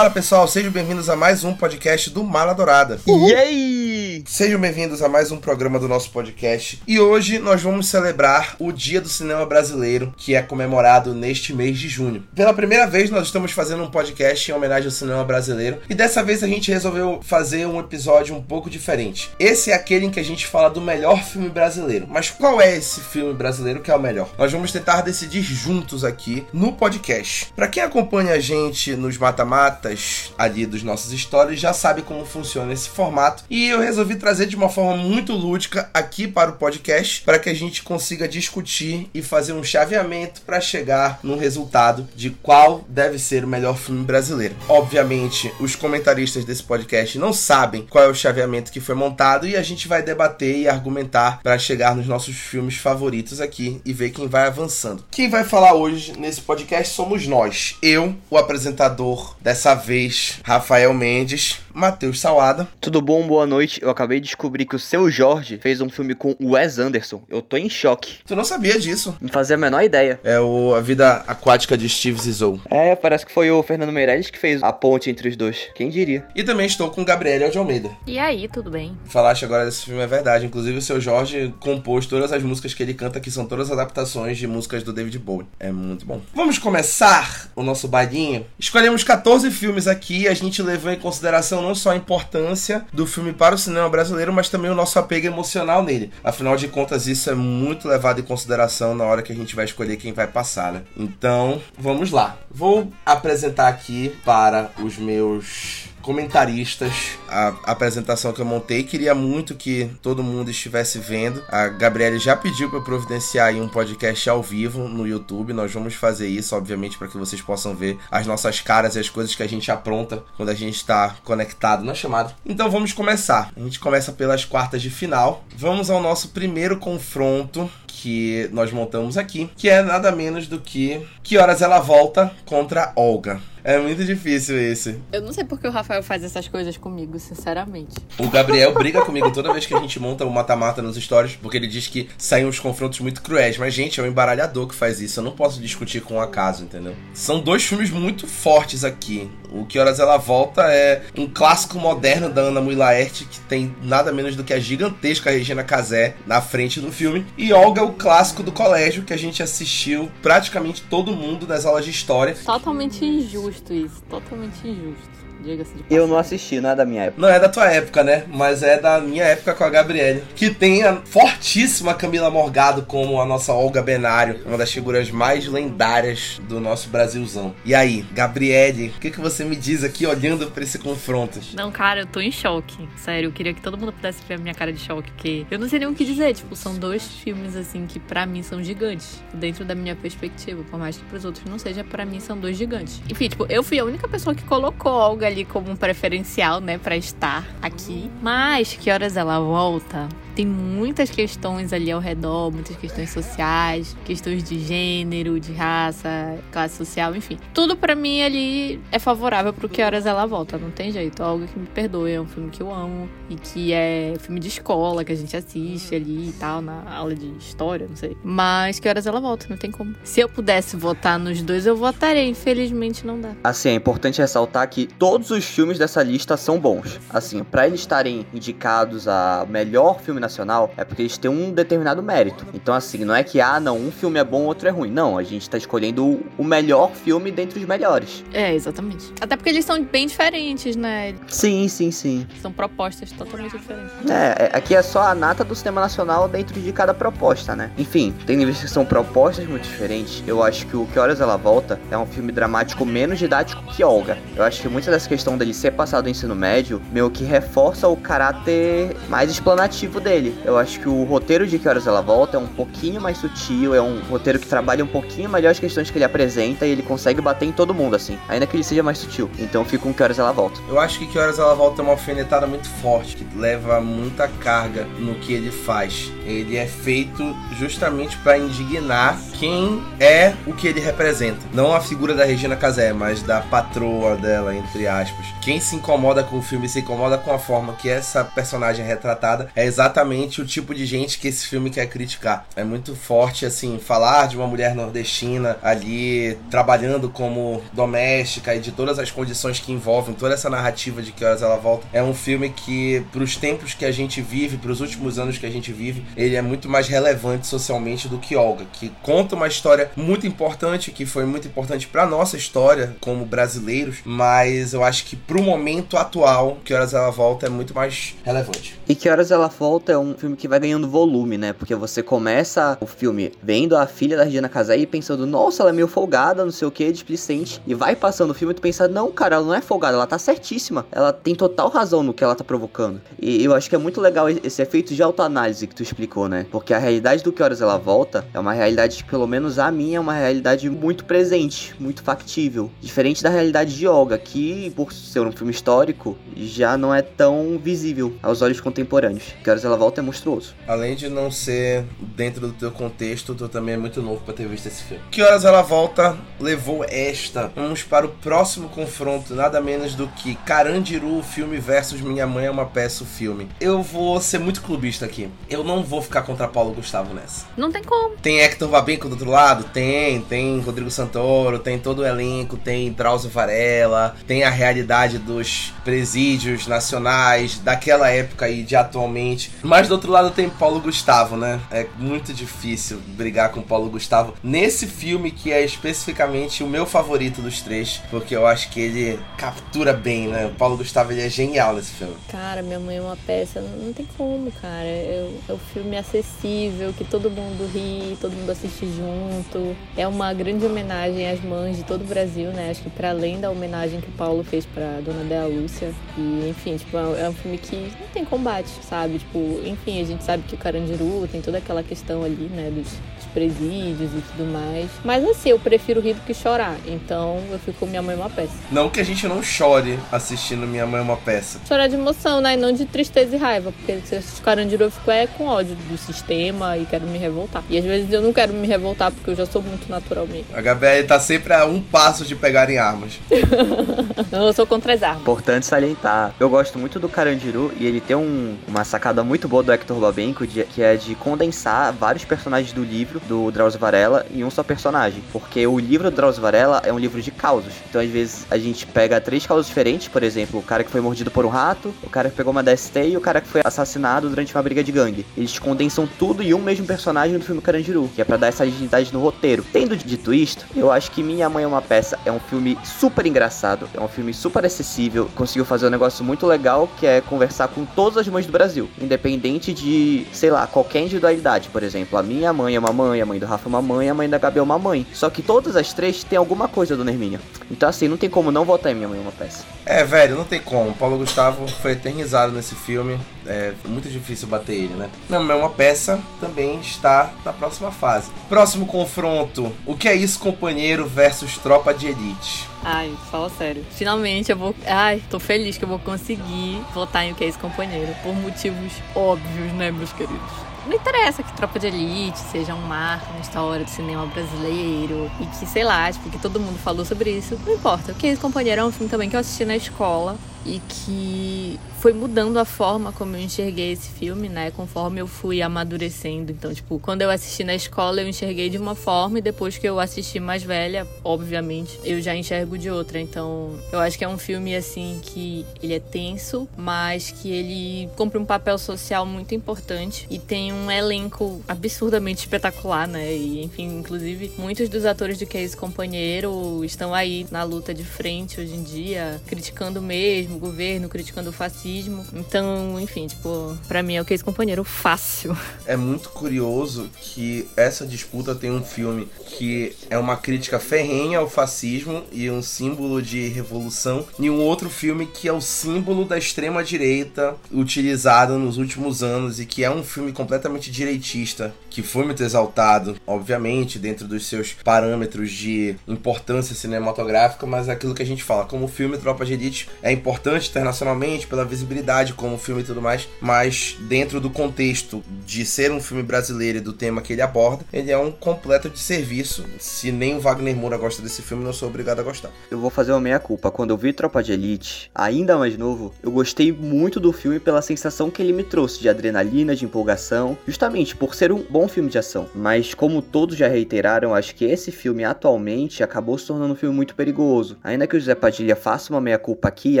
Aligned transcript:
Fala 0.00 0.08
pessoal, 0.08 0.48
sejam 0.48 0.72
bem-vindos 0.72 1.10
a 1.10 1.14
mais 1.14 1.44
um 1.44 1.52
podcast 1.52 2.08
do 2.08 2.24
Mala 2.24 2.54
Dourada. 2.54 2.98
E 3.06 3.34
aí? 3.34 3.89
Sejam 4.26 4.60
bem-vindos 4.60 5.02
a 5.02 5.08
mais 5.08 5.30
um 5.30 5.36
programa 5.36 5.78
do 5.78 5.86
nosso 5.86 6.10
podcast. 6.10 6.82
E 6.86 6.98
hoje 6.98 7.38
nós 7.38 7.62
vamos 7.62 7.88
celebrar 7.88 8.56
o 8.58 8.72
Dia 8.72 9.00
do 9.00 9.08
Cinema 9.08 9.46
Brasileiro, 9.46 10.12
que 10.16 10.34
é 10.34 10.42
comemorado 10.42 11.14
neste 11.14 11.54
mês 11.54 11.78
de 11.78 11.88
junho. 11.88 12.24
Pela 12.34 12.52
primeira 12.52 12.86
vez 12.86 13.08
nós 13.08 13.26
estamos 13.26 13.52
fazendo 13.52 13.84
um 13.84 13.90
podcast 13.90 14.50
em 14.50 14.54
homenagem 14.54 14.86
ao 14.86 14.90
cinema 14.90 15.22
brasileiro 15.22 15.78
e 15.88 15.94
dessa 15.94 16.24
vez 16.24 16.42
a 16.42 16.48
gente 16.48 16.72
resolveu 16.72 17.20
fazer 17.22 17.66
um 17.66 17.78
episódio 17.78 18.34
um 18.34 18.42
pouco 18.42 18.68
diferente. 18.68 19.30
Esse 19.38 19.70
é 19.70 19.74
aquele 19.74 20.06
em 20.06 20.10
que 20.10 20.18
a 20.18 20.24
gente 20.24 20.46
fala 20.46 20.68
do 20.68 20.80
melhor 20.80 21.22
filme 21.22 21.48
brasileiro. 21.48 22.06
Mas 22.08 22.30
qual 22.30 22.60
é 22.60 22.76
esse 22.76 23.00
filme 23.00 23.32
brasileiro 23.32 23.80
que 23.80 23.90
é 23.90 23.96
o 23.96 24.00
melhor? 24.00 24.28
Nós 24.36 24.50
vamos 24.50 24.72
tentar 24.72 25.02
decidir 25.02 25.42
juntos 25.42 26.04
aqui 26.04 26.44
no 26.52 26.72
podcast. 26.72 27.52
Para 27.54 27.68
quem 27.68 27.82
acompanha 27.82 28.32
a 28.32 28.40
gente 28.40 28.96
nos 28.96 29.16
mata-matas 29.16 30.32
ali 30.36 30.66
dos 30.66 30.82
nossos 30.82 31.12
stories 31.12 31.60
já 31.60 31.72
sabe 31.72 32.02
como 32.02 32.24
funciona 32.26 32.72
esse 32.72 32.88
formato 32.88 33.44
e 33.48 33.68
eu 33.68 33.78
resolvi 33.78 33.99
trazer 34.16 34.46
de 34.46 34.56
uma 34.56 34.68
forma 34.68 34.96
muito 34.96 35.32
lúdica 35.32 35.90
aqui 35.92 36.28
para 36.28 36.50
o 36.50 36.56
podcast 36.56 37.22
para 37.22 37.38
que 37.38 37.48
a 37.48 37.54
gente 37.54 37.82
consiga 37.82 38.28
discutir 38.28 39.08
e 39.14 39.22
fazer 39.22 39.52
um 39.52 39.64
chaveamento 39.64 40.42
para 40.42 40.60
chegar 40.60 41.20
no 41.22 41.36
resultado 41.36 42.08
de 42.14 42.30
qual 42.30 42.84
deve 42.88 43.18
ser 43.18 43.44
o 43.44 43.48
melhor 43.48 43.76
filme 43.76 44.04
brasileiro. 44.04 44.54
Obviamente, 44.68 45.52
os 45.60 45.74
comentaristas 45.74 46.44
desse 46.44 46.62
podcast 46.62 47.18
não 47.18 47.32
sabem 47.32 47.86
qual 47.88 48.04
é 48.04 48.08
o 48.08 48.14
chaveamento 48.14 48.72
que 48.72 48.80
foi 48.80 48.94
montado 48.94 49.46
e 49.46 49.56
a 49.56 49.62
gente 49.62 49.88
vai 49.88 50.02
debater 50.02 50.56
e 50.56 50.68
argumentar 50.68 51.40
para 51.42 51.58
chegar 51.58 51.94
nos 51.94 52.06
nossos 52.06 52.36
filmes 52.36 52.76
favoritos 52.76 53.40
aqui 53.40 53.80
e 53.84 53.92
ver 53.92 54.10
quem 54.10 54.28
vai 54.28 54.46
avançando. 54.46 55.04
Quem 55.10 55.28
vai 55.28 55.44
falar 55.44 55.74
hoje 55.74 56.12
nesse 56.18 56.40
podcast 56.40 56.94
somos 56.94 57.26
nós. 57.26 57.76
Eu, 57.82 58.14
o 58.28 58.36
apresentador 58.36 59.36
dessa 59.40 59.74
vez, 59.74 60.40
Rafael 60.44 60.92
Mendes, 60.94 61.58
Matheus 61.72 62.20
Salada. 62.20 62.68
Tudo 62.80 63.00
bom? 63.00 63.26
Boa 63.26 63.46
noite. 63.46 63.80
Eu 63.82 63.90
acabei 63.90 64.20
de 64.20 64.26
descobrir 64.26 64.64
que 64.64 64.76
o 64.76 64.78
seu 64.78 65.10
Jorge 65.10 65.58
fez 65.62 65.80
um 65.80 65.88
filme 65.88 66.14
com 66.14 66.34
o 66.40 66.52
Wes 66.52 66.78
Anderson. 66.78 67.22
Eu 67.28 67.42
tô 67.42 67.56
em 67.56 67.68
choque. 67.68 68.18
Tu 68.26 68.36
não 68.36 68.44
sabia 68.44 68.78
disso? 68.78 69.16
Não 69.20 69.28
fazia 69.28 69.56
a 69.56 69.58
menor 69.58 69.82
ideia. 69.82 70.20
É 70.24 70.38
o 70.40 70.74
A 70.74 70.80
Vida 70.80 71.24
Aquática 71.26 71.76
de 71.76 71.88
Steve 71.88 72.20
Zissou. 72.20 72.60
É, 72.70 72.94
parece 72.96 73.24
que 73.26 73.32
foi 73.32 73.50
o 73.50 73.62
Fernando 73.62 73.92
Meirelles 73.92 74.30
que 74.30 74.38
fez 74.38 74.62
a 74.62 74.72
ponte 74.72 75.10
entre 75.10 75.28
os 75.28 75.36
dois. 75.36 75.68
Quem 75.74 75.88
diria? 75.90 76.24
E 76.34 76.42
também 76.42 76.66
estou 76.66 76.90
com 76.90 77.04
Gabriela 77.04 77.50
de 77.50 77.58
Almeida. 77.58 77.90
E 78.06 78.18
aí, 78.18 78.48
tudo 78.48 78.70
bem? 78.70 78.96
Falaste 79.04 79.44
agora 79.44 79.64
desse 79.64 79.84
filme, 79.84 80.00
é 80.00 80.06
verdade. 80.06 80.46
Inclusive 80.46 80.78
o 80.78 80.82
seu 80.82 81.00
Jorge 81.00 81.54
compôs 81.60 82.06
todas 82.06 82.32
as 82.32 82.42
músicas 82.42 82.74
que 82.74 82.82
ele 82.82 82.94
canta, 82.94 83.20
que 83.20 83.30
são 83.30 83.46
todas 83.46 83.70
adaptações 83.70 84.38
de 84.38 84.46
músicas 84.46 84.82
do 84.82 84.92
David 84.92 85.18
Bowie. 85.18 85.46
É 85.58 85.70
muito 85.70 86.04
bom. 86.04 86.20
Vamos 86.34 86.58
começar 86.58 87.50
o 87.54 87.62
nosso 87.62 87.88
bailinho? 87.88 88.46
Escolhemos 88.58 89.04
14 89.04 89.50
filmes 89.50 89.86
aqui. 89.86 90.28
A 90.28 90.34
gente 90.34 90.62
levou 90.62 90.92
em 90.92 90.98
consideração 90.98 91.59
não 91.62 91.74
só 91.74 91.90
a 91.90 91.96
importância 91.96 92.86
do 92.92 93.06
filme 93.06 93.32
para 93.32 93.54
o 93.54 93.58
cinema 93.58 93.88
brasileiro, 93.88 94.32
mas 94.32 94.48
também 94.48 94.70
o 94.70 94.74
nosso 94.74 94.98
apego 94.98 95.26
emocional 95.26 95.82
nele. 95.82 96.12
Afinal 96.22 96.56
de 96.56 96.68
contas, 96.68 97.06
isso 97.06 97.30
é 97.30 97.34
muito 97.34 97.88
levado 97.88 98.20
em 98.20 98.24
consideração 98.24 98.94
na 98.94 99.04
hora 99.04 99.22
que 99.22 99.32
a 99.32 99.36
gente 99.36 99.54
vai 99.54 99.64
escolher 99.64 99.96
quem 99.96 100.12
vai 100.12 100.26
passar, 100.26 100.72
né? 100.72 100.82
Então, 100.96 101.60
vamos 101.78 102.10
lá. 102.10 102.36
Vou 102.50 102.90
apresentar 103.04 103.68
aqui 103.68 104.16
para 104.24 104.70
os 104.82 104.96
meus 104.96 105.89
comentaristas 106.02 107.18
a 107.28 107.48
apresentação 107.64 108.32
que 108.32 108.40
eu 108.40 108.44
montei. 108.44 108.82
Queria 108.82 109.14
muito 109.14 109.54
que 109.54 109.90
todo 110.02 110.22
mundo 110.22 110.50
estivesse 110.50 110.98
vendo. 110.98 111.42
A 111.48 111.68
Gabriele 111.68 112.18
já 112.18 112.36
pediu 112.36 112.70
para 112.70 112.80
providenciar 112.80 113.54
um 113.54 113.68
podcast 113.68 114.28
ao 114.28 114.42
vivo 114.42 114.88
no 114.88 115.06
YouTube. 115.06 115.52
Nós 115.52 115.72
vamos 115.72 115.94
fazer 115.94 116.28
isso, 116.28 116.56
obviamente, 116.56 116.98
para 116.98 117.08
que 117.08 117.16
vocês 117.16 117.40
possam 117.40 117.74
ver 117.74 117.98
as 118.10 118.26
nossas 118.26 118.60
caras 118.60 118.96
e 118.96 118.98
as 118.98 119.08
coisas 119.08 119.34
que 119.34 119.42
a 119.42 119.48
gente 119.48 119.70
apronta 119.70 120.24
quando 120.36 120.48
a 120.48 120.54
gente 120.54 120.76
está 120.76 121.16
conectado 121.24 121.84
na 121.84 121.94
chamada. 121.94 122.34
Então 122.44 122.70
vamos 122.70 122.92
começar. 122.92 123.52
A 123.56 123.60
gente 123.60 123.78
começa 123.78 124.12
pelas 124.12 124.44
quartas 124.44 124.82
de 124.82 124.90
final. 124.90 125.44
Vamos 125.56 125.90
ao 125.90 126.00
nosso 126.00 126.30
primeiro 126.30 126.78
confronto 126.78 127.70
que 127.86 128.48
nós 128.52 128.72
montamos 128.72 129.18
aqui, 129.18 129.50
que 129.56 129.68
é 129.68 129.82
nada 129.82 130.10
menos 130.10 130.46
do 130.46 130.58
que 130.58 131.06
Que 131.22 131.36
Horas 131.36 131.60
Ela 131.60 131.80
Volta 131.80 132.32
contra 132.46 132.92
Olga. 132.96 133.40
É 133.62 133.78
muito 133.78 134.04
difícil 134.04 134.58
esse. 134.58 134.98
Eu 135.12 135.20
não 135.20 135.32
sei 135.32 135.44
porque 135.44 135.66
o 135.66 135.70
Rafael 135.70 136.02
faz 136.02 136.24
essas 136.24 136.48
coisas 136.48 136.76
comigo, 136.76 137.18
sinceramente. 137.18 137.96
O 138.18 138.28
Gabriel 138.28 138.72
briga 138.74 139.02
comigo 139.02 139.30
toda 139.30 139.52
vez 139.52 139.66
que 139.66 139.74
a 139.74 139.80
gente 139.80 140.00
monta 140.00 140.24
o 140.24 140.30
mata-mata 140.30 140.80
nos 140.80 140.96
stories, 140.96 141.36
porque 141.36 141.56
ele 141.56 141.66
diz 141.66 141.86
que 141.86 142.08
saem 142.16 142.46
uns 142.46 142.58
confrontos 142.58 143.00
muito 143.00 143.22
cruéis. 143.22 143.58
Mas, 143.58 143.74
gente, 143.74 144.00
é 144.00 144.02
o 144.02 144.06
embaralhador 144.06 144.66
que 144.66 144.74
faz 144.74 145.00
isso. 145.00 145.20
Eu 145.20 145.24
não 145.24 145.32
posso 145.32 145.60
discutir 145.60 146.00
com 146.00 146.14
o 146.14 146.20
acaso, 146.20 146.64
entendeu? 146.64 146.94
São 147.12 147.40
dois 147.40 147.64
filmes 147.64 147.90
muito 147.90 148.26
fortes 148.26 148.82
aqui. 148.82 149.30
O 149.52 149.66
Que 149.66 149.78
Horas 149.78 149.98
Ela 149.98 150.16
Volta 150.16 150.62
é 150.72 151.02
um 151.16 151.26
clássico 151.26 151.78
moderno 151.78 152.30
da 152.30 152.42
Ana 152.42 152.60
Mui 152.60 152.74
Laerte, 152.74 153.24
que 153.24 153.40
tem 153.40 153.74
nada 153.82 154.12
menos 154.12 154.36
do 154.36 154.44
que 154.44 154.54
a 154.54 154.60
gigantesca 154.60 155.30
Regina 155.30 155.64
Casé 155.64 156.14
na 156.26 156.40
frente 156.40 156.80
do 156.80 156.92
filme. 156.92 157.26
E 157.36 157.52
Olga 157.52 157.80
é 157.80 157.84
o 157.84 157.92
clássico 157.92 158.42
do 158.42 158.52
colégio, 158.52 159.02
que 159.02 159.12
a 159.12 159.18
gente 159.18 159.42
assistiu 159.42 160.10
praticamente 160.22 160.82
todo 160.82 161.12
mundo 161.12 161.46
nas 161.46 161.66
aulas 161.66 161.84
de 161.84 161.90
história. 161.90 162.36
Totalmente 162.44 163.04
injusto 163.04 163.49
isso, 163.72 164.02
totalmente 164.04 164.66
injusto. 164.66 165.19
Diga-se 165.42 165.74
de 165.74 165.84
Eu 165.90 166.06
não 166.06 166.18
assisti, 166.18 166.60
não 166.60 166.70
é 166.70 166.76
da 166.76 166.84
minha 166.84 167.04
época. 167.04 167.20
Não 167.20 167.28
é 167.28 167.38
da 167.38 167.48
tua 167.48 167.70
época, 167.70 168.04
né? 168.04 168.24
Mas 168.28 168.62
é 168.62 168.78
da 168.78 169.00
minha 169.00 169.24
época 169.24 169.54
com 169.54 169.64
a 169.64 169.70
Gabriele. 169.70 170.22
Que 170.34 170.50
tem 170.50 170.82
a 170.82 170.96
fortíssima 170.96 171.94
Camila 171.94 172.30
Morgado 172.30 172.82
como 172.82 173.20
a 173.20 173.26
nossa 173.26 173.52
Olga 173.52 173.82
Benário, 173.82 174.40
uma 174.46 174.58
das 174.58 174.70
figuras 174.70 175.10
mais 175.10 175.46
lendárias 175.46 176.40
do 176.48 176.60
nosso 176.60 176.88
Brasilzão. 176.88 177.54
E 177.64 177.74
aí, 177.74 178.04
Gabriele, 178.12 178.92
o 178.96 179.00
que, 179.00 179.10
que 179.10 179.20
você 179.20 179.44
me 179.44 179.56
diz 179.56 179.82
aqui 179.82 180.06
olhando 180.06 180.50
pra 180.50 180.62
esse 180.62 180.78
confronto? 180.78 181.40
Não, 181.54 181.70
cara, 181.70 182.00
eu 182.00 182.06
tô 182.06 182.20
em 182.20 182.30
choque. 182.30 182.88
Sério, 182.96 183.28
eu 183.28 183.32
queria 183.32 183.54
que 183.54 183.60
todo 183.60 183.78
mundo 183.78 183.92
pudesse 183.92 184.22
ver 184.26 184.34
a 184.34 184.38
minha 184.38 184.54
cara 184.54 184.72
de 184.72 184.80
choque, 184.80 185.10
porque 185.12 185.46
eu 185.50 185.58
não 185.58 185.68
sei 185.68 185.78
nem 185.78 185.88
o 185.88 185.94
que 185.94 186.04
dizer. 186.04 186.34
Tipo, 186.34 186.54
são 186.54 186.74
dois 186.74 187.06
filmes, 187.06 187.56
assim, 187.56 187.86
que 187.86 187.98
pra 187.98 188.26
mim 188.26 188.42
são 188.42 188.62
gigantes. 188.62 189.22
Dentro 189.32 189.64
da 189.64 189.74
minha 189.74 189.96
perspectiva. 189.96 190.62
Por 190.70 190.78
mais 190.78 190.96
que 190.96 191.04
pros 191.04 191.24
outros 191.24 191.44
não 191.44 191.58
seja, 191.58 191.82
pra 191.82 192.04
mim 192.04 192.20
são 192.20 192.36
dois 192.36 192.56
gigantes. 192.56 193.00
Enfim, 193.08 193.28
tipo, 193.28 193.46
eu 193.48 193.62
fui 193.62 193.78
a 193.78 193.84
única 193.84 194.06
pessoa 194.08 194.34
que 194.34 194.44
colocou 194.44 194.92
Olga 194.92 195.29
ali 195.30 195.44
como 195.44 195.70
um 195.70 195.76
preferencial, 195.76 196.60
né, 196.60 196.78
pra 196.78 196.96
estar 196.96 197.46
aqui. 197.62 198.10
Mas, 198.22 198.74
que 198.74 198.90
horas 198.90 199.16
ela 199.16 199.38
volta? 199.40 200.08
Tem 200.34 200.46
muitas 200.46 201.10
questões 201.10 201.72
ali 201.72 201.90
ao 201.90 202.00
redor, 202.00 202.50
muitas 202.52 202.76
questões 202.76 203.10
sociais, 203.10 203.96
questões 204.04 204.42
de 204.42 204.58
gênero, 204.58 205.38
de 205.38 205.52
raça, 205.52 206.38
classe 206.50 206.76
social, 206.76 207.14
enfim. 207.14 207.38
Tudo 207.52 207.76
pra 207.76 207.94
mim 207.94 208.22
ali 208.22 208.80
é 208.90 208.98
favorável 208.98 209.52
pro 209.52 209.68
que 209.68 209.82
horas 209.82 210.06
ela 210.06 210.26
volta, 210.26 210.58
não 210.58 210.70
tem 210.70 210.92
jeito. 210.92 211.22
Algo 211.22 211.46
que 211.46 211.58
me 211.58 211.66
perdoe, 211.66 212.12
é 212.12 212.20
um 212.20 212.26
filme 212.26 212.50
que 212.50 212.62
eu 212.62 212.72
amo 212.72 213.08
e 213.28 213.34
que 213.36 213.72
é 213.72 214.14
filme 214.20 214.40
de 214.40 214.48
escola 214.48 215.04
que 215.04 215.12
a 215.12 215.16
gente 215.16 215.36
assiste 215.36 215.94
ali 215.94 216.28
e 216.28 216.32
tal, 216.32 216.62
na 216.62 216.82
aula 216.94 217.14
de 217.14 217.26
história, 217.38 217.86
não 217.88 217.96
sei. 217.96 218.16
Mas 218.22 218.78
que 218.78 218.88
horas 218.88 219.06
ela 219.06 219.20
volta, 219.20 219.46
não 219.48 219.56
tem 219.56 219.70
como. 219.70 219.94
Se 220.04 220.20
eu 220.20 220.28
pudesse 220.28 220.76
votar 220.76 221.18
nos 221.18 221.42
dois, 221.42 221.66
eu 221.66 221.76
votaria. 221.76 222.24
Infelizmente 222.24 223.06
não 223.06 223.20
dá. 223.20 223.32
Assim, 223.42 223.70
é 223.70 223.74
importante 223.74 224.20
ressaltar 224.20 224.68
que 224.68 224.86
todos 224.86 225.30
os 225.30 225.44
filmes 225.44 225.78
dessa 225.78 226.02
lista 226.02 226.36
são 226.36 226.58
bons. 226.58 227.00
Assim, 227.10 227.42
pra 227.42 227.66
eles 227.66 227.80
estarem 227.80 228.26
indicados 228.32 229.08
a 229.08 229.46
melhor 229.48 230.00
filme 230.00 230.19
nacional, 230.20 230.72
é 230.76 230.84
porque 230.84 231.02
eles 231.02 231.16
têm 231.18 231.30
um 231.30 231.50
determinado 231.52 232.02
mérito. 232.02 232.46
Então, 232.54 232.74
assim, 232.74 233.04
não 233.04 233.14
é 233.14 233.22
que, 233.24 233.40
ah, 233.40 233.58
não, 233.58 233.76
um 233.78 233.90
filme 233.90 234.18
é 234.18 234.24
bom, 234.24 234.44
outro 234.44 234.68
é 234.68 234.70
ruim. 234.70 234.90
Não, 234.90 235.16
a 235.18 235.22
gente 235.22 235.48
tá 235.48 235.56
escolhendo 235.58 236.04
o- 236.04 236.26
o 236.38 236.44
melhor 236.44 236.90
filme 236.92 237.30
dentre 237.30 237.58
os 237.58 237.66
melhores. 237.66 238.24
É, 238.32 238.54
exatamente. 238.54 239.12
Até 239.20 239.36
porque 239.36 239.48
eles 239.50 239.64
são 239.64 239.82
bem 239.82 240.06
diferentes, 240.06 240.76
né? 240.76 241.14
Sim, 241.28 241.66
sim, 241.68 241.90
sim. 241.90 242.26
São 242.40 242.52
propostas 242.52 243.10
totalmente 243.12 243.56
diferentes. 243.56 243.92
É, 244.10 244.44
é, 244.46 244.50
aqui 244.56 244.74
é 244.74 244.82
só 244.82 245.02
a 245.02 245.14
nata 245.14 245.42
do 245.44 245.54
cinema 245.54 245.80
nacional 245.80 246.28
dentro 246.28 246.60
de 246.60 246.72
cada 246.72 246.92
proposta, 246.94 247.56
né? 247.56 247.70
Enfim, 247.78 248.14
tem 248.26 248.36
níveis 248.36 248.60
que 248.60 248.68
são 248.68 248.84
propostas 248.84 249.46
muito 249.46 249.62
diferentes. 249.64 250.22
Eu 250.26 250.42
acho 250.42 250.66
que 250.66 250.76
o 250.76 250.86
Que 250.86 250.98
Horas 250.98 251.20
Ela 251.20 251.36
Volta 251.36 251.80
é 251.90 251.96
um 251.98 252.06
filme 252.06 252.32
dramático 252.32 252.84
menos 252.84 253.18
didático 253.18 253.62
que 253.64 253.82
Olga. 253.82 254.18
Eu 254.36 254.44
acho 254.44 254.60
que 254.62 254.68
muita 254.68 254.90
dessa 254.90 255.08
questão 255.08 255.36
dele 255.38 255.54
ser 255.54 255.70
passado 255.72 256.04
no 256.04 256.10
ensino 256.10 256.34
médio 256.34 256.80
meio 256.92 257.10
que 257.10 257.24
reforça 257.24 257.88
o 257.88 257.96
caráter 257.96 258.96
mais 259.08 259.30
explanativo 259.30 260.00
dele. 260.00 260.09
Eu 260.44 260.58
acho 260.58 260.80
que 260.80 260.88
o 260.88 261.04
roteiro 261.04 261.46
de 261.46 261.58
Que 261.58 261.68
Horas 261.68 261.86
Ela 261.86 262.00
Volta 262.00 262.36
é 262.36 262.40
um 262.40 262.46
pouquinho 262.46 263.00
mais 263.00 263.18
sutil, 263.18 263.74
é 263.74 263.80
um 263.80 264.00
roteiro 264.10 264.38
que 264.38 264.46
trabalha 264.46 264.82
um 264.82 264.88
pouquinho 264.88 265.30
melhor 265.30 265.50
as 265.50 265.60
questões 265.60 265.88
que 265.88 265.98
ele 265.98 266.04
apresenta 266.04 266.66
e 266.66 266.70
ele 266.70 266.82
consegue 266.82 267.20
bater 267.20 267.46
em 267.46 267.52
todo 267.52 267.72
mundo, 267.72 267.94
assim, 267.94 268.18
ainda 268.28 268.46
que 268.46 268.56
ele 268.56 268.64
seja 268.64 268.82
mais 268.82 268.98
sutil. 268.98 269.30
Então 269.38 269.64
fica 269.64 269.84
com 269.84 269.94
Que 269.94 270.02
Horas 270.02 270.18
Ela 270.18 270.32
Volta. 270.32 270.60
Eu 270.68 270.80
acho 270.80 270.98
que 270.98 271.06
Que 271.06 271.18
Horas 271.18 271.38
Ela 271.38 271.54
Volta 271.54 271.80
é 271.80 271.84
uma 271.84 271.92
alfinetada 271.92 272.46
muito 272.46 272.68
forte, 272.82 273.16
que 273.16 273.38
leva 273.38 273.80
muita 273.80 274.26
carga 274.26 274.84
no 274.98 275.14
que 275.14 275.32
ele 275.32 275.50
faz. 275.50 276.10
Ele 276.24 276.56
é 276.56 276.66
feito 276.66 277.22
justamente 277.56 278.16
para 278.18 278.36
indignar 278.36 279.18
quem 279.38 279.82
é 280.00 280.34
o 280.46 280.52
que 280.52 280.66
ele 280.66 280.80
representa. 280.80 281.40
Não 281.52 281.72
a 281.72 281.80
figura 281.80 282.14
da 282.14 282.24
Regina 282.24 282.56
Casé, 282.56 282.92
mas 282.92 283.22
da 283.22 283.40
patroa 283.40 284.16
dela, 284.16 284.54
entre 284.54 284.86
aspas. 284.86 285.26
Quem 285.40 285.60
se 285.60 285.76
incomoda 285.76 286.22
com 286.24 286.38
o 286.38 286.42
filme, 286.42 286.68
se 286.68 286.80
incomoda 286.80 287.16
com 287.16 287.32
a 287.32 287.38
forma 287.38 287.74
que 287.74 287.88
essa 287.88 288.24
personagem 288.24 288.84
é 288.84 288.88
retratada, 288.88 289.48
é 289.54 289.64
exatamente 289.64 289.99
exatamente 290.00 290.40
o 290.40 290.46
tipo 290.46 290.74
de 290.74 290.86
gente 290.86 291.18
que 291.18 291.28
esse 291.28 291.46
filme 291.46 291.70
quer 291.70 291.86
criticar. 291.86 292.46
É 292.56 292.64
muito 292.64 292.94
forte, 292.94 293.44
assim, 293.44 293.78
falar 293.78 294.28
de 294.28 294.36
uma 294.36 294.46
mulher 294.46 294.74
nordestina 294.74 295.58
ali 295.62 296.38
trabalhando 296.50 297.08
como 297.10 297.62
doméstica 297.72 298.54
e 298.54 298.60
de 298.60 298.72
todas 298.72 298.98
as 298.98 299.10
condições 299.10 299.58
que 299.58 299.72
envolvem 299.72 300.14
toda 300.14 300.34
essa 300.34 300.48
narrativa 300.48 301.02
de 301.02 301.12
que 301.12 301.24
horas 301.24 301.42
ela 301.42 301.56
volta. 301.56 301.86
É 301.92 302.02
um 302.02 302.14
filme 302.14 302.50
que, 302.50 303.04
para 303.12 303.22
os 303.22 303.36
tempos 303.36 303.74
que 303.74 303.84
a 303.84 303.92
gente 303.92 304.22
vive, 304.22 304.56
para 304.56 304.72
os 304.72 304.80
últimos 304.80 305.18
anos 305.18 305.38
que 305.38 305.46
a 305.46 305.50
gente 305.50 305.72
vive, 305.72 306.04
ele 306.16 306.36
é 306.36 306.42
muito 306.42 306.68
mais 306.68 306.88
relevante 306.88 307.46
socialmente 307.46 308.08
do 308.08 308.18
que 308.18 308.36
Olga, 308.36 308.64
que 308.72 308.90
conta 309.02 309.36
uma 309.36 309.48
história 309.48 309.90
muito 309.96 310.26
importante, 310.26 310.90
que 310.90 311.04
foi 311.04 311.24
muito 311.24 311.46
importante 311.46 311.86
para 311.86 312.06
nossa 312.06 312.36
história 312.36 312.96
como 313.00 313.24
brasileiros, 313.24 313.98
mas 314.04 314.72
eu 314.72 314.82
acho 314.82 315.04
que 315.04 315.16
pro 315.16 315.42
momento 315.42 315.96
atual, 315.96 316.58
Que 316.64 316.72
Horas 316.72 316.94
Ela 316.94 317.10
Volta 317.10 317.46
é 317.46 317.48
muito 317.48 317.74
mais 317.74 318.14
relevante. 318.24 318.78
E 318.88 318.94
Que 318.94 319.08
Horas 319.08 319.30
Ela 319.30 319.48
Volta 319.48 319.89
é 319.92 319.98
um 319.98 320.14
filme 320.14 320.36
que 320.36 320.48
vai 320.48 320.60
ganhando 320.60 320.88
volume, 320.88 321.36
né? 321.36 321.52
Porque 321.52 321.74
você 321.74 322.02
começa 322.02 322.78
o 322.80 322.86
filme 322.86 323.32
vendo 323.42 323.76
a 323.76 323.86
filha 323.86 324.16
da 324.16 324.24
Regina 324.24 324.48
Casé 324.48 324.76
e 324.76 324.86
pensando, 324.86 325.26
nossa, 325.26 325.62
ela 325.62 325.70
é 325.70 325.72
meio 325.72 325.88
folgada, 325.88 326.44
não 326.44 326.52
sei 326.52 326.66
o 326.66 326.70
que, 326.70 326.90
displicente. 326.90 327.60
E 327.66 327.74
vai 327.74 327.96
passando 327.96 328.30
o 328.30 328.34
filme 328.34 328.52
e 328.52 328.54
tu 328.54 328.62
pensa, 328.62 328.88
não, 328.88 329.10
cara, 329.10 329.36
ela 329.36 329.44
não 329.44 329.54
é 329.54 329.60
folgada, 329.60 329.94
ela 329.94 330.06
tá 330.06 330.18
certíssima. 330.18 330.86
Ela 330.90 331.12
tem 331.12 331.34
total 331.34 331.68
razão 331.68 332.02
no 332.02 332.14
que 332.14 332.24
ela 332.24 332.34
tá 332.34 332.44
provocando. 332.44 333.00
E 333.20 333.44
eu 333.44 333.54
acho 333.54 333.68
que 333.68 333.74
é 333.74 333.78
muito 333.78 334.00
legal 334.00 334.28
esse 334.28 334.62
efeito 334.62 334.94
de 334.94 335.02
autoanálise 335.02 335.66
que 335.66 335.74
tu 335.74 335.82
explicou, 335.82 336.28
né? 336.28 336.46
Porque 336.50 336.72
a 336.72 336.78
realidade 336.78 337.22
do 337.22 337.32
Que 337.32 337.42
Horas 337.42 337.60
Ela 337.60 337.76
Volta 337.76 338.24
é 338.32 338.38
uma 338.38 338.52
realidade 338.52 338.96
que, 338.96 339.10
pelo 339.10 339.26
menos 339.26 339.58
a 339.58 339.70
minha, 339.70 339.98
é 339.98 340.00
uma 340.00 340.14
realidade 340.14 340.68
muito 340.70 341.04
presente, 341.04 341.74
muito 341.78 342.02
factível. 342.02 342.70
Diferente 342.80 343.22
da 343.22 343.30
realidade 343.30 343.76
de 343.76 343.86
Olga, 343.86 344.18
que, 344.18 344.70
por 344.76 344.92
ser 344.92 345.20
um 345.20 345.32
filme 345.32 345.52
histórico, 345.52 346.16
já 346.36 346.76
não 346.76 346.94
é 346.94 347.02
tão 347.02 347.58
visível 347.62 348.12
aos 348.22 348.42
olhos 348.42 348.60
contemporâneos. 348.60 349.34
Que 349.42 349.50
Horas 349.50 349.64
Ela 349.64 349.76
Volta 349.80 350.02
é 350.02 350.04
monstruoso. 350.04 350.54
Além 350.68 350.94
de 350.94 351.08
não 351.08 351.30
ser 351.30 351.86
dentro 352.14 352.48
do 352.48 352.52
teu 352.52 352.70
contexto, 352.70 353.34
tu 353.34 353.48
também 353.48 353.76
é 353.76 353.78
muito 353.78 354.02
novo 354.02 354.20
para 354.20 354.34
ter 354.34 354.46
visto 354.46 354.66
esse 354.66 354.82
filme. 354.82 355.02
Que 355.10 355.22
Horas 355.22 355.42
Ela 355.42 355.62
Volta 355.62 356.18
levou 356.38 356.84
esta. 356.86 357.50
Vamos 357.56 357.82
para 357.82 358.04
o 358.04 358.10
próximo 358.10 358.68
confronto, 358.68 359.34
nada 359.34 359.58
menos 359.58 359.94
do 359.94 360.06
que 360.08 360.34
Carandiru, 360.34 361.16
o 361.16 361.22
filme 361.22 361.56
versus 361.56 362.02
Minha 362.02 362.26
Mãe 362.26 362.44
é 362.44 362.50
uma 362.50 362.66
peça, 362.66 363.04
o 363.04 363.06
filme. 363.06 363.48
Eu 363.58 363.82
vou 363.82 364.20
ser 364.20 364.38
muito 364.38 364.60
clubista 364.60 365.06
aqui. 365.06 365.30
Eu 365.48 365.64
não 365.64 365.82
vou 365.82 366.02
ficar 366.02 366.20
contra 366.24 366.46
Paulo 366.46 366.74
Gustavo 366.74 367.14
nessa. 367.14 367.46
Não 367.56 367.72
tem 367.72 367.82
como. 367.82 368.16
Tem 368.16 368.38
Hector 368.40 368.68
Babenco 368.68 369.08
do 369.08 369.12
outro 369.12 369.30
lado? 369.30 369.64
Tem. 369.72 370.20
Tem 370.20 370.60
Rodrigo 370.60 370.90
Santoro, 370.90 371.58
tem 371.58 371.78
todo 371.78 372.00
o 372.00 372.06
elenco, 372.06 372.58
tem 372.58 372.92
Drauzio 372.92 373.30
Varela, 373.30 374.14
tem 374.26 374.44
a 374.44 374.50
realidade 374.50 375.16
dos 375.16 375.72
presídios 375.82 376.66
nacionais 376.66 377.58
daquela 377.58 378.10
época 378.10 378.46
e 378.46 378.62
de 378.62 378.76
atualmente. 378.76 379.50
Mas 379.70 379.86
do 379.86 379.92
outro 379.92 380.10
lado 380.10 380.32
tem 380.32 380.50
Paulo 380.50 380.80
Gustavo, 380.80 381.36
né? 381.36 381.60
É 381.70 381.86
muito 381.96 382.34
difícil 382.34 383.00
brigar 383.16 383.52
com 383.52 383.62
Paulo 383.62 383.88
Gustavo 383.88 384.34
nesse 384.42 384.84
filme 384.84 385.30
que 385.30 385.52
é 385.52 385.64
especificamente 385.64 386.64
o 386.64 386.66
meu 386.66 386.84
favorito 386.84 387.40
dos 387.40 387.60
três, 387.60 388.02
porque 388.10 388.34
eu 388.34 388.48
acho 388.48 388.68
que 388.70 388.80
ele 388.80 389.20
captura 389.38 389.92
bem, 389.92 390.26
né? 390.26 390.46
O 390.46 390.56
Paulo 390.56 390.76
Gustavo 390.76 391.12
ele 391.12 391.22
é 391.22 391.28
genial 391.28 391.72
nesse 391.72 391.92
filme. 391.92 392.16
Cara, 392.28 392.62
minha 392.62 392.80
mãe 392.80 392.96
é 392.96 393.00
uma 393.00 393.16
peça, 393.16 393.60
não, 393.60 393.86
não 393.86 393.92
tem 393.92 394.08
como, 394.18 394.50
cara. 394.50 394.86
É, 394.86 395.30
é 395.48 395.52
um 395.52 395.58
filme 395.72 395.96
acessível, 395.96 396.92
que 396.92 397.04
todo 397.04 397.30
mundo 397.30 397.70
ri, 397.72 398.18
todo 398.20 398.32
mundo 398.32 398.50
assiste 398.50 398.88
junto. 398.88 399.76
É 399.96 400.04
uma 400.08 400.34
grande 400.34 400.66
homenagem 400.66 401.30
às 401.30 401.40
mães 401.44 401.76
de 401.76 401.84
todo 401.84 402.00
o 402.00 402.06
Brasil, 402.08 402.50
né? 402.50 402.72
Acho 402.72 402.82
que 402.82 402.90
para 402.90 403.10
além 403.10 403.38
da 403.38 403.48
homenagem 403.48 404.00
que 404.00 404.08
o 404.08 404.14
Paulo 404.14 404.42
fez 404.42 404.66
para 404.66 405.00
Dona 405.00 405.22
Dea 405.22 405.46
Lúcia. 405.46 405.94
E, 406.18 406.48
enfim, 406.50 406.76
tipo, 406.76 406.96
é 406.96 407.28
um 407.28 407.34
filme 407.34 407.56
que 407.56 407.76
não 408.00 408.08
tem 408.12 408.24
combate, 408.24 408.68
sabe? 408.82 409.20
Tipo, 409.20 409.59
enfim, 409.66 410.00
a 410.00 410.04
gente 410.04 410.24
sabe 410.24 410.42
que 410.44 410.54
o 410.54 410.58
Carandiru 410.58 411.28
tem 411.30 411.40
toda 411.40 411.58
aquela 411.58 411.82
questão 411.82 412.24
ali, 412.24 412.48
né, 412.48 412.70
dos, 412.70 412.88
presídios 413.32 414.10
e 414.12 414.22
tudo 414.32 414.52
mais. 414.52 414.88
Mas 415.04 415.24
assim, 415.24 415.50
eu 415.50 415.58
prefiro 415.58 416.00
rir 416.00 416.14
do 416.14 416.20
que 416.20 416.34
chorar. 416.34 416.76
Então 416.86 417.40
eu 417.50 417.58
fico 417.58 417.80
com 417.80 417.86
Minha 417.86 418.02
Mãe 418.02 418.14
é 418.14 418.18
uma 418.18 418.30
peça. 418.30 418.54
Não 418.70 418.88
que 418.88 419.00
a 419.00 419.04
gente 419.04 419.26
não 419.26 419.42
chore 419.42 419.98
assistindo 420.10 420.66
Minha 420.66 420.86
Mãe 420.86 421.00
é 421.00 421.02
uma 421.02 421.16
peça. 421.16 421.60
Chorar 421.66 421.86
de 421.86 421.94
emoção, 421.94 422.40
né? 422.40 422.54
E 422.54 422.56
não 422.56 422.72
de 422.72 422.84
tristeza 422.84 423.34
e 423.34 423.38
raiva. 423.38 423.72
Porque 423.72 424.00
se 424.04 424.14
eu 424.14 424.18
assisto 424.18 424.42
Carandiru, 424.42 424.84
eu 424.84 424.90
fico 424.90 425.10
é, 425.10 425.26
com 425.26 425.46
ódio 425.46 425.74
do 425.88 425.96
sistema 425.96 426.76
e 426.76 426.84
quero 426.84 427.06
me 427.06 427.18
revoltar. 427.18 427.62
E 427.68 427.78
às 427.78 427.84
vezes 427.84 428.12
eu 428.12 428.20
não 428.20 428.32
quero 428.32 428.52
me 428.52 428.66
revoltar 428.66 429.10
porque 429.12 429.30
eu 429.30 429.36
já 429.36 429.46
sou 429.46 429.62
muito 429.62 429.88
natural 429.88 430.26
mesmo. 430.26 430.46
A 430.54 430.60
Gabriela 430.60 431.06
tá 431.06 431.20
sempre 431.20 431.52
a 431.52 431.64
um 431.64 431.80
passo 431.80 432.24
de 432.24 432.34
pegarem 432.34 432.78
armas. 432.78 433.18
não, 434.30 434.46
eu 434.46 434.52
sou 434.52 434.66
contra 434.66 434.94
as 434.94 435.02
armas. 435.02 435.22
Importante 435.22 435.66
salientar. 435.66 436.34
Eu 436.38 436.48
gosto 436.48 436.78
muito 436.78 436.98
do 436.98 437.08
Carandiru 437.08 437.72
e 437.78 437.86
ele 437.86 438.00
tem 438.00 438.16
um, 438.16 438.56
uma 438.66 438.84
sacada 438.84 439.22
muito 439.22 439.48
boa 439.48 439.62
do 439.62 439.72
Hector 439.72 439.98
Babenco, 439.98 440.46
que 440.46 440.82
é 440.82 440.96
de 440.96 441.14
condensar 441.14 441.92
vários 441.92 442.24
personagens 442.24 442.72
do 442.72 442.82
livro 442.82 443.19
do 443.28 443.50
Drauzio 443.50 443.78
Varela 443.78 444.26
em 444.32 444.44
um 444.44 444.50
só 444.50 444.62
personagem. 444.62 445.22
Porque 445.32 445.66
o 445.66 445.78
livro 445.78 446.10
do 446.10 446.16
Drauzio 446.16 446.42
Varela 446.42 446.82
é 446.84 446.92
um 446.92 446.98
livro 446.98 447.20
de 447.20 447.30
causos. 447.30 447.72
Então, 447.88 448.00
às 448.00 448.08
vezes, 448.08 448.46
a 448.50 448.58
gente 448.58 448.86
pega 448.86 449.20
três 449.20 449.46
causas 449.46 449.66
diferentes, 449.66 450.08
por 450.08 450.22
exemplo, 450.22 450.60
o 450.60 450.62
cara 450.62 450.84
que 450.84 450.90
foi 450.90 451.00
mordido 451.00 451.30
por 451.30 451.44
um 451.44 451.48
rato, 451.48 451.94
o 452.02 452.10
cara 452.10 452.30
que 452.30 452.36
pegou 452.36 452.50
uma 452.50 452.62
DST 452.62 453.10
e 453.10 453.16
o 453.16 453.20
cara 453.20 453.40
que 453.40 453.48
foi 453.48 453.60
assassinado 453.64 454.28
durante 454.28 454.54
uma 454.54 454.62
briga 454.62 454.82
de 454.82 454.92
gangue. 454.92 455.26
Eles 455.36 455.58
condensam 455.58 456.08
tudo 456.18 456.42
em 456.42 456.54
um 456.54 456.60
mesmo 456.60 456.86
personagem 456.86 457.38
do 457.38 457.44
filme 457.44 457.60
Carandiru, 457.60 458.10
que 458.14 458.20
é 458.20 458.24
para 458.24 458.36
dar 458.36 458.46
essa 458.48 458.64
dignidade 458.64 459.12
no 459.12 459.20
roteiro. 459.20 459.64
Tendo 459.72 459.96
dito 459.96 460.32
isto, 460.32 460.66
eu 460.74 460.90
acho 460.90 461.10
que 461.10 461.22
Minha 461.22 461.48
Mãe 461.48 461.64
é 461.64 461.66
uma 461.66 461.82
Peça 461.82 462.18
é 462.24 462.30
um 462.30 462.38
filme 462.38 462.78
super 462.84 463.26
engraçado, 463.26 463.88
é 463.94 464.00
um 464.00 464.08
filme 464.08 464.32
super 464.32 464.64
acessível, 464.64 465.28
conseguiu 465.34 465.64
fazer 465.64 465.86
um 465.86 465.90
negócio 465.90 466.24
muito 466.24 466.46
legal 466.46 466.88
que 466.98 467.06
é 467.06 467.20
conversar 467.20 467.68
com 467.68 467.84
todas 467.84 468.18
as 468.18 468.28
mães 468.28 468.46
do 468.46 468.52
Brasil, 468.52 468.88
independente 469.00 469.72
de, 469.72 470.26
sei 470.32 470.50
lá, 470.50 470.66
qualquer 470.66 471.00
individualidade. 471.02 471.68
Por 471.68 471.82
exemplo, 471.82 472.18
a 472.18 472.22
minha 472.22 472.52
mãe 472.52 472.76
é 472.76 472.78
uma 472.78 472.92
mãe, 472.92 473.09
a 473.18 473.24
mãe 473.24 473.38
do 473.38 473.46
Rafa 473.46 473.66
é 473.66 473.70
uma 473.70 473.80
mãe, 473.80 474.10
a 474.10 474.14
mãe 474.14 474.28
da 474.28 474.36
Gabi 474.36 474.58
é 474.58 474.62
uma 474.62 474.78
mãe. 474.78 475.06
Só 475.14 475.30
que 475.30 475.40
todas 475.40 475.74
as 475.74 475.94
três 475.94 476.22
têm 476.22 476.36
alguma 476.36 476.68
coisa, 476.68 476.94
dona 476.94 477.10
Hermínia. 477.10 477.40
Então, 477.70 477.88
assim, 477.88 478.08
não 478.08 478.18
tem 478.18 478.28
como 478.28 478.50
não 478.52 478.64
votar 478.64 478.92
em 478.92 478.94
Minha 478.94 479.08
Mãe 479.08 479.18
é 479.18 479.22
uma 479.22 479.32
Peça. 479.32 479.64
É, 479.86 480.04
velho, 480.04 480.36
não 480.36 480.44
tem 480.44 480.60
como. 480.60 480.92
Paulo 480.92 481.16
Gustavo 481.16 481.66
foi 481.66 481.92
eternizado 481.92 482.52
nesse 482.52 482.74
filme. 482.74 483.18
É 483.46 483.72
muito 483.86 484.10
difícil 484.10 484.46
bater 484.48 484.74
ele, 484.74 484.94
né? 484.94 485.08
Minha 485.28 485.40
Mãe 485.40 485.56
é 485.56 485.60
uma 485.60 485.70
Peça 485.70 486.20
também 486.40 486.78
está 486.80 487.32
na 487.44 487.52
próxima 487.52 487.90
fase. 487.90 488.30
Próximo 488.48 488.86
confronto: 488.86 489.72
O 489.86 489.96
que 489.96 490.08
é 490.08 490.14
isso, 490.14 490.38
companheiro 490.38 491.06
versus 491.06 491.56
Tropa 491.58 491.94
de 491.94 492.08
Elite? 492.08 492.68
Ai, 492.82 493.12
fala 493.30 493.50
sério. 493.50 493.84
Finalmente 493.90 494.50
eu 494.50 494.56
vou. 494.56 494.74
Ai, 494.86 495.22
tô 495.30 495.38
feliz 495.38 495.78
que 495.78 495.84
eu 495.84 495.88
vou 495.88 495.98
conseguir 495.98 496.80
votar 496.92 497.24
em 497.24 497.32
o 497.32 497.34
que 497.34 497.44
é 497.44 497.48
esse 497.48 497.58
companheiro. 497.58 498.14
Por 498.22 498.34
motivos 498.34 498.92
óbvios, 499.14 499.72
né, 499.72 499.90
meus 499.90 500.12
queridos? 500.12 500.69
Não 500.90 500.96
interessa 500.96 501.40
que 501.44 501.52
Tropa 501.52 501.78
de 501.78 501.86
Elite 501.86 502.36
seja 502.36 502.74
um 502.74 502.80
marco 502.80 503.32
na 503.32 503.38
história 503.38 503.84
do 503.84 503.88
cinema 503.88 504.26
brasileiro 504.26 505.30
e 505.38 505.46
que, 505.46 505.64
sei 505.64 505.84
lá, 505.84 506.10
tipo, 506.10 506.28
que 506.28 506.38
todo 506.40 506.58
mundo 506.58 506.80
falou 506.80 507.04
sobre 507.04 507.30
isso. 507.30 507.56
Não 507.64 507.74
importa. 507.74 508.10
O 508.10 508.14
que 508.16 508.26
esse 508.26 508.40
companheiro 508.40 508.80
é 508.80 508.84
um 508.84 508.90
filme 508.90 509.08
também 509.08 509.30
que 509.30 509.36
eu 509.36 509.40
assisti 509.40 509.64
na 509.64 509.76
escola 509.76 510.36
e 510.64 510.80
que 510.88 511.78
foi 512.00 512.12
mudando 512.14 512.58
a 512.58 512.64
forma 512.64 513.12
como 513.12 513.36
eu 513.36 513.40
enxerguei 513.40 513.92
esse 513.92 514.08
filme, 514.08 514.48
né? 514.48 514.70
Conforme 514.70 515.20
eu 515.20 515.26
fui 515.26 515.60
amadurecendo. 515.60 516.50
Então, 516.50 516.72
tipo, 516.72 516.98
quando 516.98 517.20
eu 517.22 517.30
assisti 517.30 517.62
na 517.62 517.74
escola, 517.74 518.22
eu 518.22 518.28
enxerguei 518.28 518.70
de 518.70 518.78
uma 518.78 518.94
forma 518.94 519.38
e 519.38 519.42
depois 519.42 519.76
que 519.76 519.86
eu 519.86 520.00
assisti 520.00 520.40
mais 520.40 520.62
velha, 520.62 521.06
obviamente, 521.22 522.00
eu 522.02 522.20
já 522.22 522.34
enxergo 522.34 522.78
de 522.78 522.90
outra. 522.90 523.20
Então, 523.20 523.78
eu 523.92 524.00
acho 524.00 524.16
que 524.16 524.24
é 524.24 524.28
um 524.28 524.38
filme 524.38 524.74
assim 524.74 525.20
que 525.22 525.66
ele 525.82 525.92
é 525.92 526.00
tenso, 526.00 526.66
mas 526.76 527.30
que 527.30 527.50
ele 527.50 528.08
cumpre 528.16 528.38
um 528.38 528.46
papel 528.46 528.78
social 528.78 529.26
muito 529.26 529.54
importante 529.54 530.26
e 530.30 530.38
tem 530.38 530.72
um 530.72 530.90
elenco 530.90 531.60
absurdamente 531.68 532.40
espetacular, 532.40 533.06
né? 533.06 533.30
E, 533.34 533.62
enfim, 533.62 533.98
inclusive, 533.98 534.52
muitos 534.56 534.88
dos 534.88 535.04
atores 535.04 535.38
de 535.38 535.44
Case 535.44 535.76
Companheiro 535.76 536.82
estão 536.82 537.12
aí 537.12 537.46
na 537.50 537.62
luta 537.62 537.92
de 537.92 538.04
frente 538.04 538.58
hoje 538.58 538.74
em 538.74 538.82
dia, 538.82 539.38
criticando 539.46 540.00
mesmo 540.00 540.49
o 540.56 540.58
governo, 540.58 541.08
criticando 541.08 541.50
o 541.50 541.52
fascismo 541.52 542.20
então, 542.32 542.98
enfim, 543.00 543.26
tipo, 543.26 543.76
pra 543.86 544.02
mim 544.02 544.16
é 544.16 544.22
o 544.22 544.24
que 544.24 544.34
esse 544.34 544.44
companheiro 544.44 544.84
fácil. 544.84 545.56
É 545.86 545.96
muito 545.96 546.30
curioso 546.30 547.10
que 547.20 547.68
essa 547.76 548.06
disputa 548.06 548.54
tem 548.54 548.70
um 548.70 548.82
filme 548.82 549.28
que 549.46 549.94
é 550.08 550.18
uma 550.18 550.36
crítica 550.36 550.78
ferrenha 550.78 551.38
ao 551.38 551.48
fascismo 551.48 552.24
e 552.32 552.50
um 552.50 552.62
símbolo 552.62 553.20
de 553.20 553.48
revolução, 553.48 554.26
e 554.38 554.48
um 554.48 554.60
outro 554.60 554.88
filme 554.88 555.26
que 555.26 555.48
é 555.48 555.52
o 555.52 555.60
símbolo 555.60 556.24
da 556.24 556.38
extrema 556.38 556.82
direita 556.82 557.54
utilizado 557.72 558.58
nos 558.58 558.78
últimos 558.78 559.22
anos 559.22 559.60
e 559.60 559.66
que 559.66 559.84
é 559.84 559.90
um 559.90 560.02
filme 560.02 560.32
completamente 560.32 560.90
direitista, 560.90 561.74
que 561.88 562.02
foi 562.02 562.24
muito 562.24 562.42
exaltado, 562.42 563.16
obviamente, 563.26 563.98
dentro 563.98 564.26
dos 564.26 564.46
seus 564.46 564.72
parâmetros 564.84 565.50
de 565.50 565.96
importância 566.06 566.74
cinematográfica, 566.74 567.66
mas 567.66 567.88
é 567.88 567.92
aquilo 567.92 568.14
que 568.14 568.22
a 568.22 568.26
gente 568.26 568.42
fala, 568.42 568.64
como 568.64 568.84
o 568.84 568.88
filme 568.88 569.18
Tropa 569.18 569.44
de 569.44 569.54
Elite 569.54 569.88
é 570.02 570.12
importante 570.12 570.39
importante 570.40 570.70
internacionalmente 570.70 571.46
pela 571.46 571.66
visibilidade 571.66 572.32
como 572.32 572.56
filme 572.56 572.80
e 572.80 572.84
tudo 572.84 573.02
mais, 573.02 573.28
mas 573.40 573.96
dentro 574.00 574.40
do 574.40 574.48
contexto 574.48 575.22
de 575.44 575.66
ser 575.66 575.92
um 575.92 576.00
filme 576.00 576.22
brasileiro 576.22 576.78
e 576.78 576.80
do 576.80 576.94
tema 576.94 577.20
que 577.20 577.34
ele 577.34 577.42
aborda, 577.42 577.84
ele 577.92 578.10
é 578.10 578.16
um 578.16 578.32
completo 578.32 578.88
de 578.88 578.98
serviço. 578.98 579.64
Se 579.78 580.10
nem 580.10 580.36
o 580.36 580.40
Wagner 580.40 580.74
Moura 580.74 580.96
gosta 580.96 581.20
desse 581.20 581.42
filme, 581.42 581.62
não 581.62 581.72
sou 581.72 581.88
obrigado 581.88 582.20
a 582.20 582.22
gostar. 582.22 582.50
Eu 582.70 582.78
vou 582.78 582.88
fazer 582.88 583.12
uma 583.12 583.20
meia-culpa. 583.20 583.70
Quando 583.70 583.90
eu 583.90 583.96
vi 583.96 584.12
Tropa 584.14 584.42
de 584.42 584.52
Elite, 584.52 585.10
ainda 585.14 585.58
mais 585.58 585.76
novo, 585.76 586.14
eu 586.22 586.30
gostei 586.30 586.72
muito 586.72 587.20
do 587.20 587.32
filme 587.32 587.60
pela 587.60 587.82
sensação 587.82 588.30
que 588.30 588.40
ele 588.40 588.52
me 588.52 588.64
trouxe 588.64 589.00
de 589.00 589.08
adrenalina, 589.08 589.76
de 589.76 589.84
empolgação, 589.84 590.56
justamente 590.66 591.14
por 591.14 591.34
ser 591.34 591.52
um 591.52 591.62
bom 591.68 591.86
filme 591.86 592.08
de 592.08 592.18
ação. 592.18 592.48
Mas 592.54 592.94
como 592.94 593.20
todos 593.20 593.56
já 593.56 593.68
reiteraram, 593.68 594.34
acho 594.34 594.54
que 594.54 594.64
esse 594.64 594.90
filme 594.90 595.22
atualmente 595.22 596.02
acabou 596.02 596.38
se 596.38 596.46
tornando 596.46 596.72
um 596.72 596.76
filme 596.76 596.96
muito 596.96 597.14
perigoso. 597.14 597.76
Ainda 597.84 598.06
que 598.06 598.16
o 598.16 598.20
José 598.20 598.34
Padilha 598.34 598.74
faça 598.74 599.12
uma 599.12 599.20
meia-culpa 599.20 599.68
aqui 599.68 599.94
e 599.94 600.00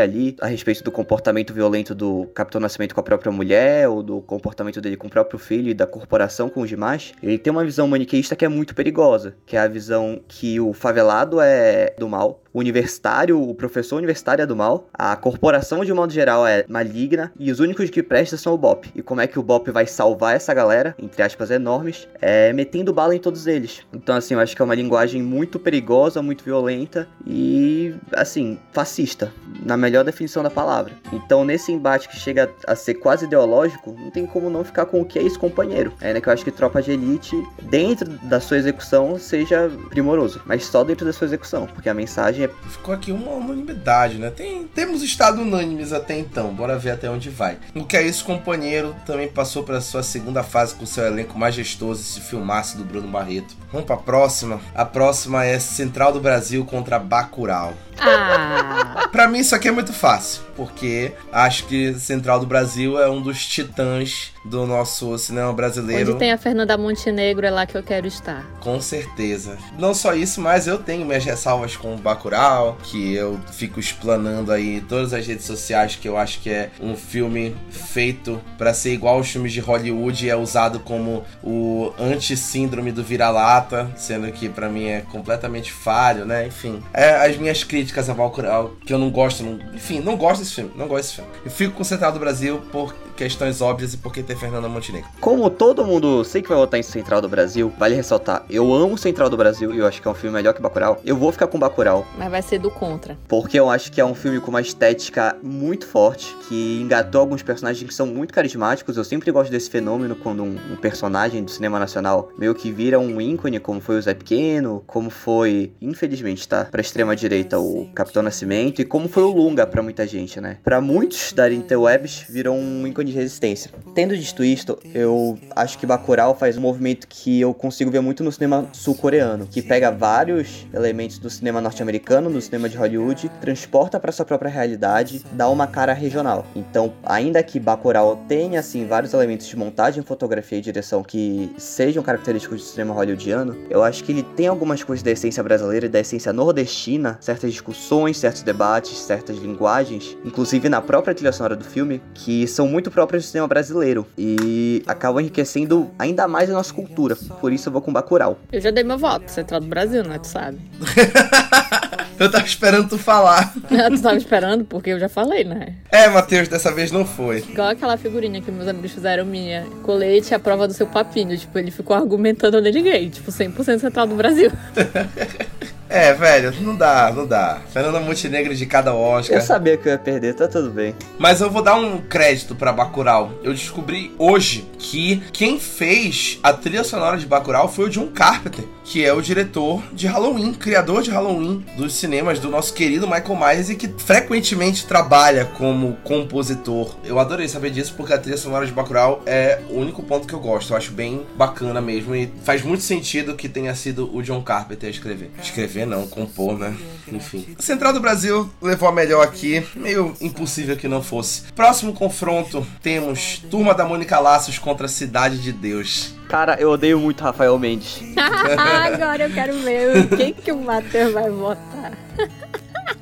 ali 0.00 0.29
a 0.40 0.46
respeito 0.46 0.82
do 0.82 0.90
comportamento 0.90 1.52
violento 1.52 1.94
do 1.94 2.26
Capitão 2.34 2.60
Nascimento 2.60 2.94
com 2.94 3.00
a 3.00 3.04
própria 3.04 3.32
mulher, 3.32 3.88
ou 3.88 4.02
do 4.02 4.20
comportamento 4.20 4.80
dele 4.80 4.96
com 4.96 5.06
o 5.06 5.10
próprio 5.10 5.38
filho 5.38 5.70
e 5.70 5.74
da 5.74 5.86
corporação 5.86 6.48
com 6.48 6.60
os 6.60 6.68
demais, 6.68 7.12
ele 7.22 7.38
tem 7.38 7.50
uma 7.50 7.64
visão 7.64 7.86
maniqueísta 7.88 8.36
que 8.36 8.44
é 8.44 8.48
muito 8.48 8.74
perigosa, 8.74 9.34
que 9.46 9.56
é 9.56 9.60
a 9.60 9.68
visão 9.68 10.20
que 10.28 10.60
o 10.60 10.72
favelado 10.72 11.40
é 11.40 11.94
do 11.98 12.08
mal, 12.08 12.42
o 12.52 12.58
universitário, 12.58 13.40
o 13.40 13.54
professor 13.54 13.96
universitário 13.96 14.42
é 14.42 14.46
do 14.46 14.56
mal, 14.56 14.88
a 14.92 15.14
corporação 15.16 15.84
de 15.84 15.92
modo 15.92 16.12
geral 16.12 16.46
é 16.46 16.64
maligna 16.68 17.32
e 17.38 17.50
os 17.50 17.60
únicos 17.60 17.90
que 17.90 18.02
prestam 18.02 18.38
são 18.38 18.54
o 18.54 18.58
BOP. 18.58 18.90
E 18.94 19.02
como 19.02 19.20
é 19.20 19.26
que 19.26 19.38
o 19.38 19.42
BOP 19.42 19.70
vai 19.70 19.86
salvar 19.86 20.34
essa 20.34 20.52
galera, 20.52 20.94
entre 20.98 21.22
aspas 21.22 21.50
enormes, 21.50 22.08
é 22.20 22.52
metendo 22.52 22.92
bala 22.92 23.14
em 23.14 23.18
todos 23.18 23.46
eles. 23.46 23.82
Então 23.92 24.16
assim, 24.16 24.34
eu 24.34 24.40
acho 24.40 24.54
que 24.54 24.62
é 24.62 24.64
uma 24.64 24.74
linguagem 24.74 25.22
muito 25.22 25.58
perigosa, 25.58 26.22
muito 26.22 26.44
violenta 26.44 27.08
e 27.26 27.94
assim, 28.12 28.58
fascista, 28.72 29.32
na 29.64 29.76
melhor 29.76 30.04
definição 30.04 30.42
da 30.42 30.50
palavra. 30.50 30.92
Então 31.12 31.44
nesse 31.44 31.72
embate 31.72 32.08
que 32.08 32.16
chega 32.16 32.50
a 32.66 32.74
ser 32.74 32.94
quase 32.94 33.26
ideológico, 33.26 33.96
não 33.98 34.10
tem 34.10 34.26
como 34.26 34.50
não 34.50 34.64
ficar 34.64 34.86
com 34.86 35.00
o 35.00 35.04
que 35.04 35.18
é 35.18 35.22
isso 35.22 35.38
companheiro. 35.38 35.92
É 36.00 36.12
né, 36.12 36.20
que 36.20 36.28
eu 36.28 36.32
acho 36.32 36.44
que 36.44 36.50
Tropa 36.50 36.82
de 36.82 36.92
Elite, 36.92 37.36
dentro 37.62 38.10
da 38.24 38.40
sua 38.40 38.56
execução, 38.56 39.18
seja 39.18 39.70
primoroso, 39.88 40.42
mas 40.44 40.64
só 40.64 40.82
dentro 40.84 41.06
da 41.06 41.12
sua 41.12 41.26
execução, 41.26 41.66
porque 41.66 41.88
a 41.88 41.94
mensagem 41.94 42.39
Ficou 42.48 42.94
aqui 42.94 43.12
uma 43.12 43.32
unanimidade, 43.32 44.18
né? 44.18 44.30
Tem, 44.30 44.66
temos 44.66 45.02
estado 45.02 45.42
unânimes 45.42 45.92
até 45.92 46.18
então, 46.18 46.54
bora 46.54 46.78
ver 46.78 46.90
até 46.90 47.10
onde 47.10 47.28
vai. 47.30 47.58
O 47.74 47.84
que 47.84 47.96
é 47.96 48.02
isso, 48.02 48.24
companheiro, 48.24 48.94
também 49.04 49.28
passou 49.28 49.62
para 49.62 49.80
sua 49.80 50.02
segunda 50.02 50.42
fase 50.42 50.74
com 50.74 50.86
seu 50.86 51.04
elenco 51.04 51.38
majestoso, 51.38 52.00
esse 52.00 52.20
filmaço 52.20 52.78
do 52.78 52.84
Bruno 52.84 53.08
Barreto. 53.08 53.56
Vamos 53.72 53.86
para 53.86 53.96
a 53.96 53.98
próxima. 53.98 54.60
A 54.74 54.84
próxima 54.84 55.44
é 55.44 55.58
Central 55.58 56.12
do 56.12 56.20
Brasil 56.20 56.64
contra 56.64 56.98
Bacurau. 56.98 57.74
Ah. 58.02 59.08
pra 59.12 59.28
mim 59.28 59.40
isso 59.40 59.54
aqui 59.54 59.68
é 59.68 59.70
muito 59.70 59.92
fácil, 59.92 60.42
porque 60.56 61.12
acho 61.30 61.66
que 61.66 61.92
Central 61.94 62.40
do 62.40 62.46
Brasil 62.46 62.98
é 62.98 63.10
um 63.10 63.20
dos 63.20 63.44
titãs 63.46 64.32
do 64.44 64.66
nosso 64.66 65.16
cinema 65.18 65.52
brasileiro. 65.52 66.10
Onde 66.10 66.18
tem 66.18 66.32
a 66.32 66.38
Fernanda 66.38 66.76
Montenegro 66.76 67.46
é 67.46 67.50
lá 67.50 67.66
que 67.66 67.76
eu 67.76 67.82
quero 67.82 68.06
estar. 68.06 68.44
Com 68.60 68.80
certeza. 68.80 69.58
Não 69.78 69.94
só 69.94 70.14
isso, 70.14 70.40
mas 70.40 70.66
eu 70.66 70.78
tenho 70.78 71.04
minhas 71.04 71.24
ressalvas 71.24 71.76
com 71.76 71.94
o 71.94 71.98
Bacurau, 71.98 72.78
que 72.82 73.14
eu 73.14 73.38
fico 73.52 73.78
explanando 73.78 74.52
aí 74.52 74.76
em 74.76 74.80
todas 74.80 75.12
as 75.12 75.26
redes 75.26 75.44
sociais 75.44 75.96
que 75.96 76.08
eu 76.08 76.16
acho 76.16 76.40
que 76.40 76.50
é 76.50 76.70
um 76.80 76.96
filme 76.96 77.56
feito 77.70 78.40
para 78.56 78.72
ser 78.72 78.92
igual 78.92 79.16
aos 79.16 79.28
filmes 79.28 79.52
de 79.52 79.60
Hollywood 79.60 80.26
e 80.26 80.30
é 80.30 80.36
usado 80.36 80.80
como 80.80 81.24
o 81.42 81.92
anti-síndrome 81.98 82.92
do 82.92 83.02
vira-lata, 83.02 83.90
sendo 83.96 84.30
que 84.32 84.48
para 84.48 84.68
mim 84.68 84.86
é 84.86 85.00
completamente 85.00 85.72
falho, 85.72 86.24
né? 86.24 86.46
Enfim, 86.46 86.82
é, 86.92 87.26
as 87.26 87.36
minhas 87.36 87.64
críticas 87.64 88.08
a 88.08 88.14
Bacurau, 88.14 88.74
que 88.84 88.92
eu 88.92 88.98
não 88.98 89.10
gosto, 89.10 89.42
não, 89.42 89.58
enfim, 89.74 90.00
não 90.00 90.16
gosto 90.16 90.40
desse 90.40 90.54
filme, 90.54 90.72
não 90.74 90.88
gosto 90.88 91.02
desse 91.02 91.14
filme. 91.16 91.30
Eu 91.44 91.50
fico 91.50 91.74
com 91.74 91.84
Central 91.84 92.12
do 92.12 92.18
Brasil 92.18 92.60
por 92.72 92.94
questões 93.20 93.60
óbvias 93.60 93.92
e 93.92 93.98
porque 93.98 94.22
tem 94.22 94.34
Fernanda 94.34 94.66
Montenegro. 94.66 95.10
Como 95.20 95.50
todo 95.50 95.84
mundo 95.84 96.24
sei 96.24 96.40
que 96.40 96.48
vai 96.48 96.56
votar 96.56 96.80
em 96.80 96.82
Central 96.82 97.20
do 97.20 97.28
Brasil, 97.28 97.70
vale 97.78 97.94
ressaltar, 97.94 98.46
eu 98.48 98.72
amo 98.72 98.96
Central 98.96 99.28
do 99.28 99.36
Brasil 99.36 99.74
e 99.74 99.78
eu 99.78 99.86
acho 99.86 100.00
que 100.00 100.08
é 100.08 100.10
um 100.10 100.14
filme 100.14 100.34
melhor 100.34 100.54
que 100.54 100.62
Bacurau. 100.62 100.98
Eu 101.04 101.18
vou 101.18 101.30
ficar 101.30 101.46
com 101.46 101.58
Bacurau. 101.58 102.06
Mas 102.16 102.30
vai 102.30 102.40
ser 102.40 102.58
do 102.58 102.70
contra. 102.70 103.18
Porque 103.28 103.60
eu 103.60 103.68
acho 103.68 103.92
que 103.92 104.00
é 104.00 104.04
um 104.04 104.14
filme 104.14 104.40
com 104.40 104.48
uma 104.48 104.62
estética 104.62 105.36
muito 105.42 105.86
forte, 105.86 106.34
que 106.48 106.80
engatou 106.80 107.20
alguns 107.20 107.42
personagens 107.42 107.86
que 107.86 107.94
são 107.94 108.06
muito 108.06 108.32
carismáticos. 108.32 108.96
Eu 108.96 109.04
sempre 109.04 109.30
gosto 109.30 109.50
desse 109.50 109.68
fenômeno 109.68 110.16
quando 110.16 110.42
um, 110.42 110.56
um 110.72 110.76
personagem 110.76 111.44
do 111.44 111.50
cinema 111.50 111.78
nacional 111.78 112.30
meio 112.38 112.54
que 112.54 112.72
vira 112.72 112.98
um 112.98 113.20
ícone, 113.20 113.60
como 113.60 113.82
foi 113.82 113.98
o 113.98 114.02
Zé 114.02 114.14
Pequeno, 114.14 114.82
como 114.86 115.10
foi, 115.10 115.74
infelizmente, 115.82 116.48
tá, 116.48 116.64
pra 116.64 116.80
extrema 116.80 117.14
direita 117.14 117.58
o 117.58 117.86
Capitão 117.94 118.22
Nascimento 118.22 118.80
e 118.80 118.84
como 118.86 119.10
foi 119.10 119.24
o 119.24 119.30
Lunga 119.30 119.66
para 119.66 119.82
muita 119.82 120.06
gente, 120.06 120.40
né? 120.40 120.56
Para 120.64 120.80
muitos 120.80 121.34
da 121.34 121.50
interwebs 121.52 122.24
virou 122.30 122.56
um 122.56 122.86
ícone 122.86 123.09
de 123.10 123.16
resistência. 123.16 123.70
Tendo 123.94 124.16
dito 124.16 124.44
isto, 124.44 124.78
eu 124.94 125.38
acho 125.54 125.78
que 125.78 125.86
Bacurau 125.86 126.34
faz 126.34 126.56
um 126.56 126.60
movimento 126.60 127.06
que 127.08 127.40
eu 127.40 127.52
consigo 127.52 127.90
ver 127.90 128.00
muito 128.00 128.22
no 128.22 128.30
cinema 128.30 128.66
sul-coreano, 128.72 129.46
que 129.46 129.62
pega 129.62 129.90
vários 129.90 130.66
elementos 130.72 131.18
do 131.18 131.28
cinema 131.28 131.60
norte-americano, 131.60 132.30
do 132.30 132.40
cinema 132.40 132.68
de 132.68 132.76
Hollywood, 132.76 133.30
transporta 133.40 133.98
para 133.98 134.12
sua 134.12 134.24
própria 134.24 134.50
realidade, 134.50 135.24
dá 135.32 135.48
uma 135.48 135.66
cara 135.66 135.92
regional. 135.92 136.46
Então, 136.54 136.92
ainda 137.04 137.42
que 137.42 137.58
Bacurau 137.58 138.24
tenha 138.28 138.60
assim 138.60 138.86
vários 138.86 139.12
elementos 139.12 139.46
de 139.46 139.56
montagem, 139.56 140.02
fotografia 140.02 140.58
e 140.58 140.60
direção 140.60 141.02
que 141.02 141.52
sejam 141.58 142.02
característicos 142.02 142.60
do 142.60 142.66
cinema 142.66 142.94
hollywoodiano, 142.94 143.56
eu 143.68 143.82
acho 143.82 144.04
que 144.04 144.12
ele 144.12 144.22
tem 144.22 144.46
algumas 144.46 144.82
coisas 144.82 145.02
da 145.02 145.10
essência 145.10 145.42
brasileira 145.42 145.86
e 145.86 145.88
da 145.88 146.00
essência 146.00 146.32
nordestina, 146.32 147.18
certas 147.20 147.50
discussões, 147.50 148.18
certos 148.18 148.42
debates, 148.42 148.98
certas 148.98 149.36
linguagens, 149.38 150.16
inclusive 150.24 150.68
na 150.68 150.80
própria 150.80 151.14
trilha 151.14 151.32
sonora 151.32 151.56
do 151.56 151.64
filme, 151.64 152.00
que 152.14 152.46
são 152.46 152.66
muito 152.66 152.90
próprias 153.00 153.24
do 153.24 153.28
cinema 153.28 153.48
brasileiro 153.48 154.06
e 154.18 154.82
acabam 154.86 155.22
enriquecendo 155.22 155.90
ainda 155.98 156.28
mais 156.28 156.50
a 156.50 156.52
nossa 156.52 156.74
cultura. 156.74 157.16
Por 157.40 157.50
isso 157.50 157.70
eu 157.70 157.72
vou 157.72 157.80
com 157.80 157.90
Bacurau. 157.90 158.38
Eu 158.52 158.60
já 158.60 158.70
dei 158.70 158.84
meu 158.84 158.98
voto, 158.98 159.30
Central 159.30 159.60
do 159.60 159.66
Brasil, 159.66 160.04
né? 160.04 160.18
Tu 160.18 160.26
sabe. 160.26 160.58
eu 162.20 162.30
tava 162.30 162.44
esperando 162.44 162.90
tu 162.90 162.98
falar. 162.98 163.54
tu 163.64 164.02
tava 164.02 164.18
esperando? 164.18 164.66
Porque 164.66 164.90
eu 164.90 165.00
já 165.00 165.08
falei, 165.08 165.44
né? 165.44 165.76
É, 165.90 166.10
Matheus, 166.10 166.46
dessa 166.46 166.70
vez 166.70 166.92
não 166.92 167.06
foi. 167.06 167.38
Igual 167.38 167.68
aquela 167.68 167.96
figurinha 167.96 168.42
que 168.42 168.50
meus 168.50 168.68
amigos 168.68 168.90
fizeram 168.90 169.24
minha. 169.24 169.66
Colete 169.82 170.34
a 170.34 170.38
prova 170.38 170.68
do 170.68 170.74
seu 170.74 170.86
papinho. 170.86 171.38
Tipo, 171.38 171.58
ele 171.58 171.70
ficou 171.70 171.96
argumentando 171.96 172.60
nele 172.60 172.82
gay. 172.82 173.08
Tipo, 173.08 173.32
100% 173.32 173.78
Central 173.78 174.06
do 174.08 174.14
Brasil. 174.14 174.52
É, 175.90 176.14
velho, 176.14 176.54
não 176.60 176.76
dá, 176.76 177.12
não 177.12 177.26
dá. 177.26 177.60
Fernanda 177.72 177.98
Montenegro 177.98 178.54
de 178.54 178.64
cada 178.64 178.94
Oscar. 178.94 179.38
Eu 179.38 179.42
sabia 179.42 179.76
que 179.76 179.88
eu 179.88 179.92
ia 179.92 179.98
perder, 179.98 180.34
tá 180.34 180.46
tudo 180.46 180.70
bem. 180.70 180.94
Mas 181.18 181.40
eu 181.40 181.50
vou 181.50 181.62
dar 181.62 181.74
um 181.74 181.98
crédito 181.98 182.54
pra 182.54 182.72
Bacurau. 182.72 183.32
Eu 183.42 183.52
descobri 183.52 184.14
hoje 184.16 184.70
que 184.78 185.20
quem 185.32 185.58
fez 185.58 186.38
a 186.44 186.52
trilha 186.52 186.84
sonora 186.84 187.18
de 187.18 187.26
Bacurau 187.26 187.66
foi 187.66 187.86
o 187.86 187.90
John 187.90 188.06
Carpenter, 188.06 188.64
que 188.90 189.04
é 189.04 189.12
o 189.12 189.22
diretor 189.22 189.80
de 189.92 190.08
Halloween, 190.08 190.52
criador 190.52 191.00
de 191.00 191.12
Halloween 191.12 191.64
dos 191.76 191.94
cinemas 191.94 192.40
do 192.40 192.50
nosso 192.50 192.74
querido 192.74 193.06
Michael 193.06 193.36
Myers 193.36 193.70
e 193.70 193.76
que 193.76 193.86
frequentemente 193.86 194.84
trabalha 194.84 195.44
como 195.44 195.96
compositor. 196.02 196.96
Eu 197.04 197.20
adorei 197.20 197.46
saber 197.46 197.70
disso 197.70 197.94
porque 197.96 198.12
a 198.12 198.18
trilha 198.18 198.36
sonora 198.36 198.66
de 198.66 198.72
Bacurau 198.72 199.22
é 199.26 199.60
o 199.70 199.78
único 199.78 200.02
ponto 200.02 200.26
que 200.26 200.34
eu 200.34 200.40
gosto. 200.40 200.72
Eu 200.72 200.76
acho 200.76 200.90
bem 200.90 201.24
bacana 201.36 201.80
mesmo 201.80 202.16
e 202.16 202.32
faz 202.42 202.64
muito 202.64 202.82
sentido 202.82 203.36
que 203.36 203.48
tenha 203.48 203.72
sido 203.76 204.12
o 204.12 204.24
John 204.24 204.42
Carpenter 204.42 204.88
a 204.88 204.90
escrever. 204.90 205.30
Escrever 205.40 205.86
não, 205.86 206.08
compor, 206.08 206.58
né? 206.58 206.76
Enfim. 207.12 207.46
Central 207.60 207.92
do 207.92 208.00
Brasil 208.00 208.50
levou 208.60 208.88
a 208.88 208.92
melhor 208.92 209.22
aqui, 209.22 209.64
meio 209.76 210.16
impossível 210.20 210.76
que 210.76 210.88
não 210.88 211.00
fosse. 211.00 211.42
Próximo 211.54 211.92
confronto, 211.92 212.66
temos 212.82 213.40
Turma 213.48 213.72
da 213.72 213.84
Mônica 213.84 214.18
Laços 214.18 214.58
contra 214.58 214.88
Cidade 214.88 215.38
de 215.38 215.52
Deus. 215.52 216.18
Cara, 216.30 216.54
eu 216.60 216.70
odeio 216.70 217.00
muito 217.00 217.24
Rafael 217.24 217.58
Mendes. 217.58 218.00
Agora 218.16 219.24
eu 219.24 219.34
quero 219.34 219.52
ver 219.58 220.06
quem 220.16 220.32
que 220.32 220.52
o 220.52 220.58
Matheus 220.58 221.12
vai 221.12 221.28
votar. 221.28 221.92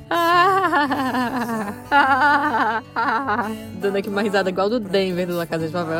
Dando 3.79 3.97
aqui 3.97 4.09
uma 4.09 4.23
risada 4.23 4.49
igual 4.49 4.67
do 4.67 4.79
Denver 4.79 5.27
do 5.27 5.37
La 5.37 5.45
Casa 5.45 5.67
de 5.67 5.71
Papel. 5.71 5.99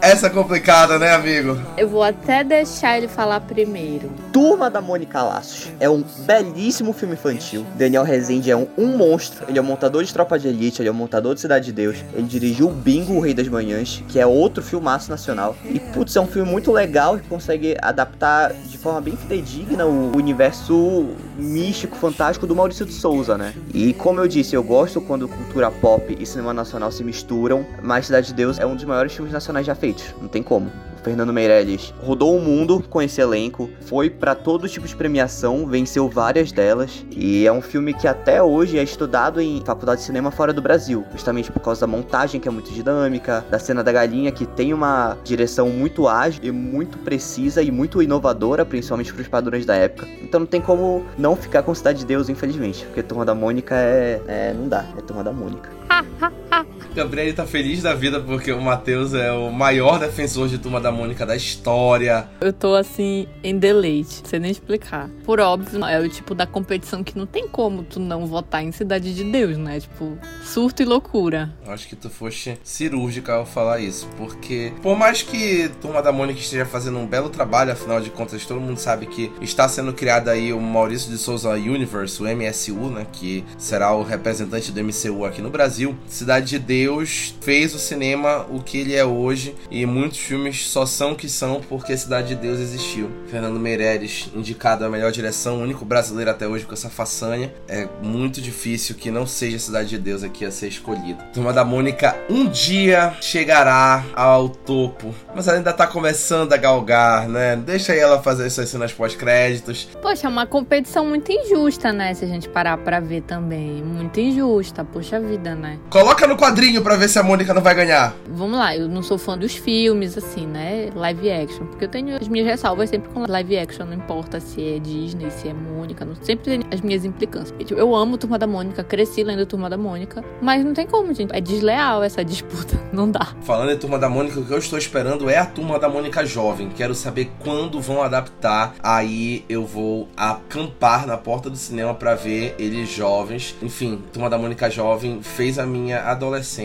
Essa 0.00 0.28
é 0.28 0.30
complicada, 0.30 0.96
né, 0.96 1.12
amigo? 1.12 1.58
Eu 1.76 1.88
vou 1.88 2.04
até 2.04 2.44
deixar 2.44 2.96
ele 2.96 3.08
falar 3.08 3.40
primeiro. 3.40 4.10
Turma 4.32 4.70
da 4.70 4.80
Mônica 4.80 5.20
Laços 5.20 5.72
é 5.80 5.90
um 5.90 6.04
belíssimo 6.20 6.92
filme 6.92 7.14
infantil. 7.14 7.66
Daniel 7.74 8.04
Rezende 8.04 8.48
é 8.48 8.56
um, 8.56 8.68
um 8.78 8.96
monstro. 8.96 9.44
Ele 9.48 9.58
é 9.58 9.60
o 9.60 9.64
montador 9.64 10.04
de 10.04 10.12
Tropa 10.12 10.38
de 10.38 10.46
Elite, 10.46 10.80
ele 10.80 10.88
é 10.88 10.92
o 10.92 10.94
montador 10.94 11.34
de 11.34 11.40
Cidade 11.40 11.66
de 11.66 11.72
Deus. 11.72 11.96
Ele 12.14 12.28
dirigiu 12.28 12.68
o 12.68 12.72
Bingo, 12.72 13.14
o 13.14 13.20
Rei 13.20 13.34
das 13.34 13.48
Manhãs, 13.48 14.02
que 14.08 14.20
é 14.20 14.26
outro 14.26 14.62
filmaço 14.62 15.10
nacional. 15.10 15.56
E, 15.64 15.80
putz, 15.80 16.14
é 16.14 16.20
um 16.20 16.28
filme 16.28 16.48
muito 16.48 16.70
legal 16.70 17.18
que 17.18 17.26
consegue 17.28 17.76
adaptar 17.82 18.52
de 18.52 18.78
forma 18.78 19.00
bem 19.00 19.16
fidedigna 19.16 19.84
o 19.84 20.16
universo 20.16 21.08
místico, 21.36 21.96
fantástico 21.96 22.46
do 22.46 22.54
Maurício 22.54 22.86
de 22.86 22.92
Souza, 22.92 23.36
né? 23.36 23.52
E 23.74 23.92
como 23.94 24.20
eu 24.20 24.28
disse, 24.28 24.54
eu 24.54 24.62
gosto 24.62 25.00
quando 25.00 25.28
cultura 25.28 25.70
pop 25.70 26.16
e 26.18 26.24
cinema 26.24 26.54
nacional 26.54 26.92
se 26.92 27.02
misturam, 27.02 27.66
mas 27.82 28.06
Cidade 28.06 28.28
de 28.28 28.34
Deus 28.34 28.58
é 28.58 28.66
um 28.66 28.76
dos 28.76 28.84
maiores 28.84 29.12
filmes 29.12 29.32
nacionais 29.32 29.66
já 29.66 29.74
feitos, 29.74 29.87
não 30.20 30.28
tem 30.28 30.42
como. 30.42 30.70
Fernando 31.02 31.32
Meirelles 31.32 31.94
rodou 32.02 32.36
o 32.36 32.40
mundo 32.40 32.84
com 32.88 33.00
esse 33.00 33.20
elenco, 33.20 33.70
foi 33.82 34.10
para 34.10 34.34
todo 34.34 34.68
tipo 34.68 34.86
de 34.86 34.94
premiação, 34.94 35.66
venceu 35.66 36.08
várias 36.08 36.52
delas 36.52 37.04
e 37.10 37.46
é 37.46 37.52
um 37.52 37.62
filme 37.62 37.94
que 37.94 38.06
até 38.06 38.42
hoje 38.42 38.78
é 38.78 38.82
estudado 38.82 39.40
em 39.40 39.62
faculdade 39.64 40.00
de 40.00 40.06
cinema 40.06 40.30
fora 40.30 40.52
do 40.52 40.60
Brasil, 40.60 41.04
justamente 41.12 41.50
por 41.50 41.60
causa 41.60 41.82
da 41.82 41.86
montagem 41.86 42.40
que 42.40 42.48
é 42.48 42.50
muito 42.50 42.70
dinâmica, 42.72 43.44
da 43.50 43.58
cena 43.58 43.82
da 43.82 43.92
galinha 43.92 44.30
que 44.30 44.44
tem 44.44 44.74
uma 44.74 45.16
direção 45.24 45.70
muito 45.70 46.06
ágil 46.06 46.40
e 46.44 46.50
muito 46.50 46.98
precisa 46.98 47.62
e 47.62 47.70
muito 47.70 48.02
inovadora, 48.02 48.64
principalmente 48.64 49.12
para 49.12 49.22
os 49.22 49.28
padrões 49.28 49.64
da 49.64 49.74
época. 49.74 50.06
Então 50.22 50.40
não 50.40 50.46
tem 50.46 50.60
como 50.60 51.04
não 51.16 51.34
ficar 51.36 51.62
com 51.62 51.74
Cidade 51.74 52.00
de 52.00 52.06
Deus, 52.06 52.28
infelizmente, 52.28 52.84
porque 52.86 53.02
Turma 53.02 53.24
da 53.24 53.34
Mônica 53.34 53.74
é, 53.74 54.20
é 54.26 54.52
não 54.52 54.68
dá, 54.68 54.84
é 54.96 55.00
Turma 55.00 55.22
da 55.22 55.32
Mônica. 55.32 55.70
Gabriel 56.98 57.32
tá 57.32 57.46
feliz 57.46 57.80
da 57.80 57.94
vida 57.94 58.18
porque 58.18 58.50
o 58.50 58.60
Matheus 58.60 59.14
é 59.14 59.30
o 59.30 59.52
maior 59.52 60.00
defensor 60.00 60.48
de 60.48 60.58
Turma 60.58 60.80
da 60.80 60.90
Mônica 60.90 61.24
da 61.24 61.36
história. 61.36 62.28
Eu 62.40 62.52
tô 62.52 62.74
assim, 62.74 63.28
em 63.44 63.56
deleite, 63.56 64.20
sem 64.24 64.40
nem 64.40 64.50
explicar. 64.50 65.08
Por 65.24 65.38
óbvio, 65.38 65.84
é 65.84 66.00
o 66.00 66.08
tipo 66.08 66.34
da 66.34 66.44
competição 66.44 67.04
que 67.04 67.16
não 67.16 67.24
tem 67.24 67.46
como 67.46 67.84
tu 67.84 68.00
não 68.00 68.26
votar 68.26 68.64
em 68.64 68.72
Cidade 68.72 69.14
de 69.14 69.22
Deus, 69.22 69.56
né? 69.56 69.78
Tipo, 69.78 70.18
surto 70.42 70.82
e 70.82 70.84
loucura. 70.84 71.54
Acho 71.68 71.86
que 71.86 71.94
tu 71.94 72.10
foste 72.10 72.58
cirúrgica 72.64 73.34
ao 73.34 73.46
falar 73.46 73.78
isso, 73.78 74.08
porque 74.16 74.72
por 74.82 74.98
mais 74.98 75.22
que 75.22 75.70
Turma 75.80 76.02
da 76.02 76.10
Mônica 76.10 76.40
esteja 76.40 76.66
fazendo 76.66 76.98
um 76.98 77.06
belo 77.06 77.30
trabalho, 77.30 77.70
afinal 77.70 78.00
de 78.00 78.10
contas, 78.10 78.44
todo 78.44 78.60
mundo 78.60 78.78
sabe 78.78 79.06
que 79.06 79.30
está 79.40 79.68
sendo 79.68 79.92
criado 79.92 80.30
aí 80.30 80.52
o 80.52 80.60
Maurício 80.60 81.12
de 81.12 81.16
Souza 81.18 81.50
Universe, 81.50 82.20
o 82.20 82.26
MSU, 82.26 82.90
né? 82.90 83.06
Que 83.12 83.44
será 83.56 83.94
o 83.94 84.02
representante 84.02 84.72
do 84.72 84.82
MCU 84.82 85.24
aqui 85.24 85.40
no 85.40 85.48
Brasil. 85.48 85.96
Cidade 86.08 86.46
de 86.46 86.58
Deus 86.58 86.87
Deus 86.88 87.34
fez 87.42 87.74
o 87.74 87.78
cinema 87.78 88.46
o 88.48 88.62
que 88.62 88.78
ele 88.78 88.96
é 88.96 89.04
hoje 89.04 89.54
e 89.70 89.84
muitos 89.84 90.20
filmes 90.20 90.66
só 90.68 90.86
são 90.86 91.12
o 91.12 91.16
que 91.16 91.28
são 91.28 91.60
porque 91.68 91.92
a 91.92 91.98
Cidade 91.98 92.28
de 92.28 92.36
Deus 92.36 92.58
existiu. 92.58 93.10
Fernando 93.30 93.60
Meirelles, 93.60 94.30
indicado 94.34 94.86
a 94.86 94.88
melhor 94.88 95.12
direção, 95.12 95.58
o 95.58 95.62
único 95.62 95.84
brasileiro 95.84 96.30
até 96.30 96.48
hoje 96.48 96.64
com 96.64 96.72
essa 96.72 96.88
façanha. 96.88 97.52
É 97.68 97.86
muito 98.02 98.40
difícil 98.40 98.94
que 98.94 99.10
não 99.10 99.26
seja 99.26 99.58
a 99.58 99.60
Cidade 99.60 99.90
de 99.90 99.98
Deus 99.98 100.22
aqui 100.22 100.46
a 100.46 100.50
ser 100.50 100.68
escolhida. 100.68 101.22
Turma 101.34 101.52
da 101.52 101.62
Mônica 101.62 102.16
um 102.30 102.48
dia 102.48 103.14
chegará 103.20 104.02
ao 104.14 104.48
topo, 104.48 105.14
mas 105.34 105.46
ela 105.46 105.58
ainda 105.58 105.74
tá 105.74 105.86
começando 105.86 106.54
a 106.54 106.56
galgar, 106.56 107.28
né? 107.28 107.54
Deixa 107.54 107.92
aí 107.92 107.98
ela 107.98 108.22
fazer 108.22 108.48
suas 108.48 108.70
cenas 108.70 108.94
pós-créditos. 108.94 109.90
Poxa, 110.00 110.26
é 110.26 110.30
uma 110.30 110.46
competição 110.46 111.04
muito 111.04 111.30
injusta, 111.30 111.92
né? 111.92 112.14
Se 112.14 112.24
a 112.24 112.28
gente 112.28 112.48
parar 112.48 112.78
pra 112.78 112.98
ver 112.98 113.24
também. 113.24 113.82
Muito 113.82 114.18
injusta, 114.18 114.82
poxa 114.84 115.20
vida, 115.20 115.54
né? 115.54 115.78
Coloca 115.90 116.26
no 116.26 116.34
quadrinho 116.34 116.67
para 116.76 116.96
ver 116.96 117.08
se 117.08 117.18
a 117.18 117.22
Mônica 117.22 117.54
não 117.54 117.62
vai 117.62 117.74
ganhar. 117.74 118.14
Vamos 118.28 118.58
lá, 118.58 118.76
eu 118.76 118.86
não 118.88 119.02
sou 119.02 119.16
fã 119.16 119.38
dos 119.38 119.54
filmes, 119.54 120.18
assim, 120.18 120.46
né? 120.46 120.90
Live 120.94 121.30
action. 121.30 121.64
Porque 121.64 121.86
eu 121.86 121.88
tenho 121.88 122.14
as 122.14 122.28
minhas 122.28 122.46
ressalvas 122.46 122.90
sempre 122.90 123.08
com 123.08 123.24
live 123.26 123.56
action, 123.56 123.86
não 123.86 123.94
importa 123.94 124.38
se 124.38 124.76
é 124.76 124.78
Disney, 124.78 125.30
se 125.30 125.48
é 125.48 125.54
Mônica, 125.54 126.04
não, 126.04 126.14
sempre 126.16 126.44
tem 126.44 126.60
as 126.70 126.82
minhas 126.82 127.06
implicâncias. 127.06 127.56
Eu 127.70 127.96
amo 127.96 128.18
Turma 128.18 128.38
da 128.38 128.46
Mônica, 128.46 128.84
cresci 128.84 129.24
lendo 129.24 129.46
Turma 129.46 129.70
da 129.70 129.78
Mônica, 129.78 130.22
mas 130.42 130.62
não 130.62 130.74
tem 130.74 130.86
como, 130.86 131.14
gente. 131.14 131.34
É 131.34 131.40
desleal 131.40 132.02
essa 132.04 132.22
disputa, 132.22 132.78
não 132.92 133.10
dá. 133.10 133.34
Falando 133.42 133.72
em 133.72 133.78
Turma 133.78 133.98
da 133.98 134.10
Mônica, 134.10 134.38
o 134.38 134.44
que 134.44 134.52
eu 134.52 134.58
estou 134.58 134.78
esperando 134.78 135.30
é 135.30 135.38
a 135.38 135.46
Turma 135.46 135.78
da 135.78 135.88
Mônica 135.88 136.26
jovem. 136.26 136.68
Quero 136.68 136.94
saber 136.94 137.30
quando 137.38 137.80
vão 137.80 138.02
adaptar. 138.02 138.74
Aí 138.82 139.42
eu 139.48 139.64
vou 139.64 140.06
acampar 140.14 141.06
na 141.06 141.16
porta 141.16 141.48
do 141.48 141.56
cinema 141.56 141.94
para 141.94 142.14
ver 142.14 142.54
eles 142.58 142.90
jovens. 142.90 143.56
Enfim, 143.62 144.02
Turma 144.12 144.28
da 144.28 144.36
Mônica 144.36 144.68
jovem 144.68 145.22
fez 145.22 145.58
a 145.58 145.64
minha 145.64 146.02
adolescência 146.02 146.57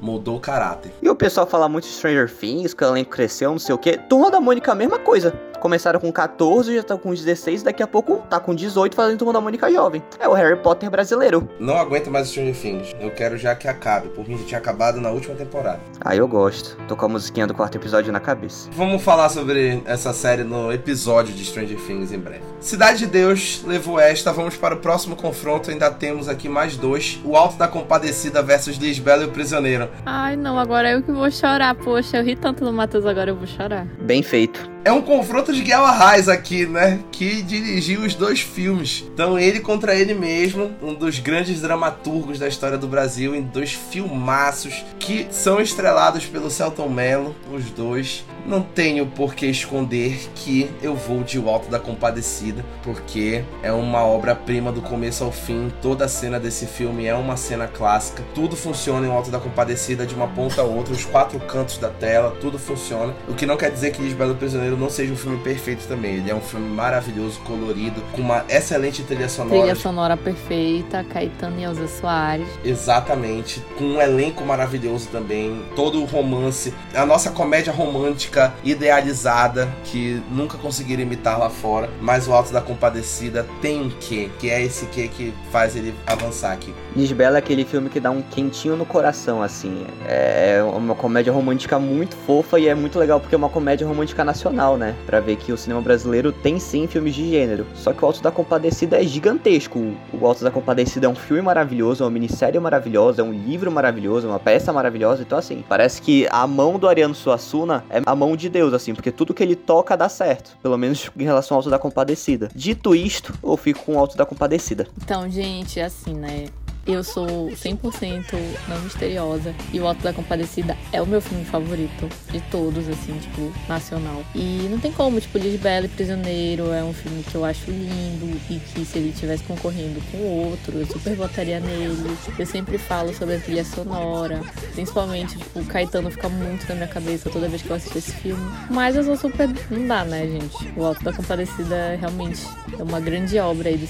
mudou 0.00 0.36
o 0.36 0.40
caráter. 0.40 0.92
E 1.02 1.08
o 1.08 1.14
pessoal 1.14 1.46
fala 1.46 1.68
muito 1.68 1.84
de 1.84 1.92
Stranger 1.92 2.30
Things, 2.30 2.74
que 2.74 2.84
o 2.84 2.88
elenco 2.88 3.10
cresceu, 3.10 3.50
não 3.50 3.58
sei 3.58 3.74
o 3.74 3.78
que. 3.78 3.96
Turma 3.96 4.30
da 4.30 4.40
Mônica, 4.40 4.72
a 4.72 4.74
mesma 4.74 4.98
coisa. 4.98 5.32
Começaram 5.60 6.00
com 6.00 6.10
14, 6.10 6.72
já 6.72 6.80
estão 6.80 6.96
com 6.96 7.12
16, 7.12 7.62
daqui 7.62 7.82
a 7.82 7.86
pouco 7.86 8.16
tá 8.30 8.40
com 8.40 8.54
18 8.54 8.96
fazendo 8.96 9.18
Turma 9.18 9.34
da 9.34 9.42
Mônica 9.42 9.70
jovem. 9.70 10.02
É 10.18 10.26
o 10.26 10.32
Harry 10.32 10.56
Potter 10.56 10.90
brasileiro. 10.90 11.46
Não 11.60 11.76
aguento 11.76 12.10
mais 12.10 12.28
Stranger 12.28 12.56
Things. 12.56 12.96
Eu 12.98 13.10
quero 13.10 13.36
já 13.36 13.54
que 13.54 13.68
acabe. 13.68 14.08
Por 14.08 14.26
mim 14.26 14.38
já 14.38 14.44
tinha 14.44 14.58
acabado 14.58 15.02
na 15.02 15.10
última 15.10 15.34
temporada. 15.34 15.80
Ah, 16.00 16.16
eu 16.16 16.26
gosto. 16.26 16.78
Tô 16.88 16.96
com 16.96 17.04
a 17.04 17.08
musiquinha 17.10 17.46
do 17.46 17.52
quarto 17.52 17.76
episódio 17.76 18.10
na 18.10 18.20
cabeça. 18.20 18.70
Vamos 18.72 19.02
falar 19.02 19.28
sobre 19.28 19.82
essa 19.84 20.14
série 20.14 20.44
no 20.44 20.72
episódio 20.72 21.34
de 21.34 21.44
Stranger 21.44 21.78
Things 21.78 22.10
em 22.10 22.18
breve. 22.18 22.40
Cidade 22.58 23.00
de 23.00 23.06
Deus 23.06 23.62
levou 23.66 24.00
esta. 24.00 24.32
Vamos 24.32 24.56
para 24.56 24.74
o 24.74 24.78
próximo 24.78 25.14
confronto. 25.14 25.70
Ainda 25.70 25.90
temos 25.90 26.26
aqui 26.26 26.48
mais 26.48 26.78
dois. 26.78 27.20
O 27.22 27.36
Alto 27.36 27.58
da 27.58 27.68
Compadecida 27.68 28.42
versus 28.42 28.78
Lisbela 28.78 29.24
e 29.24 29.26
o 29.26 29.30
Prisioneiro. 29.30 29.90
Ai, 30.06 30.36
não. 30.36 30.58
Agora 30.58 30.90
eu 30.90 31.02
que 31.02 31.12
vou 31.12 31.30
chorar. 31.30 31.74
Poxa, 31.74 32.16
eu 32.16 32.24
ri 32.24 32.34
tanto 32.34 32.64
do 32.64 32.72
Matheus, 32.72 33.04
agora 33.04 33.30
eu 33.30 33.36
vou 33.36 33.46
chorar. 33.46 33.86
Bem 34.00 34.22
feito. 34.22 34.70
É 34.82 34.90
um 34.90 35.02
confronto 35.02 35.49
Guel 35.58 35.84
Arraes 35.84 36.28
aqui, 36.28 36.66
né? 36.66 37.00
Que 37.10 37.42
dirigiu 37.42 38.02
os 38.02 38.14
dois 38.14 38.40
filmes. 38.40 39.04
Então, 39.12 39.38
ele 39.38 39.60
contra 39.60 39.94
ele 39.94 40.14
mesmo, 40.14 40.70
um 40.82 40.94
dos 40.94 41.18
grandes 41.18 41.60
dramaturgos 41.60 42.38
da 42.38 42.46
história 42.46 42.78
do 42.78 42.86
Brasil, 42.86 43.34
em 43.34 43.42
dois 43.42 43.72
filmaços 43.72 44.84
que 44.98 45.26
são 45.30 45.60
estrelados 45.60 46.26
pelo 46.26 46.50
Celton 46.50 46.88
Mello, 46.88 47.34
os 47.52 47.64
dois. 47.70 48.24
Não 48.46 48.62
tenho 48.62 49.06
por 49.06 49.34
que 49.34 49.46
esconder 49.46 50.30
que 50.34 50.70
eu 50.82 50.94
vou 50.94 51.22
de 51.22 51.38
O 51.38 51.48
Alto 51.48 51.68
da 51.70 51.78
Compadecida, 51.78 52.64
porque 52.82 53.44
é 53.62 53.72
uma 53.72 54.04
obra-prima 54.04 54.72
do 54.72 54.80
começo 54.80 55.22
ao 55.24 55.30
fim. 55.30 55.70
Toda 55.82 56.06
a 56.06 56.08
cena 56.08 56.40
desse 56.40 56.66
filme 56.66 57.06
é 57.06 57.14
uma 57.14 57.36
cena 57.36 57.68
clássica. 57.68 58.22
Tudo 58.34 58.56
funciona 58.56 59.06
em 59.06 59.10
O 59.10 59.12
Alto 59.12 59.30
da 59.30 59.38
Compadecida, 59.38 60.06
de 60.06 60.14
uma 60.14 60.26
ponta 60.26 60.62
a 60.62 60.64
outra, 60.64 60.92
os 60.92 61.04
quatro 61.04 61.38
cantos 61.40 61.78
da 61.78 61.88
tela, 61.88 62.36
tudo 62.40 62.58
funciona. 62.58 63.14
O 63.28 63.34
que 63.34 63.46
não 63.46 63.56
quer 63.56 63.70
dizer 63.70 63.92
que 63.92 64.02
Lisbelo 64.02 64.34
Prisioneiro 64.34 64.76
não 64.76 64.90
seja 64.90 65.12
um 65.12 65.16
filme 65.16 65.38
perfeito 65.38 65.86
também. 65.86 66.16
Ele 66.16 66.30
é 66.30 66.34
um 66.34 66.40
filme 66.40 66.68
maravilhoso, 66.68 67.40
colorido, 67.40 68.00
com 68.12 68.22
uma 68.22 68.44
excelente 68.48 69.02
trilha 69.02 69.28
sonora. 69.28 69.60
Trilha 69.60 69.74
sonora 69.74 70.16
perfeita, 70.16 71.04
Caetano 71.04 71.58
e 71.58 71.64
Elza 71.64 71.88
Soares. 71.88 72.48
Exatamente, 72.64 73.62
com 73.76 73.84
um 73.84 74.00
elenco 74.00 74.44
maravilhoso 74.44 75.08
também, 75.08 75.62
todo 75.76 76.00
o 76.00 76.04
romance, 76.04 76.72
a 76.94 77.04
nossa 77.04 77.30
comédia 77.30 77.72
romântica 77.72 78.29
idealizada 78.64 79.68
que 79.84 80.22
nunca 80.30 80.56
conseguiram 80.58 81.02
imitar 81.02 81.38
lá 81.38 81.50
fora, 81.50 81.88
mas 82.00 82.28
o 82.28 82.32
Alto 82.32 82.52
da 82.52 82.60
Compadecida 82.60 83.46
tem 83.60 83.80
um 83.80 83.90
quê, 83.90 84.30
que 84.38 84.50
é 84.50 84.62
esse 84.62 84.86
quê 84.86 85.08
que 85.08 85.32
faz 85.50 85.76
ele 85.76 85.94
avançar 86.06 86.52
aqui. 86.52 86.74
Lisbela 86.94 87.38
é 87.38 87.40
aquele 87.40 87.64
filme 87.64 87.88
que 87.88 88.00
dá 88.00 88.10
um 88.10 88.22
quentinho 88.22 88.76
no 88.76 88.84
coração, 88.84 89.42
assim. 89.42 89.86
É 90.06 90.62
uma 90.74 90.94
comédia 90.94 91.32
romântica 91.32 91.78
muito 91.78 92.16
fofa 92.26 92.58
e 92.58 92.68
é 92.68 92.74
muito 92.74 92.98
legal 92.98 93.20
porque 93.20 93.34
é 93.34 93.38
uma 93.38 93.48
comédia 93.48 93.86
romântica 93.86 94.24
nacional, 94.24 94.76
né? 94.76 94.94
Pra 95.06 95.20
ver 95.20 95.36
que 95.36 95.52
o 95.52 95.56
cinema 95.56 95.80
brasileiro 95.80 96.32
tem 96.32 96.58
sim 96.58 96.86
filmes 96.86 97.14
de 97.14 97.28
gênero. 97.28 97.66
Só 97.74 97.92
que 97.92 98.02
o 98.02 98.06
Alto 98.06 98.22
da 98.22 98.30
Compadecida 98.30 99.00
é 99.00 99.04
gigantesco. 99.04 99.94
O 100.12 100.26
Alto 100.26 100.44
da 100.44 100.50
Compadecida 100.50 101.06
é 101.06 101.08
um 101.08 101.14
filme 101.14 101.42
maravilhoso, 101.42 102.02
é 102.02 102.06
uma 102.06 102.10
minissérie 102.10 102.58
maravilhosa, 102.60 103.22
é 103.22 103.24
um 103.24 103.32
livro 103.32 103.70
maravilhoso, 103.70 104.28
uma 104.28 104.38
peça 104.38 104.72
maravilhosa. 104.72 105.22
Então, 105.22 105.38
assim, 105.38 105.64
parece 105.68 106.02
que 106.02 106.26
a 106.30 106.46
mão 106.46 106.78
do 106.78 106.88
Ariano 106.88 107.14
Suassuna 107.14 107.84
é 107.88 108.00
a 108.04 108.16
mão 108.20 108.36
de 108.36 108.50
Deus, 108.50 108.74
assim, 108.74 108.94
porque 108.94 109.10
tudo 109.10 109.32
que 109.32 109.42
ele 109.42 109.56
toca 109.56 109.96
dá 109.96 110.08
certo. 110.08 110.56
Pelo 110.62 110.76
menos 110.76 111.10
em 111.16 111.24
relação 111.24 111.54
ao 111.54 111.60
Alto 111.60 111.70
da 111.70 111.78
Compadecida. 111.78 112.50
Dito 112.54 112.94
isto, 112.94 113.32
eu 113.42 113.56
fico 113.56 113.82
com 113.84 113.94
o 113.94 113.98
Alto 113.98 114.14
da 114.16 114.26
Compadecida. 114.26 114.86
Então, 115.02 115.28
gente, 115.30 115.80
assim, 115.80 116.12
né? 116.12 116.46
Eu 116.92 117.04
sou 117.04 117.48
100% 117.50 118.34
não 118.68 118.80
misteriosa. 118.80 119.54
E 119.72 119.80
O 119.80 119.86
Alto 119.86 120.02
da 120.02 120.12
Compadecida 120.12 120.76
é 120.92 121.00
o 121.00 121.06
meu 121.06 121.20
filme 121.20 121.44
favorito 121.44 122.08
de 122.32 122.40
todos, 122.50 122.88
assim, 122.88 123.16
tipo, 123.18 123.52
nacional. 123.68 124.24
E 124.34 124.66
não 124.70 124.78
tem 124.78 124.90
como, 124.92 125.20
tipo, 125.20 125.38
Lisbela 125.38 125.86
e 125.86 125.88
Prisioneiro 125.88 126.72
é 126.72 126.82
um 126.82 126.92
filme 126.92 127.22
que 127.22 127.34
eu 127.34 127.44
acho 127.44 127.70
lindo 127.70 128.36
e 128.50 128.58
que 128.58 128.84
se 128.84 128.98
ele 128.98 129.10
estivesse 129.10 129.44
concorrendo 129.44 130.02
com 130.10 130.18
outro, 130.18 130.78
eu 130.78 130.86
super 130.86 131.14
votaria 131.14 131.60
nele. 131.60 132.16
Eu 132.38 132.46
sempre 132.46 132.76
falo 132.76 133.14
sobre 133.14 133.36
a 133.36 133.40
trilha 133.40 133.64
sonora, 133.64 134.40
principalmente, 134.72 135.38
tipo, 135.38 135.64
Caetano 135.66 136.10
fica 136.10 136.28
muito 136.28 136.68
na 136.68 136.74
minha 136.74 136.88
cabeça 136.88 137.30
toda 137.30 137.48
vez 137.48 137.62
que 137.62 137.70
eu 137.70 137.76
assisto 137.76 137.98
esse 137.98 138.12
filme. 138.12 138.42
Mas 138.68 138.96
eu 138.96 139.04
sou 139.04 139.16
super. 139.16 139.48
Não 139.70 139.86
dá, 139.86 140.04
né, 140.04 140.26
gente? 140.26 140.72
O 140.76 140.84
Alto 140.84 141.04
da 141.04 141.12
Compadecida 141.12 141.96
realmente 142.00 142.42
é 142.78 142.82
uma 142.82 142.98
grande 142.98 143.38
obra 143.38 143.68
aí 143.68 143.76
do 143.76 143.86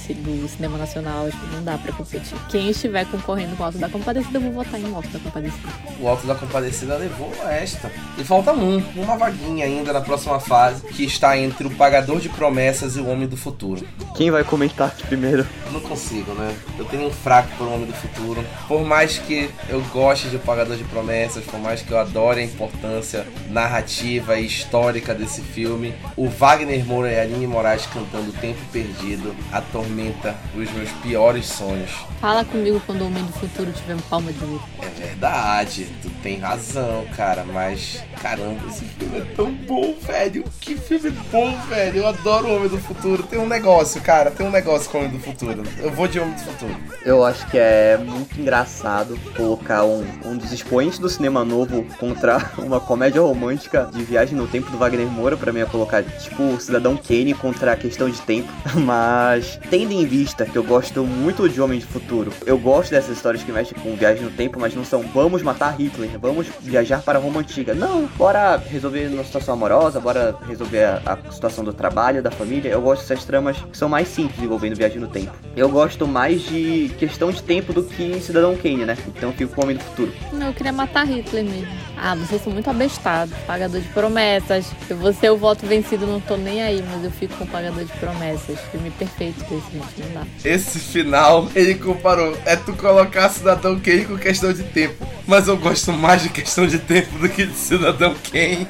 cinema 0.49 0.77
nacional, 0.77 1.31
tipo, 1.31 1.47
não 1.47 1.65
dá 1.65 1.79
pra 1.79 1.93
competir. 1.93 2.37
Quem 2.51 2.71
estiver 2.71 2.90
concorrendo 3.11 3.57
com 3.57 3.63
o 3.63 3.67
Alto 3.67 3.79
da 3.79 3.89
Compadecida, 3.89 4.39
eu 4.39 4.43
vou 4.43 4.53
votar 4.53 4.81
em 4.81 4.95
Alto 4.95 5.09
da 5.09 5.19
Compadecida. 5.19 5.69
O 6.01 6.09
Alto 6.09 6.27
da 6.27 6.35
Compadecida 6.35 6.97
levou 6.97 7.33
esta. 7.49 7.91
E 8.19 8.25
falta 8.25 8.53
um, 8.53 8.83
uma 8.97 9.17
vaguinha 9.17 9.65
ainda 9.65 9.93
na 9.93 10.01
próxima 10.01 10.39
fase, 10.41 10.83
que 10.89 11.05
está 11.05 11.37
entre 11.39 11.67
o 11.67 11.71
Pagador 11.71 12.21
de 12.21 12.29
Promessas 12.29 12.97
e 12.97 13.01
o 13.01 13.09
Homem 13.09 13.29
do 13.29 13.37
Futuro. 13.37 13.87
Quem 14.17 14.31
vai 14.31 14.45
comentar 14.45 14.89
aqui 14.89 15.07
primeiro? 15.07 15.47
Eu 15.67 15.73
não 15.73 15.81
consigo, 15.81 16.33
né? 16.33 16.55
Eu 16.79 16.85
tenho 16.85 17.07
um 17.07 17.11
fraco 17.11 17.49
por 17.57 17.69
Homem 17.69 17.87
do 17.87 17.93
Futuro. 17.93 18.45
Por 18.67 18.85
mais 18.85 19.19
que 19.19 19.51
eu 19.69 19.81
goste 19.93 20.29
de 20.29 20.37
O 20.37 20.41
Pagador 20.41 20.77
de 20.77 20.85
Promessas, 20.85 21.45
por 21.45 21.61
mais 21.61 21.83
que 21.83 21.91
eu 21.91 21.99
adore 21.99 22.41
a 22.41 22.45
importância 22.45 23.27
narrativa 23.49 24.39
e 24.39 24.47
histórica 24.47 25.15
desse 25.15 25.41
filme, 25.41 25.95
o 26.17 26.29
Wagner 26.29 26.85
Moura 26.85 27.13
e 27.13 27.19
a 27.19 27.23
Aline 27.23 27.47
Moraes 27.47 27.87
cantando 27.87 28.33
Tempo 28.33 28.61
Perdido 28.73 29.35
atormenta 29.53 30.35
os 30.55 30.71
meus 30.73 30.91
piores 31.03 31.47
sonhos. 31.47 31.91
Fala 32.21 32.45
comigo 32.45 32.80
quando 32.87 33.03
o 33.03 33.07
Homem 33.07 33.25
do 33.25 33.33
Futuro 33.33 33.73
tiver 33.73 33.95
um 33.95 34.01
palma 34.01 34.33
de 34.33 34.45
ouro. 34.45 34.63
É 34.81 34.89
verdade, 34.89 35.89
tem 36.23 36.39
razão, 36.39 37.07
cara, 37.17 37.45
mas 37.45 38.03
caramba, 38.21 38.61
esse 38.69 38.85
filme 38.85 39.19
é 39.19 39.35
tão 39.35 39.53
bom, 39.53 39.95
velho. 40.07 40.45
Que 40.61 40.77
filme 40.77 41.11
bom, 41.33 41.57
velho. 41.69 41.99
Eu 41.99 42.07
adoro 42.07 42.49
o 42.49 42.57
Homem 42.57 42.69
do 42.69 42.79
Futuro. 42.79 43.23
Tem 43.23 43.39
um 43.39 43.47
negócio, 43.47 44.01
cara, 44.01 44.31
tem 44.31 44.47
um 44.47 44.51
negócio 44.51 44.91
com 44.91 44.99
o 44.99 45.01
Homem 45.01 45.17
do 45.17 45.23
Futuro. 45.23 45.63
Eu 45.79 45.91
vou 45.91 46.07
de 46.07 46.21
Homem 46.21 46.35
do 46.35 46.41
Futuro. 46.41 46.77
Eu 47.05 47.25
acho 47.25 47.47
que 47.51 47.59
é 47.59 47.97
muito 47.97 48.39
engraçado 48.41 49.19
colocar 49.37 49.85
um, 49.85 50.05
um 50.25 50.37
dos 50.37 50.53
expoentes 50.53 50.99
do 50.99 51.09
cinema 51.09 51.45
novo 51.45 51.85
contra 51.99 52.51
uma 52.59 52.81
comédia 52.81 53.21
romântica 53.21 53.89
de 53.93 54.03
viagem 54.03 54.37
no 54.37 54.47
tempo 54.47 54.71
do 54.71 54.79
Wagner 54.79 55.07
Moura, 55.07 55.37
pra 55.37 55.53
mim 55.53 55.61
é 55.61 55.67
colocar 55.67 56.03
tipo 56.03 56.61
Cidadão 56.61 56.97
Kane 56.97 57.35
contra 57.35 57.73
a 57.73 57.77
questão 57.77 58.09
de 58.09 58.21
tempo. 58.23 58.49
Mas 58.85 59.59
tendo 59.71 59.93
em 59.93 60.05
vista 60.07 60.45
que 60.45 60.57
eu 60.57 60.65
gosto 60.65 61.05
muito 61.05 61.49
de 61.49 61.61
Homem 61.61 61.81
do 61.81 61.87
Futuro, 61.87 62.33
eu 62.45 62.59
gosto 62.59 62.91
dessas 62.91 63.17
histórias 63.17 63.43
que 63.43 63.53
mexem 63.53 63.79
com 63.79 63.95
viagem 63.97 64.25
no 64.25 64.31
tempo, 64.31 64.59
mas 64.59 64.75
não 64.75 64.85
são 64.85 65.03
vamos 65.03 65.43
matar 65.43 65.79
Hitler, 65.79 66.10
vamos 66.19 66.47
viajar 66.61 67.03
para 67.03 67.19
Roma 67.19 67.41
Antiga. 67.41 67.75
Não, 67.75 68.07
bora 68.17 68.57
resolver 68.57 69.07
uma 69.09 69.25
situação 69.25 69.55
amorosa, 69.55 70.01
bora 70.01 70.37
resolver 70.47 70.85
a, 70.85 71.03
a 71.07 71.33
situação 71.33 71.65
do 71.65 71.73
trabalho, 71.73 72.23
da 72.23 72.31
família. 72.31 72.71
Eu 72.71 72.81
gosto 72.81 73.03
dessas 73.03 73.25
tramas 73.25 73.57
que 73.57 73.77
são 73.77 73.89
mais 73.89 74.09
simples 74.09 74.43
envolvendo 74.43 74.77
viagem 74.77 74.99
no 74.99 75.09
tempo. 75.09 75.33
Eu 75.57 75.69
gosto 75.69 76.07
mais 76.07 76.43
de 76.43 76.91
questão 76.99 77.31
de 77.31 77.43
tempo 77.43 77.73
do 77.73 77.83
que 77.83 78.21
Cidadão 78.21 78.57
Kane, 78.57 78.85
né? 78.85 78.97
Então 79.09 79.31
eu 79.31 79.35
fico 79.35 79.55
com 79.55 79.61
o 79.61 79.65
Homem 79.65 79.77
do 79.77 79.83
Futuro. 79.83 80.13
Não, 80.33 80.49
eu 80.49 80.53
queria 80.53 80.73
matar 80.73 81.07
Hitler 81.07 81.45
mesmo. 81.45 81.69
Ah, 81.97 82.15
vocês 82.15 82.43
são 82.43 82.53
muito 82.53 82.69
abestados, 82.71 83.35
pagador 83.47 83.81
de 83.81 83.89
promessas. 83.89 84.67
Eu 84.89 84.97
vou 84.97 85.13
ser 85.13 85.31
o 85.31 85.37
voto 85.37 85.67
vencido, 85.67 86.07
não 86.07 86.21
tô 86.21 86.37
nem 86.37 86.63
aí, 86.63 86.83
mas 86.91 87.05
eu 87.05 87.11
fico 87.11 87.35
com 87.37 87.45
o 87.45 87.47
pagador 87.47 87.85
de 87.85 87.93
promessas. 87.95 88.59
Filme 88.71 88.91
perfeito 88.91 89.39
desse, 89.41 89.71
gente, 89.73 90.09
não 90.09 90.23
dá. 90.23 90.27
Esse 90.45 90.79
final, 90.79 91.49
ele 91.55 91.75
comparou. 91.75 92.37
É 92.45 92.57
tu 92.57 92.73
colocar 92.75 93.29
Cidadão 93.29 93.79
Kane 93.79 94.05
com 94.07 94.17
questão 94.17 94.53
de 94.53 94.63
tempo. 94.63 95.07
Mas 95.27 95.47
eu 95.49 95.57
gosto 95.57 95.93
mais 96.01 96.23
de 96.23 96.31
questão 96.31 96.67
de 96.67 96.79
tempo 96.79 97.19
do 97.19 97.29
que 97.29 97.47
de 97.47 97.55
Cidadão 97.55 98.15
Kane. 98.33 98.67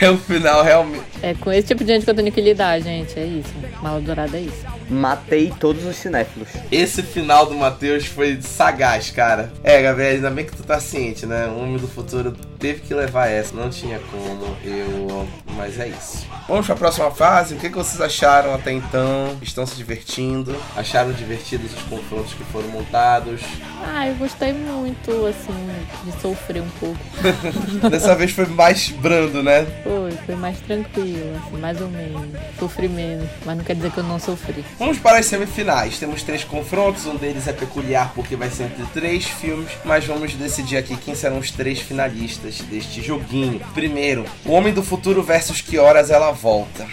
é 0.00 0.10
o 0.10 0.18
final, 0.18 0.62
realmente. 0.62 1.04
É 1.22 1.34
com 1.34 1.50
esse 1.50 1.68
tipo 1.68 1.82
de 1.82 1.92
gente 1.94 2.04
que 2.04 2.10
eu 2.10 2.14
tenho 2.14 2.30
que 2.30 2.40
lidar, 2.40 2.78
gente. 2.80 3.18
É 3.18 3.24
isso. 3.24 3.52
Mala 3.82 4.00
dourada 4.00 4.36
é 4.36 4.42
isso. 4.42 4.66
Matei 4.88 5.52
todos 5.58 5.84
os 5.84 5.96
cinéfilos. 5.96 6.48
Esse 6.70 7.02
final 7.02 7.46
do 7.46 7.54
Matheus 7.54 8.06
foi 8.06 8.40
sagaz, 8.42 9.10
cara. 9.10 9.52
É, 9.64 9.80
Gabriel, 9.80 10.16
ainda 10.16 10.30
bem 10.30 10.44
que 10.44 10.54
tu 10.54 10.62
tá 10.62 10.78
ciente, 10.78 11.24
né? 11.26 11.46
O 11.46 11.60
Homem 11.60 11.78
do 11.78 11.88
Futuro 11.88 12.36
teve 12.60 12.80
que 12.82 12.94
levar 12.94 13.26
essa. 13.26 13.56
Não 13.56 13.70
tinha 13.70 13.98
como. 13.98 14.56
Eu. 14.62 15.26
Mas 15.56 15.80
é 15.80 15.88
isso. 15.88 16.26
Vamos 16.46 16.66
pra 16.66 16.76
próxima 16.76 17.10
fase. 17.10 17.54
O 17.54 17.58
que, 17.58 17.68
que 17.68 17.76
vocês 17.76 18.00
acharam 18.00 18.54
até 18.54 18.70
então? 18.72 19.36
Estão 19.42 19.66
se 19.66 19.74
divertindo? 19.76 20.54
Acharam 20.76 21.12
divertidos 21.12 21.72
os 21.74 21.82
confrontos 21.84 22.34
que 22.34 22.44
foram 22.44 22.68
montados? 22.68 23.40
Ah, 23.82 24.06
eu 24.08 24.14
gostei 24.14 24.52
muito, 24.52 25.26
assim, 25.26 25.70
de 26.04 26.20
sofrer 26.20 26.62
um 26.62 26.68
pouco. 26.78 26.98
Dessa 27.90 28.14
vez 28.14 28.32
foi 28.32 28.46
mais 28.46 28.90
brando, 28.90 29.42
né? 29.42 29.66
Foi, 29.82 30.12
foi 30.26 30.34
mais 30.34 30.58
tranquilo, 30.60 31.36
assim, 31.36 31.56
mais 31.58 31.80
ou 31.80 31.88
menos. 31.88 32.30
Sofri 32.58 32.88
menos, 32.88 33.28
mas 33.44 33.56
não 33.56 33.64
quer 33.64 33.74
dizer 33.74 33.90
que 33.90 33.98
eu 33.98 34.04
não 34.04 34.18
sofri. 34.18 34.64
Vamos 34.78 34.98
para 34.98 35.18
as 35.18 35.26
semifinais. 35.26 35.98
Temos 35.98 36.22
três 36.22 36.44
confrontos, 36.44 37.06
um 37.06 37.16
deles 37.16 37.46
é 37.48 37.52
peculiar 37.52 38.12
porque 38.14 38.36
vai 38.36 38.50
ser 38.50 38.64
entre 38.64 38.84
três 38.92 39.24
filmes, 39.24 39.70
mas 39.84 40.04
vamos 40.04 40.34
decidir 40.34 40.76
aqui 40.76 40.96
quem 40.96 41.14
serão 41.14 41.38
os 41.38 41.50
três 41.50 41.80
finalistas 41.80 42.49
deste 42.64 43.00
joguinho. 43.02 43.60
Primeiro, 43.72 44.24
O 44.44 44.52
Homem 44.52 44.72
do 44.72 44.82
Futuro 44.82 45.22
versus 45.22 45.60
Que 45.60 45.78
Horas 45.78 46.10
Ela 46.10 46.32
Volta. 46.32 46.86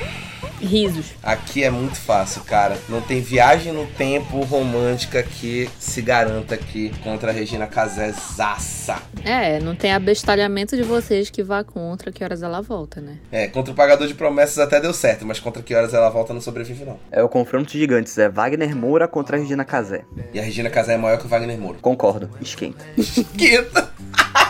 Risos. 0.59 1.13
Aqui 1.21 1.63
é 1.63 1.69
muito 1.69 1.97
fácil, 1.97 2.41
cara. 2.41 2.77
Não 2.89 2.99
tem 2.99 3.21
viagem 3.21 3.71
no 3.71 3.85
tempo 3.85 4.41
romântica 4.41 5.21
que 5.21 5.69
se 5.79 6.01
garanta 6.01 6.55
aqui 6.55 6.91
contra 7.03 7.29
a 7.29 7.33
Regina 7.33 7.67
Casé 7.67 8.11
zaça. 8.11 8.97
É, 9.23 9.59
não 9.59 9.75
tem 9.75 9.93
abestalhamento 9.93 10.75
de 10.75 10.81
vocês 10.81 11.29
que 11.29 11.43
vá 11.43 11.63
contra 11.63 12.11
que 12.11 12.23
horas 12.23 12.41
ela 12.41 12.59
volta, 12.61 12.99
né? 12.99 13.17
É, 13.31 13.47
contra 13.47 13.71
o 13.71 13.75
Pagador 13.75 14.07
de 14.07 14.15
Promessas 14.15 14.57
até 14.57 14.79
deu 14.79 14.93
certo, 14.93 15.25
mas 15.25 15.39
contra 15.39 15.61
que 15.61 15.75
horas 15.75 15.93
ela 15.93 16.09
volta 16.09 16.33
não 16.33 16.41
sobrevive 16.41 16.85
não. 16.85 16.99
É 17.11 17.21
o 17.21 17.29
confronto 17.29 17.71
de 17.71 17.79
gigantes, 17.79 18.17
é 18.17 18.27
Wagner 18.27 18.75
Moura 18.75 19.07
contra 19.07 19.37
a 19.37 19.39
Regina 19.39 19.63
Casé. 19.63 20.05
E 20.33 20.39
a 20.39 20.43
Regina 20.43 20.69
Casé 20.69 20.93
é 20.93 20.97
maior 20.97 21.19
que 21.19 21.25
o 21.25 21.29
Wagner 21.29 21.57
Moura. 21.59 21.77
Concordo, 21.81 22.29
esquenta. 22.41 22.83
Esquenta! 22.97 23.91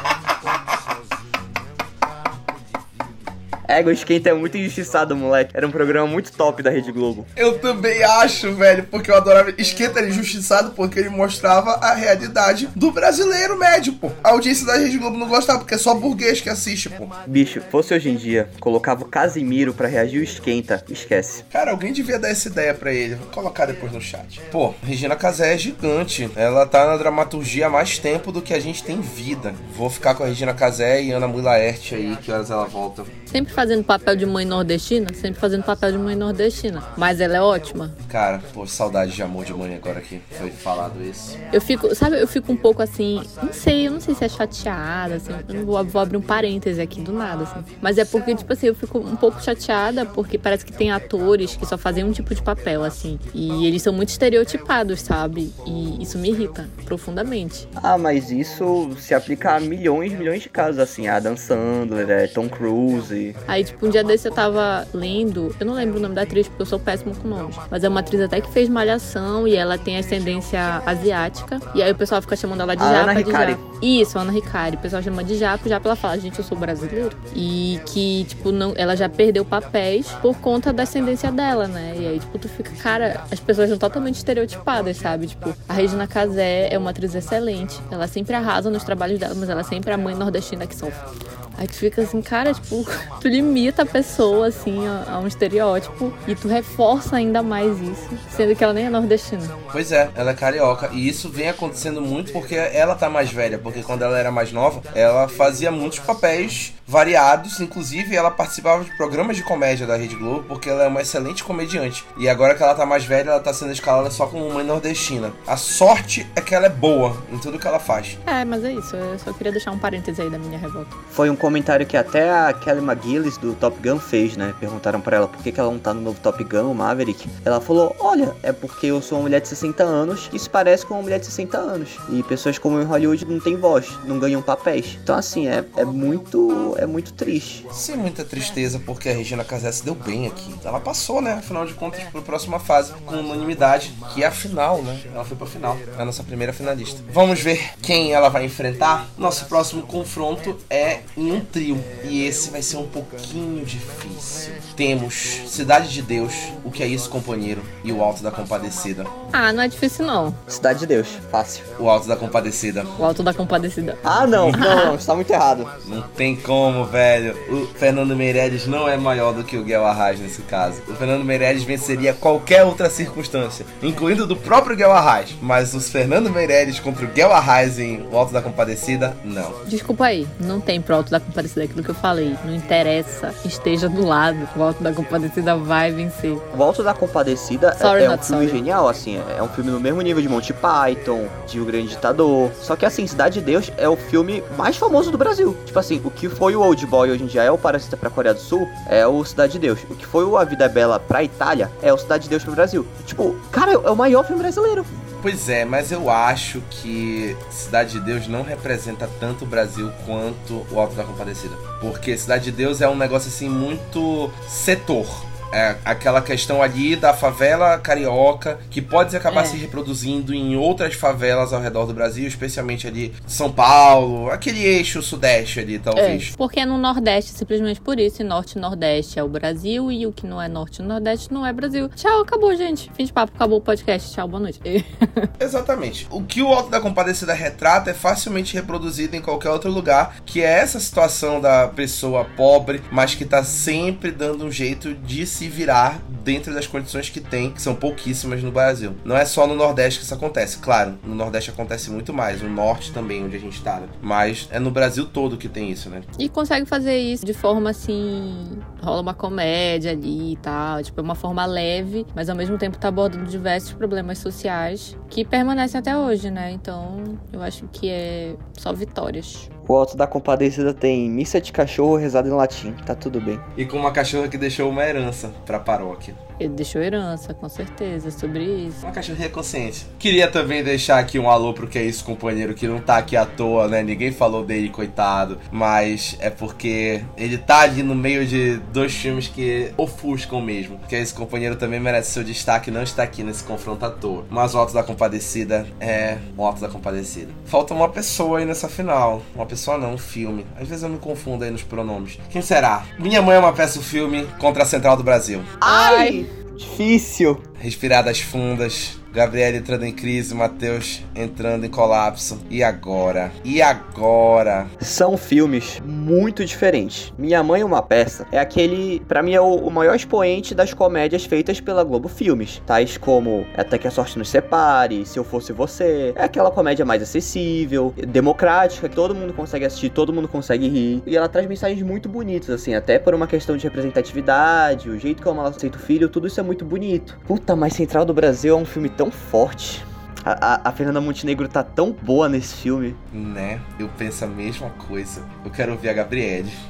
É, 3.68 3.82
o 3.82 3.92
Esquenta 3.92 4.30
é 4.30 4.34
muito 4.34 4.58
injustiçado, 4.58 5.16
moleque. 5.16 5.52
Era 5.54 5.68
um 5.68 5.72
programa 5.72 6.08
muito 6.08 6.32
top 6.32 6.64
da 6.64 6.70
Rede 6.70 6.92
Globo. 6.92 7.26
Eu 7.36 7.60
também 7.60 8.02
acho, 8.04 8.54
velho, 8.54 8.84
porque 8.90 9.12
eu 9.12 9.16
adorava. 9.16 9.54
Esquenta 9.58 10.00
era 10.00 10.08
injustiçado 10.08 10.72
porque 10.72 11.00
ele 11.00 11.10
mostrava 11.10 11.72
a 11.72 11.94
realidade 11.94 12.70
do 12.76 12.92
brasileiro 12.92 13.58
médio, 13.58 13.94
pô. 13.94 14.10
A 14.24 14.30
audiência 14.30 14.66
da 14.66 14.78
Rede 14.78 14.98
Globo 14.98 15.18
não 15.18 15.28
gostava, 15.28 15.60
porque 15.60 15.76
é 15.76 15.78
só 15.78 15.94
burguês 15.94 16.40
que 16.40 16.50
assiste, 16.50 16.90
pô. 16.90 17.08
Bicho, 17.28 17.62
fosse 17.70 17.94
hoje 17.94 18.10
em 18.10 18.16
dia, 18.16 18.50
colocava 18.60 19.04
o 19.04 19.08
Casimiro 19.08 19.74
pra 19.74 19.88
reagir 19.88 20.20
o 20.20 20.24
Esquenta, 20.24 20.84
esquece. 20.90 21.44
Cara, 21.52 21.72
alguém 21.72 21.92
devia 21.92 22.18
dar 22.18 22.30
essa 22.30 22.48
ideia 22.48 22.74
pra 22.74 22.94
ele. 22.94 23.16
Vou 23.16 23.28
colocar 23.28 23.66
depois 23.66 23.92
no 23.92 24.00
chat. 24.00 24.40
Pô, 24.52 24.74
Regina 24.84 25.16
Casé 25.16 25.54
é 25.54 25.58
gigante. 25.58 26.30
Ela 26.36 26.66
tá 26.66 26.86
na 26.86 26.98
dramaturgia 26.98 27.68
há 27.68 27.70
mais 27.70 27.98
tempo 28.00 28.32
do 28.32 28.42
que 28.42 28.54
a 28.54 28.60
gente 28.60 28.84
tem 28.84 29.02
vida. 29.02 29.54
Vou 29.76 29.90
ficar 29.90 30.16
com 30.16 30.24
a 30.24 30.28
Regina 30.28 30.54
Casé 30.54 31.02
e 31.04 31.12
Ana 31.12 31.28
Mui 31.28 31.42
Laerte 31.42 31.96
aí, 31.96 32.18
que 32.22 32.32
horas 32.32 32.50
ela 32.50 32.66
volta. 32.66 33.04
Sempre 33.26 33.54
fazendo 33.58 33.84
papel 33.84 34.16
de 34.16 34.24
mãe 34.24 34.46
nordestina, 34.46 35.12
sempre 35.16 35.42
fazendo 35.42 35.64
papel 35.64 35.92
de 35.92 35.98
mãe 35.98 36.16
nordestina. 36.16 36.84
Mas 36.96 37.20
ela 37.20 37.38
é 37.38 37.42
ótima. 37.42 37.92
Cara, 38.08 38.40
pô, 38.54 38.68
saudade 38.68 39.14
de 39.14 39.24
amor 39.24 39.46
de 39.46 39.52
mãe 39.52 39.74
agora 39.74 40.00
que 40.00 40.22
foi 40.30 40.52
falado 40.52 41.04
isso. 41.04 41.36
Eu 41.52 41.60
fico, 41.60 41.96
sabe, 41.96 42.22
eu 42.22 42.28
fico 42.28 42.52
um 42.52 42.56
pouco 42.56 42.84
assim, 42.84 43.20
não 43.42 43.52
sei, 43.52 43.88
eu 43.88 43.94
não 43.94 44.00
sei 44.00 44.14
se 44.14 44.24
é 44.24 44.30
chateada, 44.30 45.16
assim, 45.16 45.32
eu 45.50 45.56
não 45.56 45.66
vou, 45.66 45.84
vou 45.86 46.00
abrir 46.00 46.18
um 46.18 46.22
parêntese 46.22 46.80
aqui 46.80 47.02
do 47.02 47.12
nada, 47.12 47.46
assim. 47.46 47.64
Mas 47.82 47.98
é 47.98 48.06
porque, 48.06 48.36
tipo 48.36 48.54
assim, 48.54 48.68
eu 48.68 48.76
fico 48.76 49.00
um 49.00 49.16
pouco 49.16 49.42
chateada 49.42 50.06
porque 50.06 50.38
parece 50.38 50.64
que 50.64 50.72
tem 50.72 50.92
atores 50.92 51.56
que 51.56 51.66
só 51.66 51.80
fazem 51.80 52.04
um 52.04 52.12
tipo 52.12 52.36
de 52.36 52.44
papel, 52.44 52.84
assim. 52.84 53.18
E 53.34 53.66
eles 53.66 53.82
são 53.82 53.92
muito 53.92 54.10
estereotipados, 54.10 55.02
sabe? 55.02 55.52
E 55.66 56.00
isso 56.00 56.20
me 56.20 56.30
irrita 56.30 56.70
profundamente. 56.86 57.68
Ah, 57.76 57.98
mas 57.98 58.30
isso 58.30 58.92
se 59.00 59.16
aplica 59.16 59.56
a 59.56 59.60
milhões, 59.60 60.14
milhões 60.14 60.44
de 60.44 60.50
casos, 60.50 60.78
assim. 60.80 61.08
Adam 61.08 61.36
Sandler, 61.36 62.08
é, 62.08 62.28
Tom 62.28 62.48
Cruise. 62.48 63.36
Aí, 63.48 63.64
tipo, 63.64 63.86
um 63.86 63.90
dia 63.90 64.04
desse 64.04 64.28
eu 64.28 64.32
tava 64.32 64.88
lendo, 64.94 65.56
eu 65.60 65.66
não 65.66 65.74
lembro 65.74 65.98
o 65.98 66.02
nome 66.02 66.16
da 66.16 66.24
atriz 66.24 66.48
porque 66.48 66.62
eu 66.62 66.66
sou 66.66 66.80
péssimo 66.80 67.16
com 67.16 67.28
nomes, 67.28 67.56
mas 67.72 67.84
é 67.84 67.90
uma 67.90 68.02
atriz 68.02 68.22
até 68.22 68.42
que 68.42 68.52
fez 68.52 68.68
malhação 68.68 69.48
e 69.48 69.56
ela 69.56 69.78
tem 69.78 69.98
ascendência 69.98 70.82
asiática. 70.86 71.60
E 71.74 71.82
aí 71.82 71.92
o 71.92 71.96
pessoal 71.96 72.22
fica 72.22 72.36
chamando 72.36 72.62
ela 72.62 72.76
de 72.76 72.84
A 72.84 72.92
japa, 72.92 73.12
Ana 73.12 73.24
de 73.24 73.32
japa. 73.32 73.60
Isso, 73.82 74.20
Ana 74.20 74.32
Ricari. 74.32 74.76
O 74.76 74.80
pessoal 74.80 75.02
chama 75.02 75.24
de 75.24 75.36
japa, 75.36 75.70
japa 75.70 75.88
ela 75.88 75.96
fala, 75.96 76.20
gente, 76.20 76.38
eu 76.40 76.44
sou 76.44 76.58
brasileiro. 76.58 77.16
E 77.36 77.80
que, 77.86 78.26
tipo, 78.26 78.52
não, 78.52 78.74
ela 78.76 78.96
já 78.96 79.08
perdeu 79.08 79.46
papéis 79.46 80.08
por 80.22 80.38
conta 80.38 80.74
da 80.74 80.84
ascendência 80.84 81.32
dela, 81.32 81.68
né? 81.68 81.96
E 81.98 82.08
aí, 82.08 82.20
tipo, 82.20 82.38
tu 82.38 82.50
fica, 82.50 82.72
cara, 82.82 83.24
as 83.32 83.40
pessoas 83.40 83.70
são 83.70 83.78
totalmente 83.78 84.16
estereotipadas, 84.16 84.98
sabe? 84.98 85.28
Tipo, 85.28 85.56
a 85.68 85.74
Regina 85.74 86.08
Casé 86.08 86.68
é 86.72 86.78
uma 86.78 86.90
atriz 86.90 87.16
excelente. 87.16 87.80
Ela 87.92 88.08
sempre 88.08 88.36
arrasa 88.36 88.70
nos 88.70 88.84
trabalhos 88.84 89.20
dela, 89.20 89.36
mas 89.36 89.50
ela 89.50 89.62
é 89.62 89.64
sempre 89.64 89.94
a 89.94 89.98
mãe 89.98 90.16
nordestina 90.16 90.66
que 90.68 90.76
sofre. 90.76 91.47
Aí 91.58 91.68
tu 91.68 91.76
fica 91.76 92.02
assim, 92.02 92.22
cara, 92.22 92.54
tipo, 92.54 92.86
tu 93.20 93.28
limita 93.28 93.82
a 93.82 93.86
pessoa, 93.86 94.48
assim, 94.48 94.86
a, 94.88 95.14
a 95.14 95.20
um 95.20 95.28
estereótipo 95.28 96.14
e 96.28 96.36
tu 96.36 96.48
reforça 96.48 97.16
ainda 97.16 97.42
mais 97.42 97.80
isso, 97.82 98.10
sendo 98.30 98.56
que 98.56 98.64
ela 98.64 98.74
nem 98.74 98.86
é 98.86 98.90
nordestina. 98.90 99.44
Pois 99.72 99.92
é, 99.92 100.10
ela 100.16 100.32
é 100.32 100.34
carioca. 100.34 100.90
E 100.94 101.08
isso 101.08 101.30
vem 101.30 101.50
acontecendo 101.50 102.02
muito 102.02 102.32
porque 102.32 102.56
ela 102.56 102.96
tá 102.96 103.10
mais 103.10 103.32
velha. 103.32 103.58
Porque 103.58 103.82
quando 103.82 104.04
ela 104.04 104.18
era 104.18 104.32
mais 104.32 104.52
nova, 104.52 104.82
ela 104.94 105.28
fazia 105.28 105.72
muitos 105.72 106.00
papéis 106.00 106.74
variados. 106.88 107.60
Inclusive, 107.60 108.16
ela 108.16 108.32
participava 108.32 108.84
de 108.84 108.96
programas 108.96 109.36
de 109.36 109.44
comédia 109.44 109.86
da 109.86 109.98
Rede 109.98 110.16
Globo 110.16 110.44
porque 110.48 110.70
ela 110.70 110.84
é 110.84 110.88
uma 110.88 111.02
excelente 111.02 111.44
comediante. 111.44 112.06
E 112.18 112.30
agora 112.30 112.56
que 112.56 112.64
ela 112.64 112.74
tá 112.74 112.86
mais 112.86 113.04
velha, 113.04 113.32
ela 113.32 113.40
tá 113.40 113.54
sendo 113.54 113.72
escalada 113.72 114.10
só 114.10 114.28
como 114.28 114.50
mãe 114.52 114.64
nordestina. 114.64 115.34
A 115.46 115.58
sorte 115.58 116.26
é 116.36 116.42
que 116.42 116.56
ela 116.56 116.68
é 116.68 116.70
boa 116.70 117.18
em 117.32 117.38
tudo 117.38 117.60
que 117.60 117.68
ela 117.68 117.80
faz. 117.80 118.18
É, 118.26 118.46
mas 118.46 118.64
é 118.64 118.72
isso, 118.72 118.96
eu 118.96 119.20
só 119.20 119.34
queria 119.34 119.52
deixar 119.52 119.72
um 119.72 119.80
parêntese 119.80 120.22
aí 120.22 120.30
da 120.30 120.38
minha 120.38 120.58
revolta. 120.58 120.96
Foi 121.12 121.30
um 121.30 121.36
comentário 121.48 121.86
que 121.86 121.96
até 121.96 122.30
a 122.30 122.52
Kelly 122.52 122.82
McGillis 122.82 123.38
do 123.38 123.54
Top 123.54 123.78
Gun 123.82 123.98
fez, 124.00 124.36
né? 124.36 124.54
Perguntaram 124.60 125.00
pra 125.00 125.16
ela 125.16 125.28
por 125.30 125.42
que, 125.42 125.50
que 125.50 125.58
ela 125.58 125.72
não 125.72 125.80
tá 125.80 125.94
no 125.94 126.02
novo 126.02 126.20
Top 126.20 126.44
Gun, 126.44 126.70
o 126.70 126.76
Maverick. 126.76 127.30
Ela 127.46 127.62
falou: 127.62 127.96
Olha, 128.02 128.36
é 128.44 128.52
porque 128.52 128.88
eu 128.88 129.02
sou 129.02 129.18
uma 129.18 129.24
mulher 129.24 129.40
de 129.40 129.48
60 129.48 129.82
anos 129.82 130.30
e 130.34 130.38
se 130.38 130.50
parece 130.50 130.86
com 130.86 130.96
uma 130.96 131.04
mulher 131.04 131.20
de 131.22 131.26
60 131.28 131.58
anos. 131.58 131.92
E 132.10 132.22
pessoas 132.24 132.60
como 132.60 132.82
em 132.82 132.84
Hollywood 132.84 133.24
não 133.24 133.40
têm 133.40 133.56
voz, 133.56 133.88
não 134.04 134.20
ganham 134.20 134.42
papéis. 134.42 134.98
Então, 135.02 135.16
assim, 135.16 135.48
é, 135.48 135.64
é 135.78 135.86
muito. 135.86 136.76
É 136.78 136.86
muito 136.86 137.14
triste. 137.14 137.66
Sem 137.72 137.96
muita 137.96 138.26
tristeza, 138.26 138.82
porque 138.86 139.08
a 139.08 139.14
Regina 139.14 139.46
Casé 139.46 139.72
se 139.72 139.86
deu 139.86 139.96
bem 139.96 140.28
aqui. 140.28 140.54
Ela 140.66 140.82
passou, 140.82 141.22
né? 141.22 141.36
Afinal 141.36 141.66
de 141.66 141.74
contas, 141.76 142.04
pra 142.12 142.22
próxima 142.22 142.60
fase, 142.60 142.92
com 143.06 143.16
unanimidade, 143.16 143.94
que 144.14 144.22
é 144.22 144.28
a 144.28 144.32
final, 144.32 144.82
né? 144.82 145.00
Ela 145.14 145.24
foi 145.24 145.38
pra 145.38 145.48
final. 145.48 145.78
É 145.98 146.02
a 146.02 146.06
nossa 146.06 146.24
primeira 146.24 146.52
finalista. 146.52 147.02
Vamos 147.14 147.40
ver 147.40 147.72
quem 147.82 148.12
ela 148.12 148.28
vai 148.28 148.44
enfrentar. 148.44 149.08
Nosso 149.18 149.46
próximo 149.46 149.84
confronto 149.84 150.58
é 150.70 151.00
em 151.16 151.37
um 151.38 151.46
trio. 151.46 151.84
E 152.04 152.26
esse 152.26 152.50
vai 152.50 152.62
ser 152.62 152.78
um 152.78 152.88
pouquinho 152.88 153.66
difícil. 153.66 154.54
Temos 154.76 155.42
Cidade 155.48 155.90
de 155.90 156.02
Deus, 156.02 156.34
O 156.64 156.72
Que 156.72 156.84
É 156.84 156.88
Isso, 156.88 157.10
Companheiro 157.10 157.62
e 157.84 157.92
O 157.92 158.02
Alto 158.04 158.22
da 158.22 158.32
Compadecida. 158.32 159.06
Ah, 159.34 159.52
não 159.52 159.64
é 159.64 159.68
difícil 159.68 160.06
não. 160.06 160.36
Cidade 160.48 160.80
de 160.80 160.86
Deus, 160.86 161.08
fácil. 161.32 161.64
O 161.80 161.90
Alto 161.90 162.08
da 162.08 162.16
Compadecida. 162.16 162.86
O 163.00 163.04
Alto 163.04 163.24
da 163.24 163.34
Compadecida. 163.34 163.98
Ah, 164.04 164.28
não, 164.28 164.52
não, 164.52 164.86
não, 164.86 164.96
está 164.96 165.16
muito 165.16 165.32
errado. 165.32 165.68
Não 165.86 166.02
tem 166.02 166.36
como, 166.36 166.86
velho. 166.86 167.36
O 167.50 167.68
Fernando 167.68 168.16
Meirelles 168.16 168.68
não 168.68 168.88
é 168.88 168.98
maior 168.98 169.34
do 169.34 169.44
que 169.44 169.58
o 169.58 169.64
Guel 169.64 169.86
Arraes 169.86 170.20
nesse 170.20 170.42
caso. 170.44 170.82
O 170.88 170.94
Fernando 170.96 171.24
Meirelles 171.24 171.64
venceria 171.64 172.14
qualquer 172.14 172.64
outra 172.64 172.90
circunstância, 172.90 173.66
incluindo 173.82 174.28
do 174.28 174.36
próprio 174.36 174.76
Guel 174.76 174.92
Arraes. 174.92 175.36
Mas 175.42 175.74
os 175.74 175.90
Fernando 175.90 176.30
Meirelles 176.30 176.80
contra 176.80 177.06
o 177.06 177.10
Guel 177.10 177.32
Arraes 177.32 177.80
em 177.80 178.06
O 178.12 178.18
Alto 178.18 178.34
da 178.34 178.42
Compadecida, 178.42 179.18
não. 179.24 179.54
Desculpa 179.66 180.06
aí, 180.06 180.28
não 180.40 180.60
tem 180.60 180.82
pro 180.82 180.96
Alto 180.96 181.12
da 181.12 181.20
Compadecida 181.28 181.64
aquilo 181.66 181.84
que 181.84 181.90
eu 181.90 181.96
falei. 181.96 182.36
Não 182.44 182.54
interessa, 182.56 183.34
esteja 183.46 183.88
do 183.88 184.06
lado. 184.06 184.48
O 184.56 184.64
Alto 184.64 184.82
da 184.82 184.92
Compadecida 184.94 185.56
vai 185.56 185.92
vencer. 185.92 186.38
O 186.58 186.64
Alto 186.64 186.82
da 186.84 186.94
Compadecida 186.94 187.70
é- 187.70 187.74
Sorry, 187.86 188.04
é, 188.04 188.08
um 188.08 188.12
not 188.12 188.26
filme 188.26 188.46
sorry. 188.46 188.58
genial, 188.58 188.88
assim. 188.88 189.20
É 189.38 189.44
um 189.44 189.48
filme 189.50 189.70
no 189.70 189.80
mesmo 189.80 190.02
nível 190.02 190.22
de 190.22 190.30
Monty 190.30 190.54
Python, 190.54 191.28
de 191.48 191.60
O 191.60 191.66
Grande 191.66 191.90
Ditador. 191.90 192.50
Só 192.62 192.76
que, 192.76 192.86
assim, 192.86 193.06
Cidade 193.06 193.40
de 193.40 193.46
Deus 193.46 193.72
é 193.78 193.88
o 193.88 193.96
filme 193.96 194.44
mais 194.58 194.78
famoso 194.78 195.12
do 195.12 195.18
Brasil. 195.18 195.56
Tipo 195.66 195.78
assim, 195.80 196.02
o 196.04 196.10
que 196.10 196.28
foi 196.30 196.56
o 196.56 196.62
Old 196.62 196.86
Boy 196.86 197.12
hoje 197.12 197.24
em 197.24 197.28
dia 197.28 197.44
é 197.44 197.52
o 197.52 197.58
Parasita 197.58 197.96
pra 197.98 198.10
Coreia 198.10 198.34
do 198.34 198.40
Sul, 198.40 198.68
é 198.88 199.06
o 199.06 199.24
Cidade 199.24 199.54
de 199.54 199.60
Deus. 199.60 199.80
O 199.90 199.96
que 199.96 200.06
foi 200.06 200.24
o 200.24 200.38
A 200.38 200.44
Vida 200.44 200.66
é 200.66 200.70
Bela 200.70 201.00
pra 201.00 201.24
Itália 201.24 201.70
é 201.82 201.94
o 201.94 201.98
Cidade 201.98 202.24
de 202.24 202.30
Deus 202.30 202.44
pro 202.44 202.54
Brasil. 202.54 202.86
Tipo, 203.06 203.36
cara, 203.52 203.74
é 203.74 203.78
o 203.92 203.96
maior 203.96 204.24
filme 204.26 204.42
brasileiro. 204.42 204.86
Pois 205.22 205.50
é, 205.50 205.66
mas 205.66 205.92
eu 205.92 206.10
acho 206.10 206.62
que 206.70 207.36
Cidade 207.50 207.94
de 207.94 208.00
Deus 208.02 208.28
não 208.28 208.44
representa 208.44 209.10
tanto 209.20 209.46
o 209.46 209.48
Brasil 209.48 209.92
quanto 210.06 210.66
o 210.72 210.80
Alto 210.80 210.96
da 210.96 211.04
Compadecida. 211.04 211.56
Porque 211.82 212.18
Cidade 212.18 212.46
de 212.46 212.52
Deus 212.52 212.82
é 212.82 212.88
um 212.88 212.96
negócio 212.96 213.28
assim 213.28 213.50
muito 213.50 214.32
setor. 214.48 215.08
É 215.52 215.76
aquela 215.86 216.22
questão 216.22 216.62
ali 216.62 216.96
da 216.96 217.14
favela 217.14 217.78
carioca 217.78 218.60
que 218.70 218.82
pode 218.82 219.16
acabar 219.16 219.42
É. 219.42 219.46
se 219.46 219.58
reproduzindo 219.58 220.34
em 220.34 220.56
outras 220.56 220.94
favelas 220.94 221.54
ao 221.54 221.62
redor 221.62 221.86
do 221.86 221.94
Brasil, 221.94 222.28
especialmente 222.28 222.86
ali 222.88 223.14
São 223.26 223.52
Paulo, 223.52 224.30
aquele 224.30 224.64
eixo 224.64 225.02
sudeste 225.02 225.60
ali, 225.60 225.80
talvez. 225.80 226.32
É, 226.34 226.38
porque 226.38 226.60
é 226.60 226.66
no 226.66 226.78
Nordeste, 226.78 227.32
simplesmente 227.32 227.80
por 227.80 228.00
isso. 228.00 228.22
E 228.22 228.26
Norte 228.26 228.58
e 228.58 228.62
Nordeste 228.62 229.20
é 229.20 229.24
o 229.24 229.28
Brasil. 229.30 229.92
E 229.92 230.06
o 230.06 230.12
que 230.12 230.26
não 230.28 230.42
é 230.42 230.48
Norte 230.48 230.82
e 230.82 230.86
Nordeste 230.86 231.32
não 231.34 231.46
é 231.46 231.54
Brasil. 231.54 231.90
Tchau, 231.96 232.22
acabou, 232.22 232.56
gente. 232.56 232.92
Fim 232.96 233.06
de 233.06 233.14
papo, 233.14 233.32
acabou 233.36 233.60
o 233.60 233.62
podcast. 233.62 234.14
Tchau, 234.14 234.28
boa 234.28 234.42
noite. 234.42 234.60
Exatamente. 235.40 236.08
O 236.10 236.24
que 236.24 236.42
o 236.42 236.52
Alto 236.54 236.70
da 236.70 236.80
Compadecida 236.82 237.34
retrata 237.34 237.92
é 237.92 237.94
facilmente 237.94 238.54
reproduzido 238.54 239.16
em 239.16 239.22
qualquer 239.22 239.50
outro 239.50 239.72
lugar, 239.72 240.18
que 240.26 240.42
é 240.42 240.60
essa 240.60 240.80
situação 240.80 241.40
da 241.40 241.68
pessoa 241.68 242.26
pobre, 242.36 242.82
mas 242.92 243.16
que 243.16 243.26
tá 243.26 243.44
sempre 243.44 244.12
dando 244.12 244.46
um 244.46 244.52
jeito 244.52 244.94
de 244.94 245.26
se 245.26 245.37
virar 245.46 246.00
dentro 246.24 246.54
das 246.54 246.66
condições 246.66 247.10
que 247.10 247.20
tem, 247.20 247.52
que 247.52 247.62
são 247.62 247.76
pouquíssimas 247.76 248.42
no 248.42 248.52
Brasil. 248.52 248.96
Não 249.04 249.18
é 249.18 249.26
só 249.26 249.46
no 249.46 249.56
Nordeste 249.56 250.00
que 250.00 250.06
isso 250.06 250.14
acontece, 250.14 250.60
claro, 250.60 250.98
no 251.04 251.14
Nordeste 251.14 251.50
acontece 251.50 251.92
muito 251.92 252.14
mais, 252.14 252.42
no 252.42 252.50
Norte 252.50 252.94
também, 252.94 253.26
onde 253.26 253.36
a 253.36 253.40
gente 253.40 253.62
tá, 253.62 253.80
né? 253.80 253.88
mas 254.02 254.48
é 254.52 254.60
no 254.60 254.72
Brasil 254.72 255.06
todo 255.06 255.38
que 255.38 255.50
tem 255.50 255.70
isso, 255.70 255.90
né? 255.90 256.02
E 256.18 256.30
consegue 256.30 256.66
fazer 256.66 256.98
isso 256.98 257.26
de 257.26 257.34
forma 257.34 257.70
assim. 257.70 258.58
rola 258.82 259.02
uma 259.02 259.14
comédia 259.14 259.92
ali 259.92 260.34
e 260.34 260.38
tal. 260.38 260.82
Tipo, 260.82 261.02
é 261.02 261.04
uma 261.04 261.16
forma 261.16 261.46
leve, 261.46 262.06
mas 262.16 262.30
ao 262.30 262.36
mesmo 262.36 262.58
tempo 262.58 262.78
tá 262.78 262.88
abordando 262.88 263.26
diversos 263.26 263.74
problemas 263.74 264.18
sociais 264.20 264.96
que 265.10 265.26
permanecem 265.26 265.80
até 265.80 265.98
hoje, 265.98 266.32
né? 266.32 266.52
Então, 266.52 267.04
eu 267.34 267.42
acho 267.42 267.68
que 267.68 267.90
é 267.90 268.36
só 268.58 268.72
vitórias. 268.72 269.50
O 269.70 269.76
Alto 269.76 269.98
da 269.98 270.08
Compadecida 270.08 270.74
tem 270.74 271.10
missa 271.10 271.42
de 271.42 271.52
cachorro 271.52 271.98
rezada 271.98 272.30
em 272.30 272.32
latim. 272.32 272.74
Tá 272.86 272.96
tudo 272.96 273.20
bem. 273.20 273.38
E 273.58 273.66
com 273.66 273.78
uma 273.78 273.92
cachorra 273.92 274.30
que 274.30 274.38
deixou 274.38 274.70
uma 274.70 274.84
herança 274.84 275.34
pra 275.46 275.60
paróquia. 275.60 276.16
Ele 276.40 276.54
deixou 276.54 276.82
herança, 276.82 277.34
com 277.34 277.50
certeza, 277.50 278.12
sobre 278.12 278.44
isso. 278.44 278.86
Uma 278.86 278.92
cachorrinha 278.92 279.30
consciente. 279.30 279.86
Queria 279.98 280.28
também 280.28 280.64
deixar 280.64 281.00
aqui 281.00 281.18
um 281.18 281.30
alô 281.30 281.54
pro 281.54 281.68
que 281.68 281.80
é 281.80 281.84
isso, 281.84 282.04
companheiro, 282.04 282.54
que 282.54 282.68
não 282.68 282.80
tá 282.80 282.98
aqui 282.98 283.16
à 283.18 283.26
toa, 283.26 283.68
né? 283.68 283.82
Ninguém 283.82 284.12
falou 284.12 284.46
dele, 284.46 284.70
coitado. 284.70 285.40
Mas 285.52 286.16
é 286.20 286.30
porque 286.30 287.04
ele 287.18 287.38
tá 287.38 287.62
ali 287.62 287.82
no 287.82 287.96
meio 287.96 288.26
de 288.26 288.58
dois 288.72 288.94
filmes 288.94 289.28
que 289.28 289.72
ofuscam 289.78 290.40
mesmo. 290.42 290.80
Que 290.88 290.96
é 290.96 291.02
esse 291.02 291.14
companheiro 291.14 291.56
também 291.56 291.80
merece 291.80 292.12
seu 292.12 292.24
destaque, 292.24 292.70
não 292.70 292.84
está 292.84 293.04
aqui 293.04 293.24
nesse 293.24 293.44
confronto 293.44 293.86
à 293.86 293.90
toa. 293.90 294.26
Mas 294.30 294.54
o 294.54 294.60
Alto 294.60 294.74
da 294.74 294.84
Compadecida 294.84 295.66
é 295.80 296.18
o 296.38 296.46
Alto 296.46 296.62
da 296.62 296.70
Compadecida. 296.70 297.32
Falta 297.46 297.74
uma 297.74 297.90
pessoa 297.90 298.40
aí 298.40 298.46
nessa 298.46 298.70
final. 298.70 299.24
Uma 299.34 299.46
pessoa 299.46 299.78
não, 299.78 299.94
um 299.94 299.98
filme. 299.98 300.46
Às 300.60 300.68
vezes 300.68 300.84
eu 300.84 300.90
me 300.90 301.00
confundo 301.00 301.44
aí 301.44 301.50
nos 301.50 301.64
pronomes. 301.64 302.20
Quem 302.30 302.42
será? 302.42 302.86
Minha 303.00 303.22
Mãe 303.22 303.36
é 303.36 303.40
uma 303.40 303.54
peça, 303.54 303.80
o 303.80 303.82
filme 303.82 304.28
contra 304.40 304.64
a 304.64 304.66
Central 304.66 304.96
do 304.96 305.04
Brasil. 305.04 305.42
Ai! 305.60 306.27
Difícil. 306.58 307.38
Respiradas 307.62 308.20
fundas. 308.20 309.00
Gabriela 309.18 309.58
entrando 309.58 309.84
em 309.84 309.92
crise, 309.92 310.36
Matheus 310.36 311.02
entrando 311.16 311.66
em 311.66 311.70
colapso. 311.70 312.40
E 312.52 312.62
agora? 312.62 313.32
E 313.44 313.64
agora? 313.64 314.68
São 314.80 315.18
filmes 315.18 315.82
muito 315.84 316.46
diferentes. 316.46 317.12
Minha 317.18 317.42
Mãe 317.42 317.62
é 317.62 317.66
uma 317.66 317.82
peça 317.82 318.28
é 318.32 318.38
aquele, 318.38 319.00
pra 319.08 319.24
mim 319.24 319.34
é 319.34 319.42
o, 319.42 319.56
o 319.56 319.72
maior 319.72 319.96
expoente 319.96 320.54
das 320.54 320.72
comédias 320.72 321.26
feitas 321.26 321.60
pela 321.60 321.84
Globo 321.84 322.08
Filmes, 322.08 322.62
tais 322.64 322.96
como 322.96 323.44
Até 323.56 323.80
que 323.80 323.88
a 323.88 323.92
sorte 323.92 324.20
nos 324.20 324.30
separe, 324.30 325.04
Se 325.04 325.18
eu 325.18 325.24
fosse 325.24 325.52
você. 325.52 326.14
É 326.16 326.24
aquela 326.24 326.52
comédia 326.52 326.86
mais 326.86 327.02
acessível, 327.02 327.96
democrática, 328.08 328.88
que 328.88 328.96
todo 328.96 329.16
mundo 329.16 329.34
consegue 329.34 329.66
assistir, 329.66 329.90
todo 329.90 330.14
mundo 330.14 330.28
consegue 330.28 330.68
rir. 330.68 331.02
E 331.08 331.18
ela 331.18 331.28
traz 331.28 331.48
mensagens 331.48 331.82
muito 331.82 332.08
bonitas, 332.08 332.52
assim, 332.52 332.76
até 332.76 333.00
por 333.00 333.16
uma 333.16 333.26
questão 333.26 333.58
de 333.58 333.64
representatividade, 333.64 334.90
o 334.92 335.00
jeito 335.00 335.24
como 335.24 335.40
ela 335.40 335.50
aceita 335.50 335.78
o 335.78 335.82
filho, 335.82 336.08
tudo 336.08 336.28
isso 336.28 336.40
é 336.40 336.44
muito 336.44 336.64
bonito. 336.64 337.18
Puta, 337.26 337.56
mas 337.56 337.74
Central 337.74 338.06
do 338.06 338.14
Brasil 338.14 338.56
é 338.56 338.58
um 338.58 338.66
filme 338.66 338.90
tão 338.90 339.07
forte. 339.12 339.86
A, 340.26 340.56
a- 340.56 340.62
a 340.66 340.72
Fernanda 340.72 341.00
Montenegro 341.00 341.48
tá 341.48 341.64
tão 341.64 341.92
boa 341.92 342.28
nesse 342.28 342.56
filme. 342.56 342.96
Né? 343.14 343.60
Eu 343.80 343.90
penso 343.98 344.26
a 344.26 344.28
mesma 344.28 344.70
coisa. 344.72 345.24
Eu 345.46 345.52
quero 345.52 345.72
ouvir 345.74 345.90
a 345.90 345.94
Gabriele. 345.94 346.52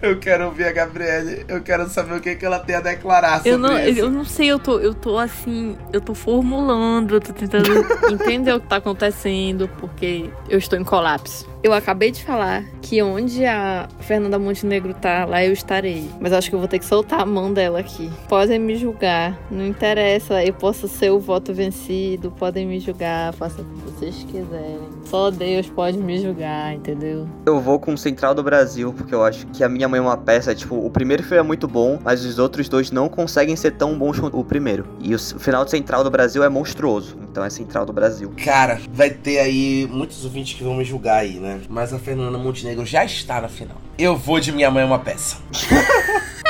Eu 0.00 0.18
quero 0.18 0.46
ouvir 0.46 0.64
a 0.64 0.72
Gabriele. 0.72 1.44
Eu 1.46 1.60
quero 1.62 1.88
saber 1.88 2.14
o 2.16 2.20
que, 2.20 2.34
que 2.34 2.44
ela 2.44 2.58
tem 2.58 2.74
a 2.76 2.80
declarar 2.80 3.36
sobre 3.36 3.50
Eu 3.50 3.58
não, 3.58 3.78
isso. 3.78 4.00
eu 4.00 4.10
não 4.10 4.24
sei, 4.24 4.46
eu 4.50 4.58
tô, 4.58 4.78
eu 4.80 4.94
tô 4.94 5.18
assim, 5.18 5.76
eu 5.92 6.00
tô 6.00 6.14
formulando, 6.14 7.14
eu 7.16 7.20
tô 7.20 7.32
tentando 7.32 7.68
entender 8.10 8.52
o 8.54 8.60
que 8.60 8.66
tá 8.66 8.76
acontecendo, 8.76 9.68
porque 9.78 10.30
eu 10.48 10.58
estou 10.58 10.78
em 10.78 10.84
colapso. 10.84 11.46
Eu 11.62 11.72
acabei 11.72 12.10
de 12.10 12.24
falar 12.24 12.64
que 12.82 13.00
onde 13.00 13.46
a 13.46 13.88
Fernanda 14.00 14.36
Montenegro 14.36 14.92
tá, 14.92 15.24
lá 15.24 15.44
eu 15.44 15.52
estarei. 15.52 16.10
Mas 16.20 16.32
acho 16.32 16.50
que 16.50 16.56
eu 16.56 16.58
vou 16.58 16.66
ter 16.66 16.80
que 16.80 16.84
soltar 16.84 17.20
a 17.20 17.24
mão 17.24 17.52
dela 17.52 17.78
aqui. 17.78 18.10
Podem 18.28 18.58
me 18.58 18.74
julgar, 18.74 19.38
não 19.48 19.64
interessa, 19.64 20.44
eu 20.44 20.52
posso 20.52 20.88
ser 20.88 21.10
o 21.10 21.20
voto 21.20 21.54
vencido, 21.54 22.32
podem 22.32 22.66
me 22.66 22.80
julgar, 22.80 23.32
façam 23.34 23.64
o 23.64 23.68
que 23.68 23.92
vocês 23.92 24.26
quiserem. 24.28 24.80
Só 25.04 25.30
Deus 25.30 25.68
pode 25.68 25.98
me 25.98 26.20
julgar, 26.20 26.74
entendeu? 26.74 27.28
Eu 27.46 27.60
vou 27.60 27.78
com 27.78 27.96
Central 27.96 28.34
do 28.34 28.42
Brasil, 28.42 28.92
porque 28.92 29.14
eu 29.14 29.22
acho 29.22 29.46
que 29.46 29.62
a 29.62 29.68
minha 29.68 29.88
mãe 29.88 29.98
é 29.98 30.02
uma 30.02 30.16
peça, 30.16 30.52
tipo, 30.56 30.74
o 30.74 30.90
primeiro 30.90 31.22
filme 31.22 31.38
é 31.38 31.42
muito 31.42 31.68
bom, 31.68 31.96
mas 32.02 32.24
os 32.24 32.40
outros 32.40 32.68
dois 32.68 32.90
não 32.90 33.08
conseguem 33.08 33.54
ser 33.54 33.70
tão 33.72 33.96
bons 33.96 34.18
quanto 34.18 34.36
o 34.36 34.44
primeiro. 34.44 34.84
E 35.00 35.14
o 35.14 35.18
final 35.18 35.64
de 35.64 35.70
Central 35.70 36.02
do 36.02 36.10
Brasil 36.10 36.42
é 36.42 36.48
monstruoso, 36.48 37.16
então 37.32 37.42
é 37.42 37.48
Central 37.48 37.86
do 37.86 37.94
Brasil. 37.94 38.30
Cara, 38.44 38.78
vai 38.92 39.08
ter 39.08 39.38
aí 39.38 39.88
muitos 39.90 40.22
ouvintes 40.22 40.52
que 40.54 40.62
vão 40.62 40.74
me 40.74 40.84
julgar 40.84 41.20
aí, 41.20 41.40
né? 41.40 41.62
Mas 41.66 41.92
a 41.94 41.98
Fernanda 41.98 42.36
Montenegro 42.36 42.84
já 42.84 43.06
está 43.06 43.40
na 43.40 43.48
final. 43.48 43.78
Eu 43.98 44.14
vou 44.14 44.38
de 44.38 44.52
Minha 44.52 44.70
Mãe 44.70 44.82
é 44.82 44.86
uma 44.86 44.98
peça. 44.98 45.38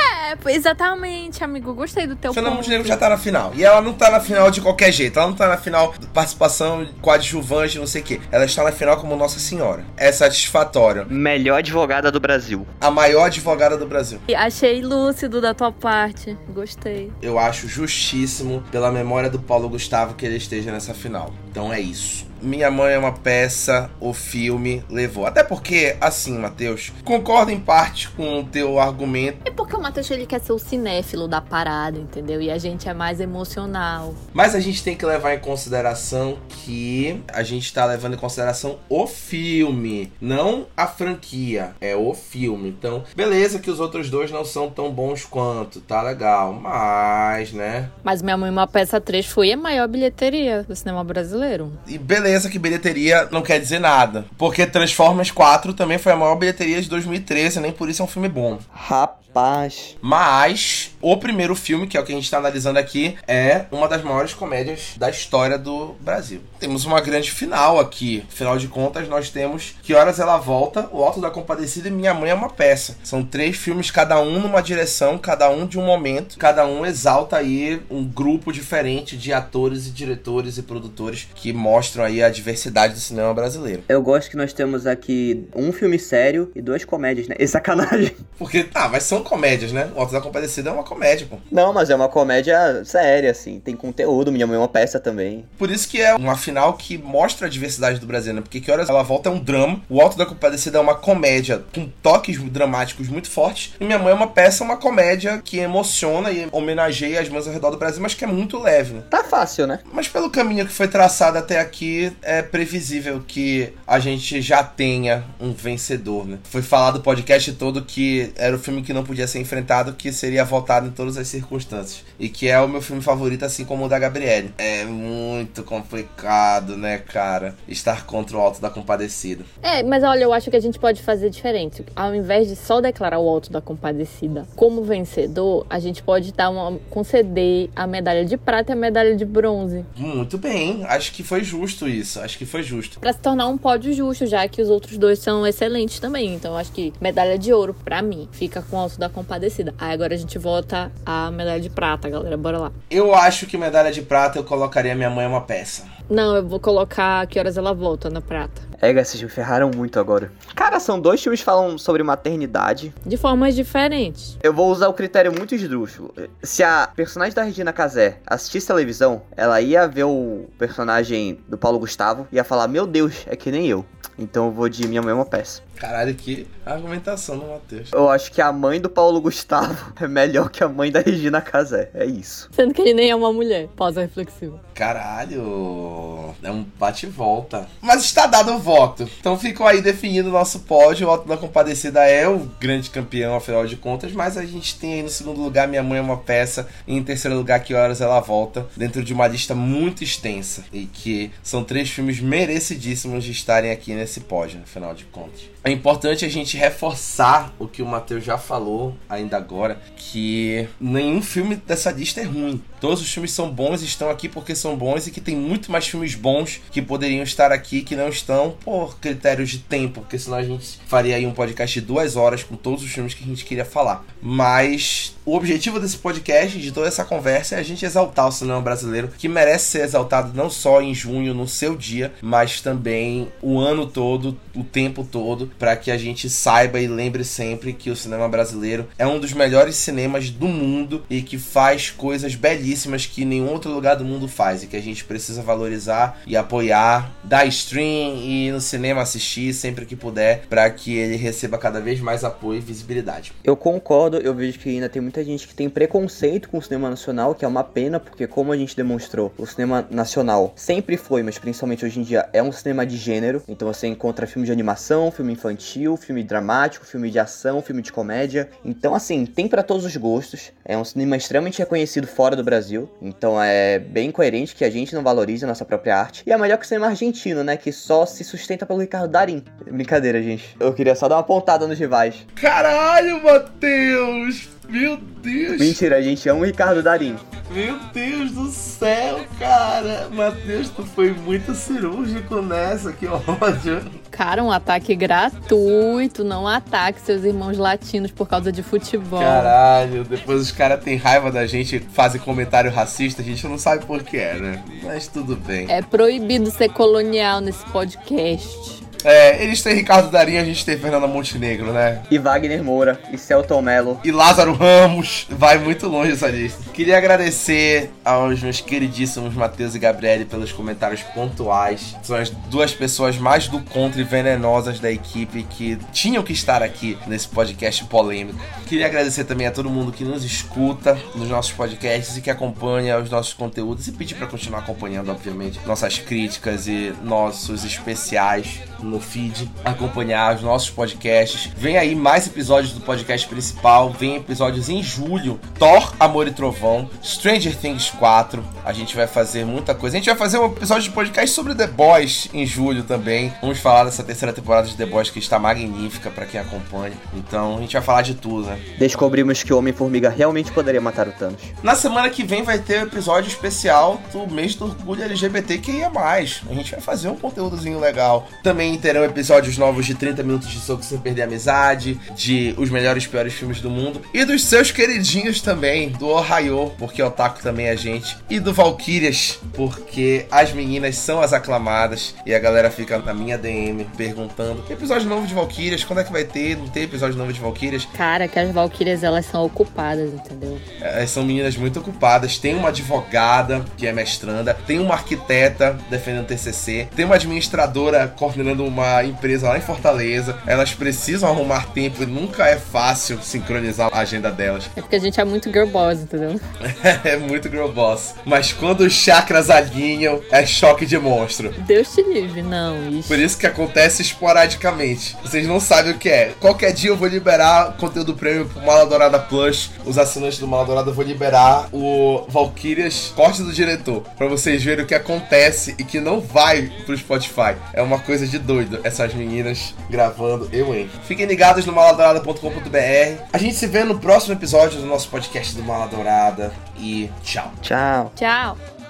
É, 0.45 0.51
exatamente, 0.51 1.43
amigo. 1.43 1.73
Gostei 1.73 2.07
do 2.07 2.15
teu 2.15 2.33
Fernanda 2.33 2.55
ponto. 2.55 2.63
Montenegro 2.63 2.87
já 2.87 2.97
tá 2.97 3.09
na 3.09 3.17
final. 3.17 3.51
E 3.55 3.63
ela 3.63 3.81
não 3.81 3.93
tá 3.93 4.09
na 4.09 4.19
final 4.19 4.49
de 4.49 4.61
qualquer 4.61 4.91
jeito. 4.91 5.19
Ela 5.19 5.27
não 5.27 5.35
tá 5.35 5.47
na 5.47 5.57
final 5.57 5.93
de 5.97 6.07
participação 6.07 6.87
coadjuvante, 7.01 7.77
não 7.79 7.87
sei 7.87 8.01
o 8.01 8.05
quê. 8.05 8.21
Ela 8.31 8.45
está 8.45 8.63
na 8.63 8.71
final 8.71 8.97
como 8.97 9.15
Nossa 9.15 9.39
Senhora. 9.39 9.85
É 9.97 10.11
satisfatório. 10.11 11.05
Melhor 11.09 11.59
advogada 11.59 12.11
do 12.11 12.19
Brasil. 12.19 12.65
A 12.81 12.89
maior 12.89 13.25
advogada 13.25 13.77
do 13.77 13.85
Brasil. 13.85 14.19
Achei 14.35 14.81
lúcido 14.81 15.39
da 15.39 15.53
tua 15.53 15.71
parte. 15.71 16.37
Gostei. 16.49 17.11
Eu 17.21 17.37
acho 17.37 17.67
justíssimo, 17.67 18.63
pela 18.71 18.91
memória 18.91 19.29
do 19.29 19.39
Paulo 19.39 19.69
Gustavo, 19.69 20.15
que 20.15 20.25
ele 20.25 20.37
esteja 20.37 20.71
nessa 20.71 20.93
final. 20.93 21.33
Então 21.53 21.71
é 21.71 21.79
isso. 21.79 22.25
Minha 22.41 22.69
Mãe 22.69 22.93
é 22.93 22.97
uma 22.99 23.13
peça, 23.13 23.89
o 24.01 24.11
filme 24.11 24.83
levou. 24.89 25.25
Até 25.25 25.45
porque, 25.45 25.95
assim, 26.01 26.37
Matheus, 26.37 26.91
concordo 27.05 27.51
em 27.51 27.59
parte 27.59 28.09
com 28.09 28.39
o 28.39 28.43
teu 28.43 28.79
argumento, 28.79 29.37
É 29.45 29.51
porque 29.51 29.73
o 29.73 29.81
Matheus 29.81 30.11
ele 30.11 30.25
quer 30.25 30.41
ser 30.41 30.51
o 30.51 30.59
cinéfilo 30.59 31.25
da 31.25 31.39
parada, 31.39 31.97
entendeu? 31.97 32.41
E 32.41 32.51
a 32.51 32.57
gente 32.57 32.89
é 32.89 32.93
mais 32.93 33.21
emocional. 33.21 34.13
mas 34.33 34.55
a 34.55 34.59
gente 34.59 34.83
tem 34.83 34.93
que 34.93 35.05
levar 35.05 35.33
em 35.35 35.39
consideração 35.39 36.37
que 36.49 37.21
a 37.31 37.43
gente 37.43 37.71
tá 37.71 37.85
levando 37.85 38.15
em 38.15 38.17
consideração 38.17 38.77
o 38.89 39.07
filme, 39.07 40.11
não 40.19 40.65
a 40.75 40.85
franquia, 40.87 41.71
é 41.79 41.95
o 41.95 42.13
filme. 42.13 42.67
Então, 42.67 43.03
beleza 43.15 43.59
que 43.59 43.71
os 43.71 43.79
outros 43.79 44.09
dois 44.09 44.31
não 44.31 44.43
são 44.43 44.69
tão 44.69 44.91
bons 44.91 45.23
quanto, 45.23 45.79
tá 45.79 46.01
legal, 46.01 46.51
mas, 46.51 47.53
né? 47.53 47.89
Mas 48.03 48.21
Minha 48.21 48.35
Mãe 48.35 48.49
é 48.49 48.51
uma 48.51 48.67
peça 48.67 48.99
3 48.99 49.25
foi 49.25 49.53
a 49.53 49.57
maior 49.57 49.87
bilheteria 49.87 50.63
do 50.63 50.75
cinema 50.75 51.05
brasileiro. 51.05 51.42
Brasileiro. 51.43 51.73
E 51.85 51.97
beleza 51.97 52.49
que 52.49 52.57
bilheteria 52.57 53.27
não 53.31 53.41
quer 53.41 53.59
dizer 53.59 53.79
nada. 53.79 54.25
Porque 54.37 54.65
Transformers 54.65 55.31
4 55.31 55.73
também 55.73 55.97
foi 55.97 56.13
a 56.13 56.15
maior 56.15 56.35
bilheteria 56.35 56.81
de 56.81 56.89
2013, 56.89 57.59
nem 57.59 57.71
por 57.71 57.89
isso 57.89 58.01
é 58.01 58.05
um 58.05 58.07
filme 58.07 58.29
bom. 58.29 58.59
Rapaz. 58.71 59.95
Mas 59.99 60.91
o 61.01 61.17
primeiro 61.17 61.55
filme, 61.55 61.87
que 61.87 61.97
é 61.97 61.99
o 61.99 62.05
que 62.05 62.11
a 62.11 62.15
gente 62.15 62.25
está 62.25 62.37
analisando 62.37 62.77
aqui, 62.77 63.17
é 63.27 63.65
uma 63.71 63.87
das 63.87 64.03
maiores 64.03 64.33
comédias 64.33 64.93
da 64.95 65.09
história 65.09 65.57
do 65.57 65.95
Brasil. 65.99 66.41
Temos 66.59 66.85
uma 66.85 67.01
grande 67.01 67.31
final 67.31 67.79
aqui. 67.79 68.23
Afinal 68.31 68.57
de 68.57 68.67
contas, 68.67 69.09
nós 69.09 69.29
temos 69.29 69.75
Que 69.81 69.93
Horas 69.93 70.19
Ela 70.19 70.37
Volta, 70.37 70.87
O 70.91 71.03
Alto 71.03 71.19
da 71.19 71.31
Compadecida 71.31 71.87
e 71.87 71.91
Minha 71.91 72.13
Mãe 72.13 72.29
é 72.29 72.33
uma 72.33 72.49
Peça. 72.49 72.95
São 73.03 73.23
três 73.23 73.57
filmes, 73.57 73.89
cada 73.89 74.21
um 74.21 74.39
numa 74.39 74.61
direção, 74.61 75.17
cada 75.17 75.49
um 75.49 75.65
de 75.65 75.79
um 75.79 75.85
momento. 75.85 76.37
Cada 76.37 76.65
um 76.65 76.85
exalta 76.85 77.37
aí 77.37 77.81
um 77.89 78.05
grupo 78.05 78.53
diferente 78.53 79.17
de 79.17 79.33
atores 79.33 79.87
e 79.87 79.91
diretores 79.91 80.57
e 80.57 80.63
produtores 80.63 81.27
que 81.35 81.53
mostram 81.53 82.03
aí 82.03 82.23
a 82.23 82.29
diversidade 82.29 82.93
do 82.93 82.99
cinema 82.99 83.33
brasileiro. 83.33 83.83
Eu 83.87 84.01
gosto 84.01 84.29
que 84.29 84.37
nós 84.37 84.53
temos 84.53 84.85
aqui 84.87 85.47
um 85.55 85.71
filme 85.71 85.99
sério 85.99 86.51
e 86.55 86.61
duas 86.61 86.85
comédias, 86.85 87.27
né? 87.27 87.35
E 87.43 87.47
sacanagem. 87.47 88.15
Porque, 88.37 88.67
ah, 88.73 88.87
mas 88.87 89.03
são 89.03 89.21
comédias, 89.21 89.73
né? 89.73 89.91
O 89.95 89.99
Alto 89.99 90.13
da 90.13 90.21
Compadecida 90.21 90.69
é 90.69 90.73
uma 90.73 90.83
comédia, 90.83 91.27
pô. 91.29 91.37
Não, 91.51 91.73
mas 91.73 91.89
é 91.89 91.95
uma 91.95 92.07
comédia 92.07 92.83
séria, 92.85 93.31
assim. 93.31 93.59
Tem 93.59 93.75
conteúdo, 93.75 94.31
Minha 94.31 94.47
Mãe 94.47 94.55
é 94.55 94.59
uma 94.59 94.67
peça 94.67 94.99
também. 94.99 95.45
Por 95.57 95.69
isso 95.69 95.89
que 95.89 96.01
é 96.01 96.15
uma 96.15 96.37
final 96.37 96.73
que 96.73 96.97
mostra 96.97 97.47
a 97.47 97.49
diversidade 97.49 97.99
do 97.99 98.07
Brasil, 98.07 98.33
né? 98.33 98.41
Porque 98.41 98.61
Que 98.61 98.71
Horas 98.71 98.89
Ela 98.89 99.03
Volta 99.03 99.27
é 99.29 99.31
um 99.31 99.39
drama, 99.39 99.81
O 99.89 99.99
Alto 99.99 100.17
da 100.17 100.25
Compadecida 100.25 100.77
é 100.77 100.81
uma 100.81 100.95
comédia 100.95 101.63
com 101.73 101.89
toques 102.01 102.41
dramáticos 102.41 103.09
muito 103.09 103.29
fortes, 103.29 103.73
e 103.79 103.83
Minha 103.83 103.99
Mãe 103.99 104.11
é 104.11 104.15
uma 104.15 104.27
peça, 104.27 104.63
uma 104.63 104.77
comédia 104.77 105.41
que 105.43 105.57
emociona 105.59 106.31
e 106.31 106.47
homenageia 106.51 107.19
as 107.19 107.27
mães 107.27 107.45
ao 107.45 107.53
redor 107.53 107.71
do 107.71 107.77
Brasil, 107.77 108.01
mas 108.01 108.13
que 108.13 108.23
é 108.23 108.27
muito 108.27 108.57
leve, 108.59 108.93
né? 108.93 109.03
Tá 109.09 109.23
fácil, 109.23 109.67
né? 109.67 109.79
Mas 109.91 110.07
pelo 110.07 110.29
caminho 110.29 110.65
que 110.65 110.71
foi 110.71 110.87
traçado 110.87 111.22
até 111.23 111.59
aqui, 111.59 112.11
é 112.21 112.41
previsível 112.41 113.23
que 113.25 113.73
a 113.87 113.99
gente 113.99 114.41
já 114.41 114.63
tenha 114.63 115.23
um 115.39 115.53
vencedor, 115.53 116.27
né? 116.27 116.39
Foi 116.43 116.61
falado 116.61 116.97
o 116.97 117.01
podcast 117.01 117.51
todo 117.53 117.81
que 117.83 118.31
era 118.35 118.55
o 118.55 118.59
filme 118.59 118.81
que 118.81 118.93
não 118.93 119.03
podia 119.03 119.27
ser 119.27 119.39
enfrentado, 119.39 119.93
que 119.93 120.11
seria 120.11 120.43
votado 120.43 120.87
em 120.87 120.91
todas 120.91 121.17
as 121.17 121.27
circunstâncias. 121.27 122.03
E 122.19 122.29
que 122.29 122.47
é 122.47 122.59
o 122.59 122.67
meu 122.67 122.81
filme 122.81 123.01
favorito, 123.01 123.45
assim 123.45 123.65
como 123.65 123.85
o 123.85 123.89
da 123.89 123.99
Gabriele. 123.99 124.53
É 124.57 124.85
muito 124.85 125.63
complicado, 125.63 126.77
né, 126.77 126.97
cara? 126.97 127.55
Estar 127.67 128.05
contra 128.05 128.37
o 128.37 128.39
Alto 128.39 128.61
da 128.61 128.69
Compadecida. 128.69 129.43
É, 129.61 129.83
mas 129.83 130.03
olha, 130.03 130.23
eu 130.23 130.33
acho 130.33 130.49
que 130.49 130.57
a 130.57 130.61
gente 130.61 130.79
pode 130.79 131.01
fazer 131.01 131.29
diferente. 131.29 131.83
Ao 131.95 132.13
invés 132.13 132.47
de 132.47 132.55
só 132.55 132.81
declarar 132.81 133.19
o 133.19 133.27
Alto 133.27 133.51
da 133.51 133.61
Compadecida 133.61 134.47
como 134.55 134.83
vencedor, 134.83 135.65
a 135.69 135.79
gente 135.79 136.01
pode 136.03 136.33
dar 136.33 136.49
uma, 136.49 136.77
conceder 136.89 137.69
a 137.75 137.85
medalha 137.87 138.25
de 138.25 138.37
prata 138.37 138.71
e 138.71 138.73
a 138.73 138.75
medalha 138.75 139.15
de 139.15 139.25
bronze. 139.25 139.85
Muito 139.95 140.37
bem, 140.37 140.83
acho 140.85 141.11
que 141.13 141.23
foi 141.23 141.43
justo 141.43 141.87
isso. 141.87 142.19
Acho 142.19 142.37
que 142.37 142.45
foi 142.45 142.63
justo. 142.63 142.99
Pra 142.99 143.13
se 143.13 143.19
tornar 143.19 143.47
um 143.47 143.57
pódio 143.57 143.93
justo, 143.93 144.25
já 144.25 144.47
que 144.47 144.61
os 144.61 144.69
outros 144.69 144.97
dois 144.97 145.19
são 145.19 145.45
excelentes 145.45 145.99
também. 145.99 146.33
Então 146.33 146.57
acho 146.57 146.71
que 146.71 146.91
medalha 146.99 147.37
de 147.37 147.53
ouro, 147.53 147.73
pra 147.85 148.01
mim, 148.01 148.27
fica 148.31 148.61
com 148.61 148.75
o 148.75 148.79
Alto 148.79 148.99
da 148.99 149.07
Compadecida. 149.07 149.73
Aí 149.77 149.93
agora 149.93 150.15
a 150.15 150.17
gente 150.17 150.37
vota 150.39 150.91
a 151.05 151.29
medalha 151.31 151.61
de 151.61 151.69
prata, 151.69 152.09
galera. 152.09 152.35
Bora 152.35 152.57
lá. 152.57 152.71
Eu 152.89 153.13
acho 153.13 153.45
que 153.45 153.57
medalha 153.57 153.91
de 153.91 154.01
prata 154.01 154.39
eu 154.39 154.43
colocaria 154.43 154.95
Minha 154.95 155.09
Mãe 155.09 155.27
uma 155.27 155.41
peça. 155.41 155.85
Não, 156.09 156.35
eu 156.35 156.47
vou 156.47 156.59
colocar 156.59 157.25
que 157.27 157.39
horas 157.39 157.57
ela 157.57 157.73
volta 157.73 158.09
na 158.09 158.21
prata. 158.21 158.61
É, 158.81 158.93
vocês 158.93 159.23
me 159.23 159.29
ferraram 159.29 159.71
muito 159.73 159.97
agora. 159.97 160.29
Cara, 160.53 160.77
são 160.77 160.99
dois 160.99 161.23
filmes 161.23 161.39
que 161.39 161.45
falam 161.45 161.77
sobre 161.77 162.03
maternidade. 162.03 162.93
De 163.05 163.15
formas 163.15 163.55
diferentes. 163.55 164.37
Eu 164.43 164.51
vou 164.51 164.69
usar 164.69 164.89
o 164.89 164.93
critério 164.93 165.31
muito 165.31 165.55
esdrúxulo. 165.55 166.13
Se 166.41 166.63
a 166.63 166.89
personagem 166.93 167.33
da 167.33 167.43
Regina 167.43 167.71
Casé 167.71 168.17
assistisse 168.27 168.67
televisão, 168.67 169.21
ela 169.37 169.61
ia 169.61 169.87
ver 169.87 170.03
o 170.03 170.49
personagem 170.57 171.39
do 171.47 171.57
Paulo 171.57 171.79
Gustavo 171.79 172.27
e 172.29 172.35
ia 172.35 172.43
falar: 172.43 172.67
Meu 172.67 172.85
Deus, 172.85 173.23
é 173.25 173.37
que 173.37 173.51
nem 173.51 173.67
eu. 173.67 173.85
Então 174.17 174.45
eu 174.45 174.51
vou 174.51 174.69
de 174.69 174.87
Minha 174.87 175.01
Mãe 175.01 175.11
é 175.11 175.15
uma 175.15 175.25
peça. 175.25 175.61
Caralho, 175.75 176.13
que 176.15 176.47
argumentação 176.65 177.37
do 177.37 177.47
Matheus. 177.47 177.89
Eu 177.91 178.09
acho 178.09 178.31
que 178.31 178.41
a 178.41 178.51
mãe 178.51 178.79
do 178.79 178.89
Paulo 178.89 179.19
Gustavo 179.19 179.93
é 179.99 180.07
melhor 180.07 180.49
que 180.49 180.63
a 180.63 180.69
mãe 180.69 180.91
da 180.91 181.01
Regina 181.01 181.41
Casé. 181.41 181.89
É 181.93 182.05
isso. 182.05 182.49
Sendo 182.53 182.73
que 182.73 182.81
ele 182.81 182.93
nem 182.93 183.09
é 183.09 183.15
uma 183.15 183.33
mulher. 183.33 183.67
Pausa 183.75 184.01
reflexiva. 184.01 184.59
Caralho, 184.73 186.33
é 186.41 186.49
um 186.49 186.65
bate 186.79 187.05
volta. 187.05 187.67
Mas 187.81 188.05
está 188.05 188.27
dado 188.27 188.53
o 188.53 188.59
voto. 188.59 189.09
Então 189.19 189.37
ficou 189.37 189.67
aí 189.67 189.81
definido 189.81 190.29
o 190.29 190.31
nosso 190.31 190.59
pódio. 190.61 191.07
O 191.07 191.11
Alto 191.11 191.27
da 191.27 191.37
Compadecida 191.37 192.05
é 192.05 192.27
o 192.27 192.39
grande 192.59 192.89
campeão, 192.89 193.35
afinal 193.35 193.65
de 193.65 193.75
contas. 193.75 194.13
Mas 194.13 194.37
a 194.37 194.45
gente 194.45 194.79
tem 194.79 194.93
aí 194.93 195.03
no 195.03 195.09
segundo 195.09 195.41
lugar 195.41 195.67
Minha 195.67 195.83
Mãe 195.83 195.99
é 195.99 196.01
uma 196.01 196.17
peça. 196.17 196.67
E 196.87 196.95
em 196.95 197.03
terceiro 197.03 197.35
lugar, 197.35 197.59
Que 197.61 197.73
Horas 197.73 197.99
Ela 197.99 198.19
Volta. 198.19 198.65
Dentro 198.77 199.03
de 199.03 199.13
uma 199.13 199.27
lista 199.27 199.53
muito 199.53 200.03
extensa. 200.03 200.63
E 200.71 200.85
que 200.85 201.31
são 201.41 201.63
três 201.63 201.89
filmes 201.89 202.19
merecidíssimos 202.19 203.23
de 203.23 203.31
estarem 203.31 203.71
aqui 203.71 203.93
nesse 203.93 204.02
pódio, 204.21 204.61
afinal 204.61 204.95
de 204.95 205.05
contas. 205.05 205.52
É 205.65 205.71
importante 205.71 206.25
a 206.25 206.29
gente 206.29 206.57
reforçar 206.57 207.53
o 207.57 207.69
que 207.69 207.81
o 207.81 207.85
Matheus 207.85 208.21
já 208.21 208.37
falou 208.37 208.97
ainda 209.07 209.37
agora, 209.37 209.81
que 209.95 210.67
nenhum 210.77 211.21
filme 211.21 211.55
dessa 211.55 211.89
lista 211.89 212.19
é 212.19 212.25
ruim. 212.25 212.61
Todos 212.81 213.01
os 213.01 213.09
filmes 213.09 213.31
são 213.31 213.49
bons 213.49 213.81
e 213.81 213.85
estão 213.85 214.09
aqui 214.09 214.27
porque 214.27 214.53
são 214.53 214.75
bons 214.75 215.07
e 215.07 215.11
que 215.11 215.21
tem 215.21 215.37
muito 215.37 215.71
mais 215.71 215.87
filmes 215.87 216.15
bons 216.15 216.59
que 216.69 216.81
poderiam 216.81 217.23
estar 217.23 217.53
aqui 217.53 217.81
que 217.81 217.95
não 217.95 218.09
estão 218.09 218.57
por 218.59 218.99
critérios 218.99 219.51
de 219.51 219.59
tempo, 219.59 220.01
porque 220.01 220.19
senão 220.19 220.37
a 220.37 220.43
gente 220.43 220.79
faria 220.85 221.15
aí 221.15 221.25
um 221.25 221.31
podcast 221.31 221.79
de 221.79 221.85
duas 221.85 222.17
horas 222.17 222.43
com 222.43 222.57
todos 222.57 222.83
os 222.83 222.91
filmes 222.91 223.13
que 223.13 223.23
a 223.23 223.27
gente 223.27 223.45
queria 223.45 223.63
falar. 223.63 224.05
Mas 224.21 225.15
o 225.25 225.33
objetivo 225.33 225.79
desse 225.79 225.95
podcast, 225.95 226.59
de 226.59 226.73
toda 226.73 226.89
essa 226.89 227.05
conversa, 227.05 227.55
é 227.55 227.59
a 227.59 227.63
gente 227.63 227.85
exaltar 227.85 228.27
o 228.27 228.31
cinema 228.33 228.59
brasileiro, 228.59 229.07
que 229.17 229.29
merece 229.29 229.71
ser 229.71 229.83
exaltado 229.85 230.33
não 230.33 230.49
só 230.49 230.81
em 230.81 230.93
junho, 230.93 231.33
no 231.33 231.47
seu 231.47 231.77
dia, 231.77 232.13
mas 232.21 232.59
também 232.59 233.31
o 233.41 233.57
ano 233.57 233.85
todo, 233.85 234.37
o 234.53 234.65
tempo 234.65 235.07
todo, 235.09 235.52
para 235.57 235.75
que 235.75 235.91
a 235.91 235.97
gente 235.97 236.29
saiba 236.29 236.79
e 236.79 236.87
lembre 236.87 237.23
sempre 237.23 237.73
que 237.73 237.89
o 237.89 237.95
cinema 237.95 238.27
brasileiro 238.27 238.87
é 238.97 239.05
um 239.05 239.19
dos 239.19 239.33
melhores 239.33 239.75
cinemas 239.75 240.29
do 240.29 240.47
mundo 240.47 241.03
e 241.09 241.21
que 241.21 241.37
faz 241.37 241.89
coisas 241.89 242.35
belíssimas 242.35 243.05
que 243.05 243.25
nenhum 243.25 243.49
outro 243.49 243.71
lugar 243.71 243.95
do 243.95 244.05
mundo 244.05 244.27
faz 244.27 244.63
e 244.63 244.67
que 244.67 244.75
a 244.75 244.81
gente 244.81 245.03
precisa 245.03 245.41
valorizar 245.41 246.21
e 246.25 246.35
apoiar, 246.35 247.11
dar 247.23 247.45
stream 247.45 248.17
e 248.17 248.51
no 248.51 248.61
cinema 248.61 249.01
assistir 249.01 249.53
sempre 249.53 249.85
que 249.85 249.95
puder, 249.95 250.45
para 250.49 250.69
que 250.69 250.95
ele 250.95 251.15
receba 251.15 251.57
cada 251.57 251.79
vez 251.79 251.99
mais 251.99 252.23
apoio 252.23 252.57
e 252.57 252.61
visibilidade. 252.61 253.31
Eu 253.43 253.55
concordo, 253.55 254.17
eu 254.17 254.33
vejo 254.33 254.59
que 254.59 254.69
ainda 254.69 254.89
tem 254.89 255.01
muita 255.01 255.23
gente 255.23 255.47
que 255.47 255.53
tem 255.53 255.69
preconceito 255.69 256.49
com 256.49 256.57
o 256.57 256.61
cinema 256.61 256.89
nacional, 256.89 257.35
que 257.35 257.45
é 257.45 257.47
uma 257.47 257.63
pena, 257.63 257.99
porque 257.99 258.27
como 258.27 258.51
a 258.51 258.57
gente 258.57 258.75
demonstrou, 258.75 259.33
o 259.37 259.45
cinema 259.45 259.85
nacional 259.89 260.53
sempre 260.55 260.97
foi, 260.97 261.23
mas 261.23 261.37
principalmente 261.37 261.85
hoje 261.85 261.99
em 261.99 262.03
dia, 262.03 262.27
é 262.33 262.41
um 262.41 262.51
cinema 262.51 262.85
de 262.85 262.97
gênero. 262.97 263.43
Então 263.47 263.67
você 263.67 263.87
encontra 263.87 264.27
filme 264.27 264.45
de 264.45 264.51
animação, 264.51 265.11
filme 265.11 265.33
infantil, 265.43 265.97
filme 265.97 266.23
dramático, 266.23 266.85
filme 266.85 267.09
de 267.09 267.19
ação, 267.19 267.61
filme 267.61 267.81
de 267.81 267.91
comédia. 267.91 268.49
Então 268.63 268.95
assim, 268.95 269.25
tem 269.25 269.47
para 269.47 269.61
todos 269.61 269.85
os 269.85 269.95
gostos. 269.97 270.51
É 270.63 270.77
um 270.77 270.85
cinema 270.85 271.17
extremamente 271.17 271.59
reconhecido 271.59 272.07
fora 272.07 272.35
do 272.35 272.43
Brasil. 272.43 272.89
Então 273.01 273.41
é 273.41 273.79
bem 273.79 274.11
coerente 274.11 274.55
que 274.55 274.63
a 274.63 274.69
gente 274.69 274.95
não 274.95 275.03
valorize 275.03 275.43
a 275.43 275.47
nossa 275.47 275.65
própria 275.65 275.97
arte. 275.97 276.23
E 276.25 276.31
é 276.31 276.37
melhor 276.37 276.57
que 276.57 276.65
o 276.65 276.67
cinema 276.67 276.87
argentino, 276.87 277.43
né, 277.43 277.57
que 277.57 277.71
só 277.71 278.05
se 278.05 278.23
sustenta 278.23 278.65
pelo 278.65 278.79
Ricardo 278.79 279.09
Darim. 279.09 279.43
Brincadeira, 279.69 280.21
gente. 280.21 280.55
Eu 280.59 280.73
queria 280.73 280.95
só 280.95 281.07
dar 281.07 281.15
uma 281.17 281.23
pontada 281.23 281.67
nos 281.67 281.77
rivais. 281.77 282.25
Caralho, 282.35 283.21
Matheus! 283.23 284.52
Meu 284.69 284.97
Deus! 284.97 285.59
Mentira, 285.59 285.97
a 285.97 286.01
gente 286.01 286.27
ama 286.29 286.41
o 286.41 286.45
Ricardo 286.45 286.81
Darim. 286.81 287.15
Meu 287.51 287.77
Deus 287.93 288.31
do 288.31 288.47
céu, 288.47 289.19
cara! 289.37 290.09
Matheus, 290.11 290.69
tu 290.69 290.83
foi 290.83 291.11
muito 291.11 291.53
cirúrgico 291.53 292.41
nessa, 292.41 292.91
que 292.91 293.05
ódio. 293.07 293.81
Cara, 294.09 294.43
um 294.43 294.51
ataque 294.51 294.95
gratuito, 294.95 296.23
não 296.23 296.47
ataque 296.47 297.01
seus 297.01 297.23
irmãos 297.23 297.57
latinos 297.57 298.11
por 298.11 298.27
causa 298.27 298.51
de 298.51 298.63
futebol. 298.63 299.19
Caralho, 299.19 300.03
depois 300.03 300.41
os 300.41 300.51
caras 300.51 300.83
têm 300.83 300.97
raiva 300.97 301.31
da 301.31 301.45
gente, 301.45 301.79
fazem 301.79 302.21
comentário 302.21 302.71
racista, 302.71 303.21
a 303.21 303.25
gente 303.25 303.45
não 303.47 303.57
sabe 303.57 303.85
por 303.85 304.03
que 304.03 304.17
é, 304.17 304.35
né? 304.35 304.63
Mas 304.83 305.07
tudo 305.07 305.35
bem. 305.35 305.69
É 305.69 305.81
proibido 305.81 306.49
ser 306.49 306.69
colonial 306.69 307.41
nesse 307.41 307.65
podcast. 307.65 308.82
É, 309.03 309.43
eles 309.43 309.61
têm 309.61 309.75
Ricardo 309.75 310.09
Darim, 310.09 310.37
a 310.37 310.45
gente 310.45 310.65
tem 310.65 310.77
Fernanda 310.77 311.07
Montenegro, 311.07 311.73
né? 311.73 312.01
E 312.09 312.17
Wagner 312.17 312.63
Moura, 312.63 312.99
e 313.11 313.17
Celton 313.17 313.61
Mello. 313.61 313.99
E 314.03 314.11
Lázaro 314.11 314.53
Ramos. 314.53 315.27
Vai 315.29 315.57
muito 315.57 315.87
longe 315.87 316.13
essa 316.13 316.27
lista. 316.27 316.71
Queria 316.71 316.97
agradecer 316.97 317.91
aos 318.03 318.41
meus 318.41 318.61
queridíssimos 318.61 319.33
Matheus 319.33 319.75
e 319.75 319.79
Gabriele 319.79 320.25
pelos 320.25 320.51
comentários 320.51 321.01
pontuais. 321.01 321.95
São 322.01 322.15
as 322.15 322.29
duas 322.29 322.73
pessoas 322.73 323.17
mais 323.17 323.47
do 323.47 323.59
contra 323.61 323.99
e 323.99 324.03
venenosas 324.03 324.79
da 324.79 324.91
equipe 324.91 325.43
que 325.43 325.77
tinham 325.91 326.23
que 326.23 326.33
estar 326.33 326.63
aqui 326.63 326.97
nesse 327.07 327.27
podcast 327.27 327.83
polêmico. 327.85 328.39
Queria 328.67 328.85
agradecer 328.85 329.25
também 329.25 329.47
a 329.47 329.51
todo 329.51 329.69
mundo 329.69 329.91
que 329.91 330.03
nos 330.03 330.23
escuta 330.23 330.97
nos 331.15 331.29
nossos 331.29 331.51
podcasts 331.51 332.17
e 332.17 332.21
que 332.21 332.29
acompanha 332.29 332.97
os 332.97 333.09
nossos 333.09 333.33
conteúdos 333.33 333.87
e 333.87 333.91
pedir 333.91 334.15
para 334.15 334.27
continuar 334.27 334.59
acompanhando, 334.59 335.11
obviamente, 335.11 335.59
nossas 335.65 335.99
críticas 335.99 336.67
e 336.67 336.93
nossos 337.03 337.63
especiais 337.63 338.61
no 338.81 338.92
feed, 338.99 339.49
acompanhar 339.63 340.35
os 340.35 340.41
nossos 340.41 340.69
podcasts. 340.69 341.51
Vem 341.55 341.77
aí 341.77 341.95
mais 341.95 342.27
episódios 342.27 342.73
do 342.73 342.81
podcast 342.81 343.27
principal, 343.27 343.91
vem 343.91 344.17
episódios 344.17 344.69
em 344.69 344.81
julho, 344.81 345.39
Thor, 345.57 345.93
Amor 345.99 346.27
e 346.27 346.31
Trovão, 346.31 346.89
Stranger 347.03 347.55
Things 347.55 347.89
4. 347.91 348.43
A 348.65 348.71
gente 348.73 348.95
vai 348.95 349.07
fazer 349.07 349.45
muita 349.45 349.75
coisa. 349.75 349.97
A 349.97 349.99
gente 349.99 350.09
vai 350.09 350.15
fazer 350.15 350.37
um 350.37 350.45
episódio 350.45 350.83
de 350.83 350.91
podcast 350.91 351.35
sobre 351.35 351.53
The 351.53 351.67
Boys 351.67 352.29
em 352.33 352.45
julho 352.45 352.83
também. 352.83 353.33
Vamos 353.41 353.59
falar 353.59 353.85
dessa 353.85 354.03
terceira 354.03 354.33
temporada 354.33 354.67
de 354.67 354.75
The 354.75 354.85
Boys 354.85 355.09
que 355.09 355.19
está 355.19 355.37
magnífica 355.37 356.09
para 356.09 356.25
quem 356.25 356.39
acompanha. 356.39 356.93
Então 357.13 357.57
a 357.57 357.61
gente 357.61 357.73
vai 357.73 357.81
falar 357.81 358.01
de 358.01 358.15
tudo, 358.15 358.47
né? 358.47 358.59
Descobrimos 358.77 359.43
que 359.43 359.53
o 359.53 359.57
Homem-Formiga 359.57 360.09
realmente 360.09 360.51
poderia 360.51 360.79
matar 360.81 361.07
o 361.07 361.11
Thanos. 361.11 361.41
Na 361.61 361.75
semana 361.75 362.09
que 362.09 362.23
vem 362.23 362.43
vai 362.43 362.59
ter 362.59 362.79
um 362.79 362.83
episódio 362.83 363.27
especial 363.27 364.01
do 364.11 364.27
mês 364.27 364.55
do 364.55 364.65
orgulho 364.65 365.03
LGBTQIA+. 365.03 365.91
A 365.93 366.23
gente 366.53 366.71
vai 366.71 366.81
fazer 366.81 367.09
um 367.09 367.15
conteúdozinho 367.15 367.79
legal. 367.79 368.27
Também 368.41 368.77
terão 368.83 369.05
episódios 369.05 369.57
novos 369.57 369.85
de 369.85 369.95
30 369.95 370.23
minutos 370.23 370.49
de 370.49 370.59
soco 370.59 370.83
sem 370.83 370.97
perder 370.97 371.21
a 371.21 371.25
amizade, 371.25 371.97
de 372.17 372.53
os 372.57 372.69
melhores 372.69 373.05
e 373.05 373.07
piores 373.07 373.33
filmes 373.33 373.61
do 373.61 373.69
mundo 373.69 374.01
e 374.13 374.25
dos 374.25 374.43
seus 374.43 374.71
queridinhos 374.71 375.39
também, 375.39 375.87
do 375.91 376.09
Ohio, 376.09 376.69
porque 376.77 377.01
o 377.01 377.07
Otaku 377.07 377.41
também 377.41 377.67
é 377.67 377.77
gente, 377.77 378.17
e 378.29 378.41
do 378.41 378.53
Valkyrias, 378.53 379.39
porque 379.53 380.25
as 380.29 380.51
meninas 380.51 380.97
são 380.97 381.21
as 381.21 381.31
aclamadas 381.31 382.13
e 382.25 382.35
a 382.35 382.39
galera 382.39 382.69
fica 382.69 382.97
na 382.99 383.13
minha 383.13 383.37
DM 383.37 383.85
perguntando: 383.95 384.61
episódio 384.69 385.07
novo 385.07 385.25
de 385.25 385.33
Valkyrias, 385.33 385.85
quando 385.85 385.99
é 385.99 386.03
que 386.03 386.11
vai 386.11 386.25
ter? 386.25 386.57
Não 386.57 386.67
tem 386.67 386.83
episódio 386.83 387.17
novo 387.17 387.31
de 387.31 387.39
Valkyrias? 387.39 387.87
Cara, 387.93 388.27
que 388.27 388.37
as 388.37 388.51
Valkyrias 388.51 389.01
elas 389.01 389.25
são 389.25 389.45
ocupadas, 389.45 390.11
entendeu? 390.13 390.59
Elas 390.81 391.09
são 391.09 391.23
meninas 391.23 391.55
muito 391.55 391.79
ocupadas. 391.79 392.37
Tem 392.37 392.53
uma 392.53 392.67
advogada 392.67 393.63
que 393.77 393.87
é 393.87 393.93
mestranda, 393.93 394.53
tem 394.53 394.79
uma 394.79 394.95
arquiteta 394.95 395.79
defendendo 395.89 396.27
TCC, 396.27 396.89
tem 396.93 397.05
uma 397.05 397.15
administradora 397.15 398.09
coordenando 398.09 398.72
uma 398.73 399.03
empresa 399.03 399.49
lá 399.49 399.57
em 399.57 399.61
Fortaleza. 399.61 400.37
Elas 400.45 400.73
precisam 400.73 401.29
arrumar 401.29 401.67
tempo 401.67 402.03
e 402.03 402.05
nunca 402.05 402.47
é 402.47 402.57
fácil 402.57 403.21
sincronizar 403.21 403.89
a 403.93 403.99
agenda 403.99 404.31
delas. 404.31 404.69
É 404.75 404.81
porque 404.81 404.95
a 404.95 404.99
gente 404.99 405.19
é 405.19 405.23
muito 405.23 405.51
girl 405.51 405.67
boss, 405.67 405.99
entendeu? 405.99 406.39
é 407.05 407.15
muito 407.17 407.49
girl 407.49 407.67
boss. 407.67 408.15
Mas 408.25 408.51
quando 408.51 408.81
os 408.81 408.93
chakras 408.93 409.49
alinham, 409.49 410.21
é 410.31 410.45
choque 410.45 410.85
de 410.85 410.97
monstro. 410.97 411.53
Deus 411.59 411.93
te 411.93 412.01
livre, 412.01 412.41
não. 412.41 412.89
Isso. 412.89 413.07
Por 413.07 413.19
isso 413.19 413.37
que 413.37 413.45
acontece 413.45 414.01
esporadicamente. 414.01 415.15
Vocês 415.21 415.47
não 415.47 415.59
sabem 415.59 415.93
o 415.93 415.97
que 415.97 416.09
é. 416.09 416.33
Qualquer 416.39 416.73
dia 416.73 416.89
eu 416.89 416.97
vou 416.97 417.07
liberar 417.07 417.77
conteúdo 417.77 418.15
prêmio 418.15 418.47
pro 418.47 418.61
Mala 418.61 418.85
Dourada 418.85 419.19
Plus. 419.19 419.69
Os 419.85 419.97
assinantes 419.97 420.39
do 420.39 420.47
Mala 420.47 420.65
Dourada 420.65 420.89
eu 420.89 420.93
vou 420.93 421.05
liberar 421.05 421.67
o 421.71 422.25
Valkyrias 422.27 423.13
Corte 423.15 423.43
do 423.43 423.53
Diretor. 423.53 424.01
Pra 424.17 424.27
vocês 424.27 424.63
verem 424.63 424.83
o 424.83 424.87
que 424.87 424.95
acontece 424.95 425.75
e 425.77 425.83
que 425.83 425.99
não 425.99 426.19
vai 426.19 426.71
pro 426.85 426.97
Spotify. 426.97 427.55
É 427.73 427.81
uma 427.81 427.99
coisa 427.99 428.25
de 428.25 428.39
doido. 428.39 428.62
Essas 428.83 429.13
meninas 429.13 429.73
gravando, 429.89 430.49
eu, 430.51 430.73
hein? 430.73 430.89
Fiquem 431.05 431.25
ligados 431.25 431.65
no 431.65 431.73
maladourada.com.br. 431.73 433.23
A 433.31 433.37
gente 433.37 433.55
se 433.55 433.67
vê 433.67 433.83
no 433.83 433.99
próximo 433.99 434.33
episódio 434.33 434.79
do 434.79 434.85
nosso 434.85 435.09
podcast 435.09 435.55
do 435.55 435.63
Mala 435.63 435.87
Dourada. 435.87 436.53
E 436.77 437.09
tchau. 437.23 437.51
Tchau. 437.61 438.11
Tchau. 438.15 438.82